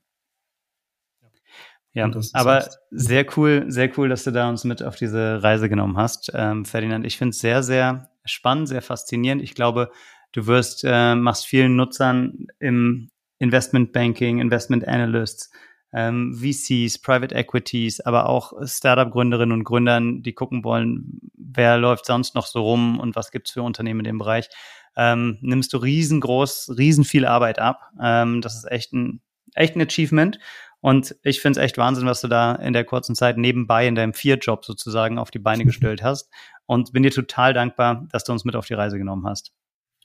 Ja, 1.93 2.09
aber 2.33 2.69
sehr 2.89 3.25
cool, 3.35 3.65
sehr 3.67 3.91
cool, 3.97 4.07
dass 4.07 4.23
du 4.23 4.31
da 4.31 4.47
uns 4.47 4.63
mit 4.63 4.81
auf 4.81 4.95
diese 4.95 5.43
Reise 5.43 5.67
genommen 5.67 5.97
hast, 5.97 6.31
ähm, 6.33 6.63
Ferdinand. 6.63 7.05
Ich 7.05 7.17
finde 7.17 7.31
es 7.31 7.39
sehr, 7.39 7.63
sehr 7.63 8.09
spannend, 8.23 8.69
sehr 8.69 8.81
faszinierend. 8.81 9.41
Ich 9.41 9.55
glaube, 9.55 9.91
du 10.31 10.47
wirst, 10.47 10.85
äh, 10.85 11.15
machst 11.15 11.45
vielen 11.45 11.75
Nutzern 11.75 12.47
im 12.59 13.09
Investment 13.39 13.91
Banking, 13.91 14.39
Investment 14.39 14.87
Analysts, 14.87 15.51
ähm, 15.93 16.33
VCs, 16.33 16.99
Private 16.99 17.35
Equities, 17.35 17.99
aber 17.99 18.29
auch 18.29 18.53
Startup-Gründerinnen 18.63 19.57
und 19.57 19.63
Gründern, 19.63 20.23
die 20.23 20.33
gucken 20.33 20.63
wollen, 20.63 21.19
wer 21.35 21.77
läuft 21.77 22.05
sonst 22.05 22.35
noch 22.35 22.45
so 22.45 22.61
rum 22.61 22.99
und 22.99 23.15
was 23.15 23.31
gibt's 23.31 23.51
für 23.51 23.63
Unternehmen 23.63 23.99
in 24.01 24.05
dem 24.05 24.17
Bereich, 24.17 24.49
ähm, 24.95 25.37
nimmst 25.41 25.73
du 25.73 25.77
riesengroß, 25.77 26.75
riesen 26.77 27.03
viel 27.03 27.25
Arbeit 27.25 27.59
ab. 27.59 27.89
Ähm, 28.01 28.41
das 28.41 28.55
ist 28.55 28.71
echt 28.71 28.93
ein, 28.93 29.21
echt 29.53 29.75
ein 29.75 29.81
Achievement. 29.81 30.39
Und 30.79 31.15
ich 31.23 31.41
finde 31.41 31.59
es 31.59 31.63
echt 31.63 31.77
Wahnsinn, 31.77 32.07
was 32.07 32.21
du 32.21 32.27
da 32.27 32.55
in 32.55 32.73
der 32.73 32.83
kurzen 32.83 33.15
Zeit 33.15 33.37
nebenbei 33.37 33.87
in 33.87 33.95
deinem 33.95 34.13
Vier-Job 34.13 34.65
sozusagen 34.65 35.19
auf 35.19 35.29
die 35.29 35.39
Beine 35.39 35.65
gestellt 35.65 36.03
hast. 36.03 36.29
Und 36.65 36.93
bin 36.93 37.03
dir 37.03 37.11
total 37.11 37.53
dankbar, 37.53 38.07
dass 38.11 38.23
du 38.23 38.31
uns 38.31 38.45
mit 38.45 38.55
auf 38.55 38.65
die 38.65 38.73
Reise 38.73 38.97
genommen 38.97 39.27
hast. 39.27 39.53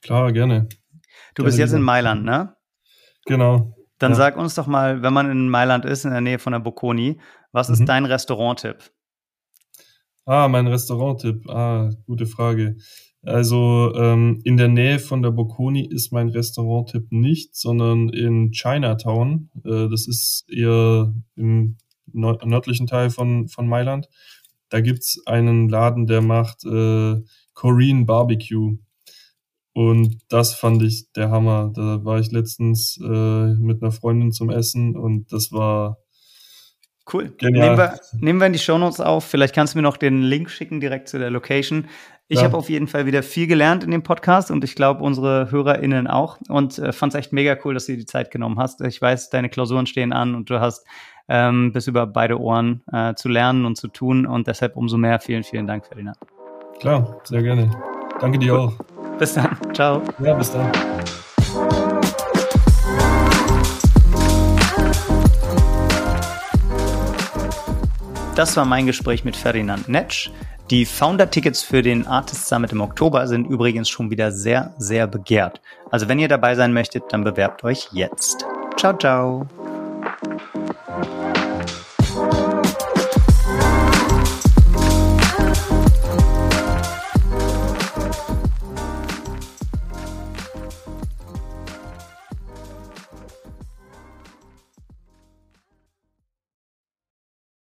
Klar, 0.01 0.31
gerne. 0.31 0.67
Du 1.33 1.43
gerne 1.43 1.45
bist 1.45 1.57
jetzt 1.57 1.73
in 1.73 1.81
Mailand, 1.81 2.23
ne? 2.23 2.55
Genau. 3.25 3.76
Dann 3.99 4.11
ja. 4.11 4.17
sag 4.17 4.37
uns 4.37 4.55
doch 4.55 4.67
mal, 4.67 5.01
wenn 5.01 5.13
man 5.13 5.29
in 5.31 5.49
Mailand 5.49 5.85
ist, 5.85 6.05
in 6.05 6.11
der 6.11 6.21
Nähe 6.21 6.39
von 6.39 6.53
der 6.53 6.59
Bocconi, 6.59 7.19
was 7.51 7.69
ist 7.69 7.79
mhm. 7.81 7.85
dein 7.85 8.05
Restaurant-Tipp? 8.05 8.77
Ah, 10.25 10.47
mein 10.47 10.67
Restaurant-Tipp. 10.67 11.49
Ah, 11.49 11.89
gute 12.05 12.25
Frage. 12.25 12.75
Also 13.23 13.93
ähm, 13.95 14.39
in 14.43 14.57
der 14.57 14.67
Nähe 14.67 14.99
von 14.99 15.21
der 15.21 15.31
Bocconi 15.31 15.85
ist 15.85 16.13
mein 16.13 16.29
Restaurant-Tipp 16.29 17.11
nicht, 17.11 17.55
sondern 17.55 18.09
in 18.09 18.51
Chinatown. 18.51 19.49
Äh, 19.65 19.89
das 19.89 20.07
ist 20.07 20.45
eher 20.49 21.13
im 21.35 21.77
nördlichen 22.13 22.87
Teil 22.87 23.09
von, 23.09 23.47
von 23.47 23.67
Mailand. 23.67 24.07
Da 24.69 24.81
gibt's 24.81 25.21
einen 25.25 25.69
Laden, 25.69 26.07
der 26.07 26.21
macht 26.21 26.65
äh, 26.65 27.21
Korean 27.53 28.05
Barbecue. 28.05 28.77
Und 29.77 30.17
das 30.29 30.55
fand 30.55 30.81
ich 30.81 31.11
der 31.11 31.29
Hammer. 31.29 31.71
Da 31.71 32.03
war 32.03 32.17
ich 32.19 32.31
letztens 32.31 32.99
äh, 32.99 33.53
mit 33.59 33.83
einer 33.83 33.91
Freundin 33.91 34.31
zum 34.31 34.49
Essen 34.49 34.97
und 34.97 35.31
das 35.31 35.51
war 35.51 35.99
cool. 37.13 37.35
Genial. 37.37 37.67
Nehmen 37.67 37.77
wir, 37.77 37.99
nehmen 38.13 38.39
wir 38.39 38.47
in 38.47 38.53
die 38.53 38.59
Shownotes 38.59 39.01
auf. 39.01 39.25
Vielleicht 39.25 39.53
kannst 39.53 39.75
du 39.75 39.77
mir 39.77 39.83
noch 39.83 39.97
den 39.97 40.23
Link 40.23 40.49
schicken 40.49 40.79
direkt 40.79 41.09
zu 41.09 41.19
der 41.19 41.29
Location. 41.29 41.85
Ich 42.27 42.39
ja. 42.39 42.45
habe 42.45 42.57
auf 42.57 42.71
jeden 42.71 42.87
Fall 42.87 43.05
wieder 43.05 43.21
viel 43.21 43.45
gelernt 43.45 43.83
in 43.83 43.91
dem 43.91 44.01
Podcast 44.01 44.49
und 44.49 44.63
ich 44.63 44.73
glaube 44.73 45.03
unsere 45.03 45.51
HörerInnen 45.51 46.07
auch 46.07 46.39
und 46.49 46.79
äh, 46.79 46.91
fand 46.91 47.13
es 47.13 47.19
echt 47.19 47.31
mega 47.31 47.55
cool, 47.63 47.75
dass 47.75 47.85
du 47.85 47.91
dir 47.91 47.99
die 47.99 48.07
Zeit 48.07 48.31
genommen 48.31 48.57
hast. 48.57 48.81
Ich 48.81 48.99
weiß, 48.99 49.29
deine 49.29 49.47
Klausuren 49.47 49.85
stehen 49.85 50.11
an 50.11 50.33
und 50.33 50.49
du 50.49 50.59
hast 50.59 50.87
ähm, 51.29 51.71
bis 51.71 51.85
über 51.85 52.07
beide 52.07 52.41
Ohren 52.41 52.81
äh, 52.91 53.13
zu 53.13 53.29
lernen 53.29 53.63
und 53.63 53.77
zu 53.77 53.89
tun 53.89 54.25
und 54.25 54.47
deshalb 54.47 54.75
umso 54.75 54.97
mehr 54.97 55.19
vielen, 55.19 55.43
vielen 55.43 55.67
Dank, 55.67 55.85
Ferdinand. 55.85 56.17
Klar, 56.79 57.21
sehr 57.25 57.43
gerne. 57.43 57.69
Danke 58.19 58.39
dir 58.39 58.57
auch. 58.57 58.73
Bis 59.19 59.33
dann. 59.33 59.57
Ciao. 59.73 60.01
Ja, 60.19 60.33
bis 60.33 60.51
dann. 60.51 60.71
Das 68.35 68.55
war 68.55 68.65
mein 68.65 68.85
Gespräch 68.85 69.25
mit 69.25 69.35
Ferdinand 69.35 69.89
Netsch. 69.89 70.29
Die 70.69 70.85
Founder-Tickets 70.85 71.63
für 71.63 71.81
den 71.81 72.05
Artist 72.05 72.47
Summit 72.47 72.71
im 72.71 72.81
Oktober 72.81 73.25
sind 73.25 73.45
übrigens 73.45 73.89
schon 73.89 74.11
wieder 74.11 74.31
sehr, 74.31 74.73
sehr 74.77 75.07
begehrt. 75.07 75.59
Also 75.89 76.07
wenn 76.07 76.19
ihr 76.19 76.27
dabei 76.27 76.53
sein 76.53 76.73
möchtet, 76.73 77.05
dann 77.09 77.23
bewerbt 77.23 77.63
euch 77.63 77.87
jetzt. 77.93 78.45
Ciao, 78.75 78.95
ciao. 78.95 79.47